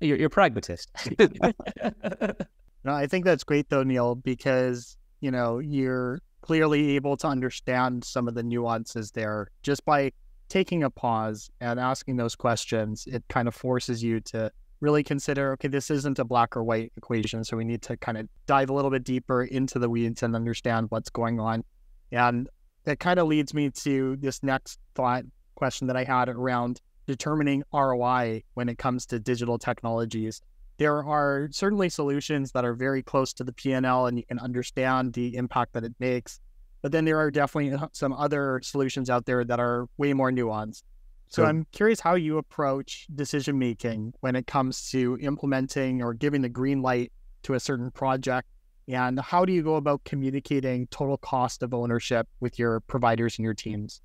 You're, 0.00 0.16
you're 0.16 0.26
a 0.26 0.30
pragmatist. 0.30 0.90
No, 2.86 2.94
I 2.94 3.08
think 3.08 3.24
that's 3.24 3.42
great 3.42 3.68
though, 3.68 3.82
Neal, 3.82 4.14
because 4.14 4.96
you 5.20 5.32
know 5.32 5.58
you're 5.58 6.20
clearly 6.46 6.94
able 6.94 7.16
to 7.16 7.26
understand 7.26 8.04
some 8.04 8.28
of 8.28 8.34
the 8.36 8.42
nuances 8.42 9.10
there 9.10 9.48
just 9.64 9.84
by 9.84 10.12
taking 10.48 10.84
a 10.84 10.90
pause 10.90 11.50
and 11.60 11.80
asking 11.80 12.16
those 12.16 12.36
questions. 12.36 13.04
It 13.08 13.24
kind 13.28 13.48
of 13.48 13.54
forces 13.54 14.00
you 14.00 14.20
to 14.20 14.52
really 14.78 15.02
consider, 15.02 15.52
okay, 15.54 15.66
this 15.66 15.90
isn't 15.90 16.20
a 16.20 16.24
black 16.24 16.56
or 16.56 16.62
white 16.62 16.92
equation, 16.96 17.42
so 17.42 17.56
we 17.56 17.64
need 17.64 17.82
to 17.82 17.96
kind 17.96 18.16
of 18.16 18.28
dive 18.46 18.70
a 18.70 18.72
little 18.72 18.92
bit 18.92 19.02
deeper 19.02 19.42
into 19.42 19.80
the 19.80 19.90
weeds 19.90 20.22
and 20.22 20.36
understand 20.36 20.86
what's 20.90 21.10
going 21.10 21.40
on. 21.40 21.64
And 22.12 22.48
that 22.84 23.00
kind 23.00 23.18
of 23.18 23.26
leads 23.26 23.52
me 23.52 23.70
to 23.70 24.14
this 24.20 24.40
next 24.44 24.78
thought 24.94 25.24
question 25.56 25.88
that 25.88 25.96
I 25.96 26.04
had 26.04 26.28
around 26.28 26.80
determining 27.08 27.64
ROI 27.74 28.44
when 28.54 28.68
it 28.68 28.78
comes 28.78 29.04
to 29.06 29.18
digital 29.18 29.58
technologies 29.58 30.40
there 30.78 31.02
are 31.04 31.48
certainly 31.52 31.88
solutions 31.88 32.52
that 32.52 32.64
are 32.64 32.74
very 32.74 33.02
close 33.02 33.32
to 33.34 33.44
the 33.44 33.52
PNL 33.52 34.08
and 34.08 34.18
you 34.18 34.24
can 34.24 34.38
understand 34.38 35.14
the 35.14 35.36
impact 35.36 35.72
that 35.72 35.84
it 35.84 35.94
makes. 35.98 36.40
But 36.82 36.92
then 36.92 37.04
there 37.04 37.18
are 37.18 37.30
definitely 37.30 37.72
uh, 37.72 37.88
some 37.92 38.12
other 38.12 38.60
solutions 38.62 39.10
out 39.10 39.26
there 39.26 39.44
that 39.44 39.58
are 39.58 39.86
way 39.96 40.12
more 40.12 40.30
nuanced. 40.30 40.82
So 41.28 41.42
Sure. 41.42 41.46
I'm 41.46 41.66
curious 41.72 42.00
how 42.00 42.14
you 42.14 42.38
approach 42.38 43.06
decision 43.14 43.58
making 43.58 44.12
when 44.20 44.36
it 44.36 44.46
comes 44.46 44.90
to 44.90 45.18
implementing 45.20 46.02
or 46.02 46.14
giving 46.14 46.42
the 46.42 46.48
green 46.48 46.82
light 46.82 47.12
to 47.44 47.54
a 47.54 47.60
certain 47.60 47.90
project. 47.90 48.48
And 48.88 49.18
how 49.18 49.44
do 49.44 49.52
you 49.52 49.62
go 49.62 49.74
about 49.76 50.04
communicating 50.04 50.86
total 50.88 51.16
cost 51.16 51.62
of 51.64 51.74
ownership 51.74 52.28
with 52.38 52.58
your 52.58 52.80
providers 52.80 53.38
and 53.38 53.44
your 53.44 53.54
teams? 53.54 54.00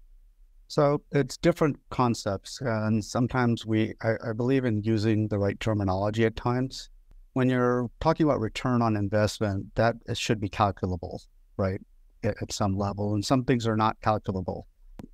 So 0.72 1.01
it's 1.11 1.36
different 1.36 1.78
concepts. 1.89 2.61
And 2.61 3.03
sometimes 3.03 3.65
we, 3.65 3.93
I, 4.01 4.30
I 4.30 4.32
believe 4.32 4.63
in 4.63 4.82
using 4.84 5.28
the 5.28 5.38
right 5.38 5.59
terminology 5.59 6.24
at 6.24 6.38
times. 6.38 6.89
When 7.34 7.49
you're 7.49 7.89
talking 7.99 8.26
about 8.26 8.39
return 8.39 8.82
on 8.82 8.95
investment, 8.95 9.65
that 9.76 9.97
it 10.05 10.17
should 10.17 10.39
be 10.39 10.47
calculable, 10.47 11.24
right? 11.57 11.82
At, 12.24 12.41
at 12.41 12.53
some 12.53 12.78
level. 12.78 13.15
And 13.15 13.26
some 13.26 13.43
things 13.43 13.67
are 13.67 13.76
not 13.76 13.99
calculable. 14.01 14.65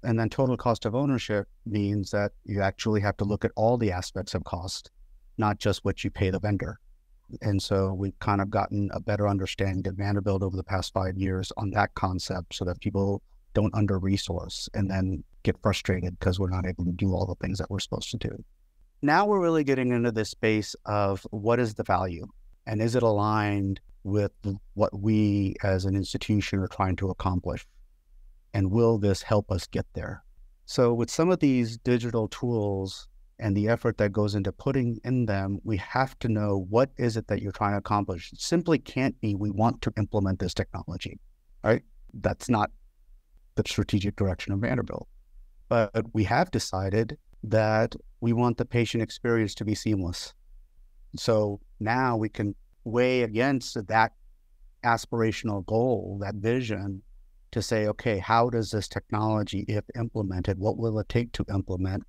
And 0.04 0.20
then 0.20 0.30
total 0.30 0.58
cost 0.58 0.86
of 0.86 0.94
ownership 0.94 1.48
means 1.66 2.12
that 2.12 2.34
you 2.46 2.62
actually 2.62 3.02
have 3.02 3.18
to 3.18 3.26
look 3.26 3.44
at 3.44 3.52
all 3.56 3.80
the 3.80 3.92
aspects 3.92 4.36
of 4.36 4.44
cost, 4.44 4.92
not 5.40 5.58
just 5.58 5.84
what 5.84 6.04
you 6.04 6.12
pay 6.12 6.30
the 6.30 6.40
vendor. 6.40 6.78
And 7.42 7.60
so 7.60 7.96
we've 7.96 8.20
kind 8.20 8.42
of 8.42 8.52
gotten 8.52 8.92
a 8.94 9.00
better 9.00 9.28
understanding 9.28 9.88
at 9.88 9.96
Vanderbilt 9.96 10.44
over 10.44 10.56
the 10.56 10.64
past 10.64 10.94
five 10.94 11.18
years 11.18 11.52
on 11.58 11.72
that 11.72 11.96
concept 11.96 12.54
so 12.54 12.64
that 12.66 12.80
people 12.80 13.24
don't 13.56 13.74
under 13.74 13.98
resource 13.98 14.70
and 14.76 14.88
then 14.88 15.24
get 15.48 15.62
frustrated 15.62 16.20
because 16.20 16.40
we're 16.40 16.50
not 16.50 16.66
able 16.66 16.84
to 16.84 16.92
do 16.92 17.14
all 17.14 17.26
the 17.26 17.36
things 17.36 17.58
that 17.58 17.70
we're 17.72 17.80
supposed 17.80 18.12
to 18.12 18.18
do. 18.18 18.44
Now 19.02 19.26
we're 19.26 19.40
really 19.40 19.64
getting 19.64 19.92
into 19.92 20.12
this 20.12 20.30
space 20.30 20.76
of 20.86 21.26
what 21.32 21.60
is 21.60 21.74
the 21.76 21.84
value 21.84 22.28
and 22.66 22.82
is 22.82 22.96
it 22.96 23.04
aligned 23.04 23.80
with 24.04 24.32
what 24.74 24.98
we 25.00 25.56
as 25.64 25.86
an 25.86 25.96
institution 25.96 26.60
are 26.60 26.68
trying 26.68 26.96
to 26.98 27.10
accomplish? 27.10 27.66
And 28.54 28.72
will 28.72 28.98
this 28.98 29.22
help 29.22 29.52
us 29.52 29.68
get 29.68 29.86
there? 29.94 30.24
So, 30.66 30.94
with 30.94 31.10
some 31.10 31.30
of 31.30 31.40
these 31.40 31.78
digital 31.78 32.28
tools 32.28 33.08
and 33.40 33.56
the 33.56 33.70
effort 33.70 33.98
that 34.00 34.12
goes 34.12 34.36
into 34.36 34.52
putting 34.52 35.00
in 35.06 35.26
them, 35.26 35.60
we 35.64 35.78
have 35.78 36.18
to 36.20 36.28
know 36.28 36.66
what 36.70 36.90
is 36.98 37.16
it 37.16 37.28
that 37.28 37.42
you're 37.42 37.52
trying 37.54 37.74
to 37.74 37.78
accomplish. 37.78 38.34
It 38.34 38.42
simply 38.42 38.80
can't 38.80 39.20
be 39.22 39.36
we 39.36 39.50
want 39.50 39.82
to 39.84 39.94
implement 39.98 40.40
this 40.40 40.54
technology, 40.54 41.20
right? 41.64 41.84
That's 42.14 42.50
not 42.50 42.72
the 43.56 43.64
strategic 43.66 44.16
direction 44.16 44.54
of 44.54 44.60
Vanderbilt. 44.60 45.08
But 45.70 46.06
we 46.14 46.24
have 46.24 46.52
decided 46.52 47.18
that 47.44 47.96
we 48.22 48.34
want 48.34 48.58
the 48.58 48.66
patient 48.66 49.04
experience 49.04 49.54
to 49.56 49.66
be 49.66 49.76
seamless. 49.76 50.34
So 51.18 51.60
now 51.80 52.16
we 52.16 52.30
can 52.30 52.56
weigh 52.84 53.24
against 53.24 53.88
that 53.88 54.14
aspirational 54.84 55.66
goal, 55.66 56.20
that 56.22 56.36
vision, 56.36 57.02
to 57.52 57.62
say, 57.62 57.88
okay, 57.88 58.18
how 58.18 58.50
does 58.50 58.72
this 58.72 58.88
technology, 58.88 59.66
if 59.68 59.84
implemented, 59.96 60.60
what 60.60 60.78
will 60.78 61.00
it 61.00 61.10
take 61.10 61.32
to 61.34 61.46
implement? 61.54 62.04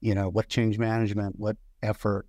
You 0.00 0.14
know, 0.14 0.28
what 0.28 0.48
change 0.48 0.78
management, 0.78 1.38
what 1.38 1.56
effort, 1.82 2.26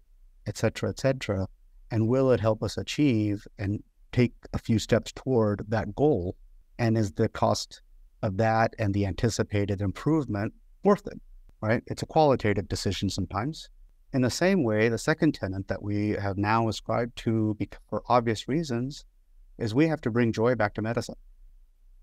et 0.47 0.57
cetera, 0.57 0.89
et 0.89 0.99
cetera. 0.99 1.47
And 1.91 2.07
will 2.07 2.31
it 2.31 2.39
help 2.39 2.63
us 2.63 2.77
achieve 2.77 3.47
and 3.59 3.83
take 4.11 4.33
a 4.53 4.57
few 4.57 4.79
steps 4.79 5.11
toward 5.13 5.65
that 5.69 5.95
goal? 5.95 6.35
And 6.79 6.97
is 6.97 7.13
the 7.13 7.29
cost 7.29 7.81
of 8.21 8.37
that 8.37 8.73
and 8.79 8.93
the 8.93 9.05
anticipated 9.05 9.81
improvement 9.81 10.53
worth 10.85 11.05
it? 11.07 11.19
Right? 11.61 11.83
It's 11.87 12.03
a 12.03 12.05
qualitative 12.05 12.69
decision 12.69 13.09
sometimes. 13.09 13.69
In 14.13 14.21
the 14.21 14.29
same 14.29 14.63
way, 14.63 14.87
the 14.87 14.97
second 14.97 15.33
tenet 15.33 15.67
that 15.67 15.83
we 15.83 16.11
have 16.11 16.37
now 16.37 16.69
ascribed 16.69 17.17
to 17.17 17.57
for 17.89 18.03
obvious 18.07 18.47
reasons 18.47 19.03
is 19.57 19.75
we 19.75 19.87
have 19.87 20.01
to 20.01 20.11
bring 20.11 20.31
joy 20.31 20.55
back 20.55 20.73
to 20.75 20.81
medicine. 20.81 21.15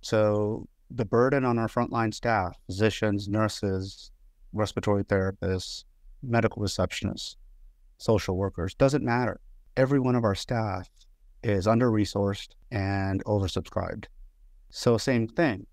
So 0.03 0.69
the 0.91 1.05
burden 1.05 1.45
on 1.45 1.59
our 1.59 1.69
frontline 1.69 2.13
staff, 2.13 2.59
physicians, 2.67 3.29
nurses, 3.29 4.11
respiratory 4.53 5.05
therapists, 5.05 5.85
medical 6.23 6.63
receptionists, 6.63 7.37
social 7.99 8.37
workers, 8.37 8.75
doesn't 8.75 9.05
matter. 9.05 9.41
Every 9.77 10.01
one 10.01 10.15
of 10.15 10.25
our 10.25 10.35
staff 10.35 10.91
is 11.43 11.67
under 11.67 11.91
resourced 11.91 12.51
and 12.71 13.25
oversubscribed. 13.25 14.07
So, 14.71 14.99
same 14.99 15.29
thing. 15.29 15.67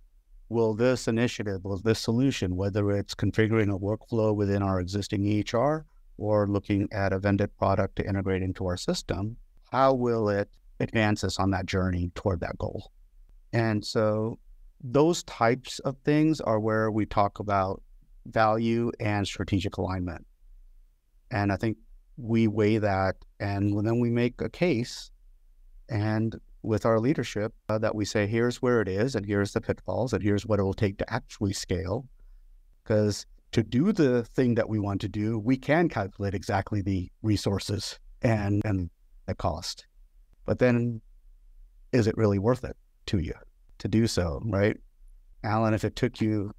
Will 0.50 0.74
this 0.74 1.08
initiative, 1.08 1.64
will 1.64 1.78
this 1.78 2.00
solution, 2.00 2.56
whether 2.56 2.92
it's 2.92 3.14
configuring 3.14 3.74
a 3.74 3.78
workflow 3.80 4.36
within 4.36 4.64
our 4.64 4.80
existing 4.80 5.24
EHR 5.24 5.84
or 6.18 6.48
looking 6.48 6.88
at 6.92 7.14
a 7.14 7.20
vended 7.20 7.56
product 7.58 7.96
to 7.98 8.08
integrate 8.08 8.42
into 8.42 8.66
our 8.66 8.78
system, 8.78 9.38
how 9.72 9.94
will 9.94 10.30
it 10.30 10.50
advance 10.80 11.24
us 11.24 11.40
on 11.40 11.52
that 11.52 11.66
journey 11.66 12.12
toward 12.16 12.40
that 12.40 12.58
goal? 12.58 12.92
And 13.54 13.86
so 13.86 14.40
those 14.84 15.24
types 15.24 15.80
of 15.80 15.98
things 16.04 16.42
are 16.42 16.60
where 16.60 16.90
we 16.92 17.06
talk 17.06 17.40
about 17.40 17.82
value 18.26 18.92
and 19.00 19.28
strategic 19.28 19.78
alignment. 19.78 20.26
And 21.32 21.52
I 21.52 21.58
think 21.58 21.78
we 22.18 22.48
weigh 22.48 22.80
that 22.80 23.16
and 23.40 23.86
then 23.86 24.00
we 24.00 24.10
make 24.10 24.42
a 24.42 24.50
case 24.50 25.12
and 25.90 26.36
with 26.62 26.86
our 26.86 27.00
leadership 27.00 27.54
uh, 27.70 27.78
that 27.80 27.96
we 27.96 28.06
say, 28.06 28.28
here's 28.28 28.62
where 28.62 28.82
it 28.82 28.88
is 28.88 29.16
and 29.16 29.26
here's 29.26 29.54
the 29.54 29.62
pitfalls 29.62 30.14
and 30.14 30.24
here's 30.24 30.46
what 30.46 30.60
it 30.60 30.64
will 30.64 30.74
take 30.74 30.98
to 30.98 31.14
actually 31.14 31.54
scale. 31.54 32.06
Because 32.84 33.26
to 33.52 33.64
do 33.64 33.92
the 33.92 34.24
thing 34.24 34.56
that 34.56 34.68
we 34.70 34.80
want 34.80 35.02
to 35.02 35.08
do, 35.08 35.40
we 35.40 35.58
can 35.58 35.90
calculate 35.90 36.34
exactly 36.34 36.82
the 36.82 37.10
resources 37.22 38.00
and, 38.22 38.62
and 38.66 38.90
the 39.26 39.36
cost. 39.36 39.86
But 40.46 40.60
then 40.60 41.02
is 41.92 42.08
it 42.08 42.18
really 42.18 42.40
worth 42.40 42.64
it 42.64 42.76
to 43.08 43.20
you 43.20 43.34
to 43.80 43.88
do 43.88 44.08
so, 44.08 44.42
right? 44.46 44.78
Alan, 45.44 45.74
if 45.74 45.84
it 45.84 45.96
took 45.96 46.20
you 46.20 46.52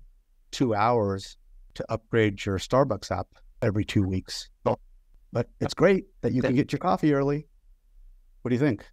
two 0.51 0.75
hours 0.75 1.37
to 1.75 1.85
upgrade 1.93 2.45
your 2.45 2.59
Starbucks 2.59 3.11
app 3.11 3.29
every 3.63 3.85
two 3.85 4.03
weeks, 4.03 4.49
but 5.33 5.49
it's 5.61 5.75
great 5.75 6.07
that 6.23 6.33
you 6.33 6.43
can 6.43 6.57
get 6.57 6.73
your 6.73 6.79
coffee 6.79 7.13
early. 7.13 7.47
What 8.43 8.49
do 8.49 8.55
you 8.55 8.61
think? 8.61 8.85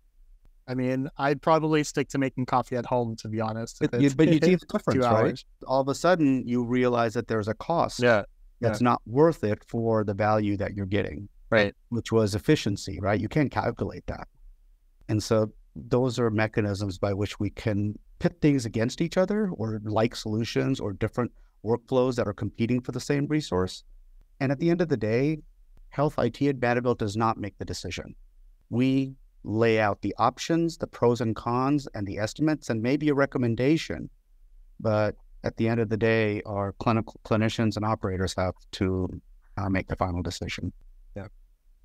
I 0.68 0.74
mean, 0.74 1.10
I'd 1.18 1.42
probably 1.42 1.84
stick 1.84 2.10
to 2.10 2.18
making 2.18 2.46
coffee 2.46 2.76
at 2.76 2.86
home, 2.86 3.16
to 3.18 3.30
be 3.30 3.40
honest. 3.40 3.78
But 3.80 4.02
you, 4.02 4.10
but 4.10 4.28
you 4.28 4.40
see 4.44 4.56
the 4.56 4.66
difference, 4.66 5.06
right? 5.06 5.44
All 5.66 5.82
of 5.82 5.88
a 5.88 5.96
sudden, 5.96 6.46
you 6.46 6.64
realize 6.64 7.14
that 7.14 7.28
there's 7.28 7.48
a 7.48 7.54
cost. 7.54 8.00
Yeah. 8.00 8.24
That's 8.60 8.82
yeah. 8.82 8.86
not 8.86 9.02
worth 9.06 9.44
it 9.44 9.64
for 9.64 10.04
the 10.04 10.14
value 10.14 10.58
that 10.58 10.74
you're 10.76 10.86
getting. 10.86 11.30
Right. 11.50 11.74
Which 11.90 12.12
was 12.12 12.36
efficiency, 12.36 13.00
right? 13.00 13.20
You 13.20 13.30
can't 13.30 13.52
calculate 13.52 14.06
that. 14.08 14.28
And 15.08 15.24
so 15.24 15.52
those 15.76 16.20
are 16.20 16.30
mechanisms 16.30 16.98
by 16.98 17.14
which 17.14 17.40
we 17.40 17.50
can 17.52 17.98
pit 18.20 18.38
things 18.42 18.66
against 18.66 19.00
each 19.00 19.16
other 19.16 19.50
or 19.54 19.80
like 19.86 20.16
solutions 20.16 20.80
or 20.80 20.92
different 20.94 21.32
workflows 21.64 22.16
that 22.16 22.28
are 22.28 22.34
competing 22.34 22.82
for 22.82 22.92
the 22.92 23.00
same 23.00 23.28
resource. 23.28 23.84
And 24.40 24.52
at 24.52 24.60
the 24.60 24.70
end 24.70 24.82
of 24.82 24.90
the 24.90 24.98
day, 24.98 25.38
Health 25.90 26.16
IT 26.18 26.42
at 26.42 26.58
Vanderbilt 26.58 27.00
does 27.00 27.16
not 27.16 27.38
make 27.38 27.58
the 27.58 27.66
decision. 27.66 28.16
We 28.70 29.16
lay 29.44 29.80
out 29.80 30.02
the 30.02 30.14
options, 30.18 30.78
the 30.78 30.88
pros 30.88 31.22
and 31.22 31.36
cons, 31.36 31.88
and 31.94 32.06
the 32.06 32.18
estimates, 32.18 32.70
and 32.70 32.82
maybe 32.82 33.10
a 33.10 33.14
recommendation. 33.14 34.10
But 34.80 35.16
at 35.44 35.58
the 35.58 35.68
end 35.68 35.80
of 35.80 35.90
the 35.90 35.98
day, 35.98 36.42
our 36.46 36.74
clinical 36.74 37.20
clinicians 37.24 37.76
and 37.76 37.86
operators 37.86 38.36
have 38.38 38.56
to 38.74 39.22
uh, 39.58 39.70
make 39.70 39.88
the 39.88 39.96
final 39.96 40.22
decision. 40.22 40.74
Yeah, 41.16 41.28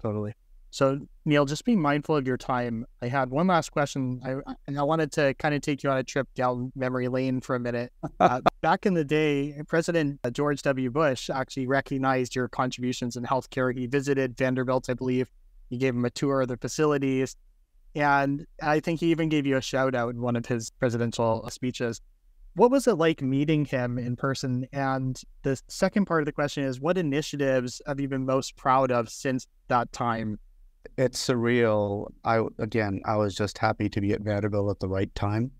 totally. 0.00 0.34
So 0.72 1.00
Neal, 1.26 1.44
just 1.44 1.66
be 1.66 1.76
mindful 1.76 2.16
of 2.16 2.26
your 2.26 2.38
time. 2.38 2.86
I 3.02 3.08
had 3.08 3.28
one 3.28 3.46
last 3.46 3.72
question, 3.72 4.22
I, 4.24 4.54
and 4.66 4.78
I 4.78 4.82
wanted 4.82 5.12
to 5.12 5.34
kind 5.34 5.54
of 5.54 5.60
take 5.60 5.82
you 5.82 5.90
on 5.90 5.98
a 5.98 6.02
trip 6.02 6.26
down 6.34 6.72
memory 6.74 7.08
lane 7.08 7.42
for 7.42 7.54
a 7.54 7.60
minute. 7.60 7.92
Uh, 8.20 8.40
back 8.60 8.86
in 8.86 8.94
the 8.94 9.04
day, 9.04 9.60
President 9.66 10.20
George 10.32 10.62
W. 10.62 10.90
Bush 10.90 11.28
actually 11.28 11.66
recognized 11.66 12.36
your 12.36 12.46
contributions 12.46 13.16
in 13.16 13.24
healthcare. 13.24 13.76
He 13.76 13.86
visited 13.86 14.36
Vanderbilt, 14.36 14.88
I 14.88 14.94
believe. 14.94 15.28
He 15.72 15.78
gave 15.78 15.94
him 15.94 16.04
a 16.04 16.10
tour 16.10 16.42
of 16.42 16.48
the 16.48 16.58
facilities, 16.58 17.34
and 17.94 18.46
I 18.62 18.80
think 18.80 19.00
he 19.00 19.10
even 19.10 19.30
gave 19.30 19.46
you 19.46 19.56
a 19.56 19.62
shout 19.62 19.94
out 19.94 20.10
in 20.10 20.20
one 20.20 20.36
of 20.36 20.44
his 20.44 20.68
presidential 20.68 21.48
speeches. 21.50 21.98
What 22.54 22.70
was 22.70 22.86
it 22.86 22.96
like 22.96 23.22
meeting 23.22 23.64
him 23.64 23.98
in 23.98 24.14
person? 24.14 24.66
And 24.70 25.18
the 25.44 25.58
second 25.68 26.04
part 26.04 26.20
of 26.20 26.26
the 26.26 26.32
question 26.32 26.62
is, 26.64 26.78
what 26.78 26.98
initiatives 26.98 27.80
have 27.86 27.98
you 27.98 28.06
been 28.06 28.26
most 28.26 28.54
proud 28.54 28.92
of 28.92 29.08
since 29.08 29.46
that 29.68 29.90
time? 29.92 30.38
it's 30.98 31.26
surreal. 31.26 32.08
I 32.22 32.42
again, 32.58 33.00
I 33.06 33.16
was 33.16 33.34
just 33.34 33.56
happy 33.56 33.88
to 33.88 34.00
be 34.00 34.12
at 34.12 34.20
Vanderbilt 34.20 34.70
at 34.70 34.80
the 34.80 34.88
right 34.88 35.12
time 35.14 35.52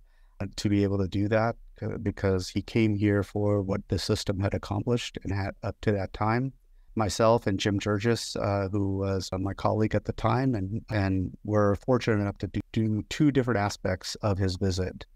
to 0.57 0.69
be 0.69 0.83
able 0.83 0.99
to 0.99 1.09
do 1.09 1.29
that 1.29 1.57
uh, 1.81 1.97
because 2.03 2.49
he 2.49 2.61
came 2.61 2.97
here 2.97 3.23
for 3.23 3.63
what 3.63 3.81
the 3.89 3.99
system 3.99 4.41
had 4.41 4.53
accomplished 4.53 5.19
and 5.23 5.33
had 5.33 5.55
up 5.63 5.77
to 5.83 5.93
that 5.93 6.13
time. 6.13 6.53
Myself 6.95 7.47
and 7.47 7.59
Jim 7.59 7.79
Jirjis, 7.79 8.37
uh, 8.37 8.69
who 8.69 8.99
was 8.99 9.31
uh, 9.33 9.39
my 9.39 9.55
colleague 9.55 9.95
at 9.95 10.05
the 10.05 10.13
time, 10.13 10.55
and 10.55 10.85
and 10.91 11.37
were 11.45 11.77
fortunate 11.77 12.21
enough 12.21 12.39
to 12.39 12.49
do, 12.49 12.61
do 12.73 13.03
two 13.09 13.31
different 13.31 13.59
aspects 13.59 14.15
of 14.17 14.39
his 14.39 14.57
visit. 14.57 15.07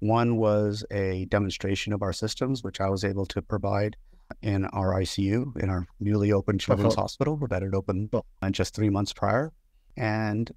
One 0.00 0.38
was 0.38 0.84
a 0.90 1.26
demonstration 1.26 1.92
of 1.92 2.02
our 2.02 2.12
systems, 2.12 2.64
which 2.64 2.80
I 2.80 2.88
was 2.88 3.04
able 3.04 3.26
to 3.26 3.42
provide 3.42 3.96
in 4.42 4.64
our 4.66 4.94
ICU 4.94 5.60
in 5.62 5.68
our 5.68 5.86
newly 5.98 6.32
opened 6.32 6.60
children's 6.60 6.94
uh-huh. 6.94 7.02
hospital 7.02 7.36
that 7.48 7.62
had 7.62 7.74
opened 7.74 8.10
just 8.50 8.74
three 8.74 8.90
months 8.90 9.12
prior. 9.12 9.52
And 9.96 10.50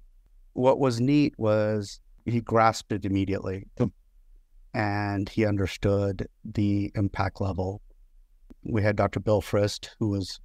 what 0.52 0.78
was 0.78 1.00
neat 1.00 1.34
was 1.38 2.00
he 2.24 2.40
grasped 2.40 2.92
it 2.92 3.04
immediately 3.04 3.66
and 4.72 5.28
he 5.28 5.44
understood 5.44 6.26
the 6.44 6.90
impact 6.94 7.40
level. 7.40 7.80
We 8.62 8.82
had 8.82 8.96
Dr. 8.96 9.20
Bill 9.20 9.42
Frist, 9.42 9.90
who 9.98 10.08
was 10.08 10.40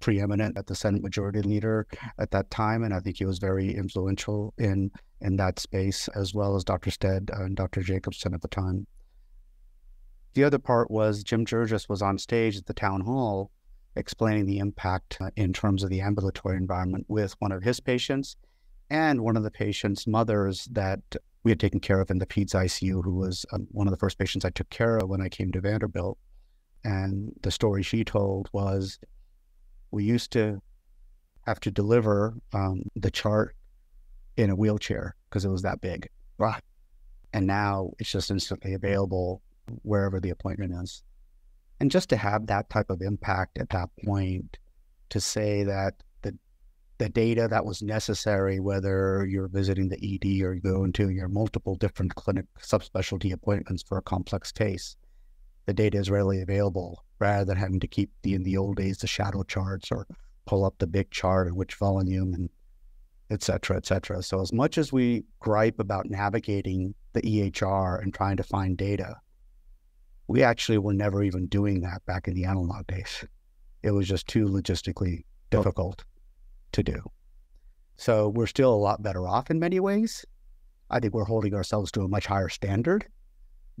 preeminent 0.00 0.56
at 0.56 0.66
the 0.66 0.74
Senate 0.74 1.02
Majority 1.02 1.42
Leader 1.42 1.86
at 2.18 2.30
that 2.32 2.50
time, 2.50 2.82
and 2.82 2.92
I 2.92 3.00
think 3.00 3.18
he 3.18 3.24
was 3.24 3.38
very 3.38 3.74
influential 3.74 4.54
in 4.58 4.90
in 5.20 5.36
that 5.36 5.58
space, 5.58 6.08
as 6.08 6.34
well 6.34 6.56
as 6.56 6.64
Dr. 6.64 6.90
Stead 6.90 7.30
and 7.32 7.54
Dr. 7.54 7.82
Jacobson 7.82 8.32
at 8.32 8.40
the 8.40 8.48
time. 8.48 8.86
The 10.34 10.44
other 10.44 10.58
part 10.58 10.90
was 10.90 11.22
Jim 11.22 11.44
Jirjis 11.44 11.88
was 11.88 12.02
on 12.02 12.16
stage 12.16 12.56
at 12.56 12.66
the 12.66 12.72
town 12.72 13.02
hall 13.02 13.50
explaining 13.96 14.46
the 14.46 14.58
impact 14.58 15.18
uh, 15.20 15.30
in 15.36 15.52
terms 15.52 15.82
of 15.82 15.90
the 15.90 16.00
ambulatory 16.00 16.56
environment 16.56 17.04
with 17.08 17.34
one 17.40 17.52
of 17.52 17.62
his 17.62 17.80
patients 17.80 18.36
and 18.88 19.20
one 19.20 19.36
of 19.36 19.42
the 19.42 19.50
patient's 19.50 20.06
mothers 20.06 20.66
that 20.72 21.00
we 21.42 21.50
had 21.50 21.60
taken 21.60 21.80
care 21.80 22.00
of 22.00 22.10
in 22.10 22.18
the 22.18 22.26
PEDS 22.26 22.54
ICU, 22.54 23.02
who 23.04 23.14
was 23.14 23.46
um, 23.52 23.66
one 23.70 23.86
of 23.86 23.92
the 23.92 23.98
first 23.98 24.18
patients 24.18 24.44
I 24.44 24.50
took 24.50 24.68
care 24.70 24.98
of 24.98 25.08
when 25.08 25.22
I 25.22 25.28
came 25.28 25.52
to 25.52 25.60
Vanderbilt. 25.60 26.18
And 26.84 27.32
the 27.42 27.50
story 27.50 27.82
she 27.82 28.04
told 28.04 28.48
was 28.52 28.98
we 29.90 30.04
used 30.04 30.32
to 30.32 30.60
have 31.46 31.60
to 31.60 31.70
deliver 31.70 32.34
um, 32.52 32.82
the 32.96 33.10
chart 33.10 33.56
in 34.36 34.50
a 34.50 34.56
wheelchair 34.56 35.16
because 35.28 35.44
it 35.44 35.48
was 35.48 35.62
that 35.62 35.80
big. 35.80 36.08
Right. 36.38 36.62
And 37.32 37.46
now 37.46 37.90
it's 37.98 38.10
just 38.10 38.30
instantly 38.30 38.74
available 38.74 39.42
wherever 39.82 40.20
the 40.20 40.30
appointment 40.30 40.72
is. 40.82 41.02
And 41.78 41.90
just 41.90 42.08
to 42.10 42.16
have 42.16 42.46
that 42.46 42.68
type 42.68 42.90
of 42.90 43.00
impact 43.00 43.58
at 43.58 43.70
that 43.70 43.88
point, 44.04 44.58
to 45.10 45.20
say 45.20 45.64
that 45.64 45.94
the 46.22 46.36
the 46.98 47.08
data 47.08 47.48
that 47.48 47.64
was 47.64 47.82
necessary, 47.82 48.60
whether 48.60 49.26
you're 49.26 49.48
visiting 49.48 49.88
the 49.88 49.96
ED 49.96 50.44
or 50.44 50.54
you 50.54 50.60
go 50.60 50.84
into 50.84 51.08
your 51.10 51.28
multiple 51.28 51.74
different 51.76 52.14
clinic 52.14 52.44
subspecialty 52.60 53.32
appointments 53.32 53.82
for 53.82 53.98
a 53.98 54.02
complex 54.02 54.52
case, 54.52 54.96
the 55.66 55.74
data 55.74 55.98
is 55.98 56.10
readily 56.10 56.40
available 56.40 57.04
rather 57.18 57.44
than 57.44 57.56
having 57.56 57.80
to 57.80 57.86
keep 57.86 58.10
the 58.22 58.34
in 58.34 58.42
the 58.42 58.56
old 58.56 58.76
days 58.76 58.98
the 58.98 59.06
shadow 59.06 59.42
charts 59.42 59.90
or 59.90 60.06
pull 60.46 60.64
up 60.64 60.74
the 60.78 60.86
big 60.86 61.10
chart 61.10 61.46
and 61.46 61.56
which 61.56 61.74
volume 61.74 62.34
and 62.34 62.48
et 63.30 63.42
cetera, 63.42 63.76
et 63.76 63.86
cetera. 63.86 64.22
So 64.22 64.40
as 64.40 64.52
much 64.52 64.76
as 64.78 64.92
we 64.92 65.24
gripe 65.38 65.78
about 65.78 66.10
navigating 66.10 66.94
the 67.12 67.22
EHR 67.22 68.02
and 68.02 68.12
trying 68.12 68.36
to 68.38 68.42
find 68.42 68.76
data, 68.76 69.16
we 70.26 70.42
actually 70.42 70.78
were 70.78 70.94
never 70.94 71.22
even 71.22 71.46
doing 71.46 71.80
that 71.82 72.04
back 72.06 72.26
in 72.26 72.34
the 72.34 72.44
analog 72.44 72.86
days. 72.86 73.24
It 73.82 73.92
was 73.92 74.08
just 74.08 74.26
too 74.26 74.46
logistically 74.46 75.24
difficult 75.50 76.04
to 76.72 76.82
do. 76.82 77.02
So 77.96 78.28
we're 78.28 78.46
still 78.46 78.72
a 78.72 78.76
lot 78.76 79.02
better 79.02 79.26
off 79.26 79.50
in 79.50 79.58
many 79.58 79.80
ways. 79.80 80.24
I 80.88 81.00
think 81.00 81.14
we're 81.14 81.24
holding 81.24 81.54
ourselves 81.54 81.92
to 81.92 82.02
a 82.02 82.08
much 82.08 82.26
higher 82.26 82.48
standard 82.48 83.06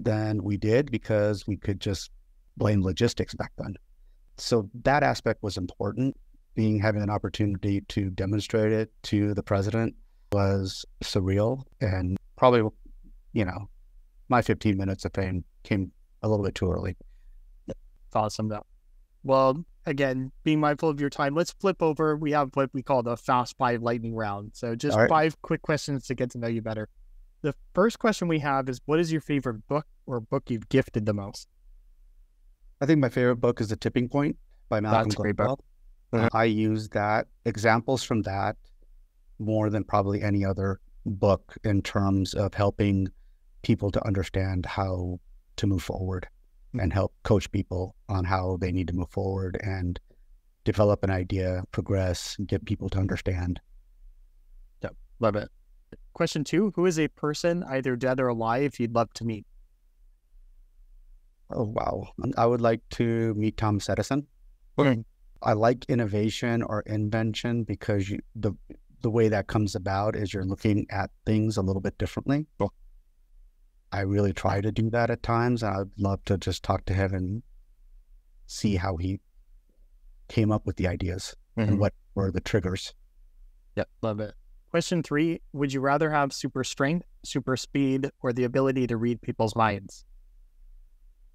than 0.04 0.42
we 0.42 0.56
did 0.56 0.90
because 0.90 1.46
we 1.46 1.56
could 1.56 1.80
just 1.80 2.10
blame 2.56 2.82
logistics 2.82 3.34
back 3.34 3.52
then. 3.58 3.74
So 4.36 4.68
that 4.82 5.02
aspect 5.02 5.42
was 5.42 5.56
important. 5.56 6.16
Being 6.54 6.80
having 6.80 7.02
an 7.02 7.10
opportunity 7.10 7.82
to 7.82 8.10
demonstrate 8.10 8.72
it 8.72 8.90
to 9.04 9.34
the 9.34 9.42
president 9.42 9.94
was 10.32 10.84
surreal 11.02 11.62
and 11.80 12.16
probably, 12.36 12.68
you 13.32 13.44
know, 13.44 13.68
my 14.28 14.42
15 14.42 14.76
minutes 14.76 15.04
of 15.04 15.12
fame 15.14 15.44
came 15.62 15.90
a 16.22 16.28
little 16.28 16.44
bit 16.44 16.54
too 16.54 16.70
early. 16.70 16.96
It's 17.68 17.76
awesome 18.14 18.48
though. 18.48 18.66
Well, 19.22 19.64
again, 19.86 20.32
being 20.44 20.60
mindful 20.60 20.88
of 20.88 21.00
your 21.00 21.10
time, 21.10 21.34
let's 21.34 21.52
flip 21.52 21.82
over. 21.82 22.16
We 22.16 22.32
have 22.32 22.50
what 22.54 22.70
we 22.72 22.82
call 22.82 23.02
the 23.02 23.16
fast 23.16 23.56
five 23.58 23.82
lightning 23.82 24.14
round. 24.14 24.52
So 24.54 24.74
just 24.74 24.96
right. 24.96 25.08
five 25.08 25.40
quick 25.42 25.62
questions 25.62 26.06
to 26.06 26.14
get 26.14 26.30
to 26.30 26.38
know 26.38 26.48
you 26.48 26.62
better. 26.62 26.88
The 27.42 27.54
first 27.74 27.98
question 27.98 28.28
we 28.28 28.38
have 28.40 28.68
is 28.68 28.80
what 28.84 29.00
is 29.00 29.10
your 29.10 29.20
favorite 29.20 29.66
book 29.66 29.86
or 30.06 30.20
book 30.20 30.50
you've 30.50 30.68
gifted 30.68 31.06
the 31.06 31.14
most? 31.14 31.48
I 32.80 32.86
think 32.86 33.00
my 33.00 33.08
favorite 33.08 33.36
book 33.36 33.60
is 33.60 33.68
The 33.68 33.76
Tipping 33.76 34.08
Point 34.08 34.36
by 34.68 34.80
Malcolm 34.80 35.10
Gladwell. 35.10 35.58
Mm-hmm. 36.12 36.36
I 36.36 36.44
use 36.44 36.88
that 36.90 37.28
examples 37.44 38.02
from 38.02 38.22
that 38.22 38.56
more 39.38 39.70
than 39.70 39.84
probably 39.84 40.22
any 40.22 40.44
other 40.44 40.80
book 41.06 41.56
in 41.64 41.82
terms 41.82 42.34
of 42.34 42.52
helping 42.52 43.08
people 43.62 43.90
to 43.90 44.06
understand 44.06 44.66
how 44.66 45.18
to 45.56 45.66
move 45.66 45.82
forward 45.82 46.26
and 46.78 46.92
help 46.92 47.14
coach 47.22 47.50
people 47.50 47.94
on 48.08 48.24
how 48.24 48.58
they 48.60 48.72
need 48.72 48.88
to 48.88 48.94
move 48.94 49.10
forward 49.10 49.58
and 49.62 49.98
develop 50.64 51.02
an 51.02 51.10
idea, 51.10 51.62
progress, 51.72 52.36
get 52.46 52.64
people 52.64 52.88
to 52.90 52.98
understand. 52.98 53.60
Yep, 54.82 54.94
love 55.20 55.36
it. 55.36 55.48
Question 56.12 56.44
two 56.44 56.72
Who 56.76 56.86
is 56.86 56.98
a 56.98 57.08
person, 57.08 57.64
either 57.64 57.96
dead 57.96 58.20
or 58.20 58.28
alive, 58.28 58.78
you'd 58.78 58.94
love 58.94 59.12
to 59.14 59.24
meet? 59.24 59.46
Oh, 61.52 61.64
wow. 61.64 62.08
I 62.36 62.46
would 62.46 62.60
like 62.60 62.80
to 62.90 63.34
meet 63.34 63.56
Thomas 63.56 63.88
Edison. 63.88 64.26
Hmm. 64.76 64.80
Okay. 64.80 65.04
I 65.42 65.54
like 65.54 65.86
innovation 65.88 66.62
or 66.62 66.80
invention 66.82 67.64
because 67.64 68.10
you, 68.10 68.20
the 68.36 68.52
the 69.02 69.10
way 69.10 69.28
that 69.28 69.46
comes 69.46 69.74
about 69.74 70.14
is 70.14 70.34
you're 70.34 70.44
looking 70.44 70.86
at 70.90 71.10
things 71.24 71.56
a 71.56 71.62
little 71.62 71.80
bit 71.80 71.96
differently. 71.96 72.46
I 73.92 74.00
really 74.00 74.32
try 74.32 74.60
to 74.60 74.70
do 74.70 74.90
that 74.90 75.10
at 75.10 75.22
times. 75.22 75.62
And 75.62 75.74
I'd 75.74 75.98
love 75.98 76.24
to 76.26 76.36
just 76.36 76.62
talk 76.62 76.84
to 76.86 76.94
him 76.94 77.14
and 77.14 77.42
see 78.46 78.76
how 78.76 78.96
he 78.96 79.20
came 80.28 80.52
up 80.52 80.66
with 80.66 80.76
the 80.76 80.86
ideas 80.86 81.34
and 81.56 81.70
mm-hmm. 81.70 81.78
what 81.78 81.94
were 82.14 82.30
the 82.30 82.40
triggers. 82.40 82.94
Yep, 83.76 83.88
love 84.02 84.20
it. 84.20 84.34
Question 84.70 85.02
three 85.02 85.40
Would 85.52 85.72
you 85.72 85.80
rather 85.80 86.10
have 86.10 86.32
super 86.32 86.62
strength, 86.62 87.06
super 87.24 87.56
speed, 87.56 88.10
or 88.22 88.32
the 88.32 88.44
ability 88.44 88.86
to 88.86 88.96
read 88.96 89.20
people's 89.20 89.56
minds? 89.56 90.04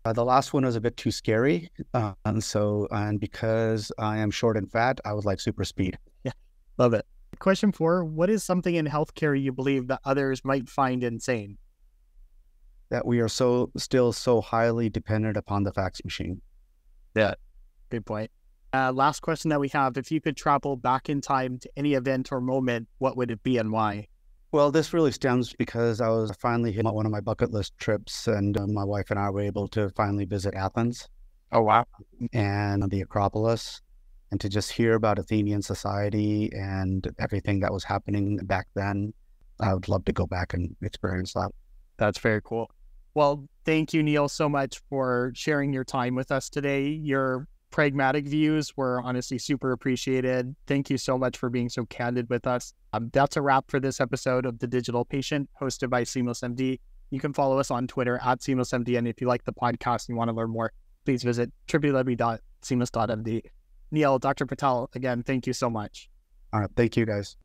Uh, 0.05 0.13
the 0.13 0.23
last 0.23 0.53
one 0.53 0.63
was 0.63 0.75
a 0.75 0.81
bit 0.81 0.95
too 0.95 1.11
scary. 1.11 1.69
Uh, 1.93 2.13
and 2.23 2.41
so, 2.41 2.87
and 2.91 3.19
because 3.19 3.91
I 3.97 4.19
am 4.19 4.31
short 4.31 4.55
and 4.55 4.71
fat, 4.71 5.01
I 5.03 5.13
would 5.13 5.25
like 5.25 5.41
super 5.41 5.65
speed. 5.65 5.97
Yeah, 6.23 6.31
love 6.77 6.93
it. 6.93 7.05
Question 7.39 7.73
four 7.73 8.05
What 8.05 8.29
is 8.29 8.43
something 8.43 8.75
in 8.75 8.85
healthcare 8.85 9.39
you 9.39 9.51
believe 9.51 9.87
that 9.87 9.99
others 10.05 10.45
might 10.45 10.69
find 10.69 11.03
insane? 11.03 11.57
That 12.89 13.05
we 13.05 13.19
are 13.19 13.27
so 13.27 13.69
still 13.75 14.13
so 14.13 14.39
highly 14.39 14.89
dependent 14.89 15.35
upon 15.35 15.63
the 15.63 15.73
fax 15.73 16.01
machine. 16.05 16.41
Yeah, 17.15 17.33
good 17.89 18.05
point. 18.05 18.31
Uh, 18.75 18.91
last 18.91 19.21
question 19.21 19.47
that 19.49 19.59
we 19.59 19.69
have 19.69 19.95
If 19.95 20.11
you 20.11 20.19
could 20.19 20.35
travel 20.35 20.75
back 20.75 21.07
in 21.07 21.21
time 21.21 21.59
to 21.59 21.69
any 21.77 21.93
event 21.93 22.29
or 22.33 22.41
moment, 22.41 22.89
what 22.97 23.15
would 23.15 23.31
it 23.31 23.41
be 23.41 23.57
and 23.57 23.71
why? 23.71 24.07
Well, 24.51 24.69
this 24.69 24.93
really 24.93 25.13
stems 25.13 25.53
because 25.53 26.01
I 26.01 26.09
was 26.09 26.29
finally 26.41 26.73
hit 26.73 26.83
one 26.83 27.05
of 27.05 27.11
my 27.11 27.21
bucket 27.21 27.51
list 27.51 27.77
trips, 27.77 28.27
and 28.27 28.57
uh, 28.57 28.67
my 28.67 28.83
wife 28.83 29.11
and 29.11 29.19
I 29.19 29.29
were 29.29 29.39
able 29.39 29.69
to 29.69 29.89
finally 29.91 30.25
visit 30.25 30.53
Athens 30.55 31.07
Oh, 31.53 31.61
wow. 31.61 31.85
and 32.33 32.89
the 32.91 32.99
Acropolis, 32.99 33.81
and 34.31 34.41
to 34.41 34.49
just 34.49 34.73
hear 34.73 34.95
about 34.95 35.19
Athenian 35.19 35.61
society 35.61 36.51
and 36.53 37.07
everything 37.17 37.61
that 37.61 37.71
was 37.71 37.85
happening 37.85 38.37
back 38.43 38.67
then. 38.75 39.13
I 39.61 39.73
would 39.73 39.87
love 39.87 40.03
to 40.05 40.11
go 40.11 40.27
back 40.27 40.53
and 40.53 40.75
experience 40.81 41.31
that. 41.33 41.49
That's 41.95 42.19
very 42.19 42.41
cool. 42.43 42.69
Well, 43.13 43.47
thank 43.63 43.93
you, 43.93 44.03
Neal, 44.03 44.27
so 44.27 44.49
much 44.49 44.81
for 44.89 45.31
sharing 45.33 45.71
your 45.71 45.85
time 45.85 46.13
with 46.13 46.29
us 46.29 46.49
today. 46.49 46.87
Your 46.87 47.47
pragmatic 47.75 48.25
views 48.25 48.77
were 48.77 49.01
honestly 49.01 49.37
super 49.37 49.73
appreciated. 49.73 50.55
Thank 50.65 50.89
you 50.89 50.97
so 50.97 51.17
much 51.17 51.37
for 51.37 51.49
being 51.49 51.67
so 51.67 51.85
candid 51.87 52.29
with 52.29 52.47
us. 52.47 52.73
Um, 52.93 53.09
that's 53.11 53.35
a 53.35 53.41
wrap 53.41 53.69
for 53.69 53.81
this 53.81 53.99
episode 53.99 54.45
of 54.45 54.59
The 54.59 54.67
Digital 54.67 55.03
Patient, 55.03 55.49
hosted 55.61 55.89
by 55.89 56.03
SeamlessMD. 56.03 56.79
You 57.11 57.19
can 57.19 57.33
follow 57.33 57.59
us 57.59 57.71
on 57.71 57.85
Twitter 57.85 58.17
at 58.23 58.39
SeamlessMD. 58.39 58.97
And 58.97 59.09
if 59.09 59.19
you 59.19 59.27
like 59.27 59.43
the 59.43 59.51
podcast 59.51 60.07
and 60.07 60.13
you 60.13 60.15
want 60.15 60.29
to 60.29 60.33
learn 60.33 60.51
more, 60.51 60.71
please 61.03 61.21
visit 61.21 61.51
www.seamless.md. 61.67 63.41
Neal, 63.91 64.19
Dr. 64.19 64.45
Patel, 64.45 64.89
again, 64.95 65.21
thank 65.23 65.45
you 65.45 65.51
so 65.51 65.69
much. 65.69 66.09
All 66.53 66.61
right. 66.61 66.69
Thank 66.77 66.95
you, 66.95 67.05
guys. 67.05 67.35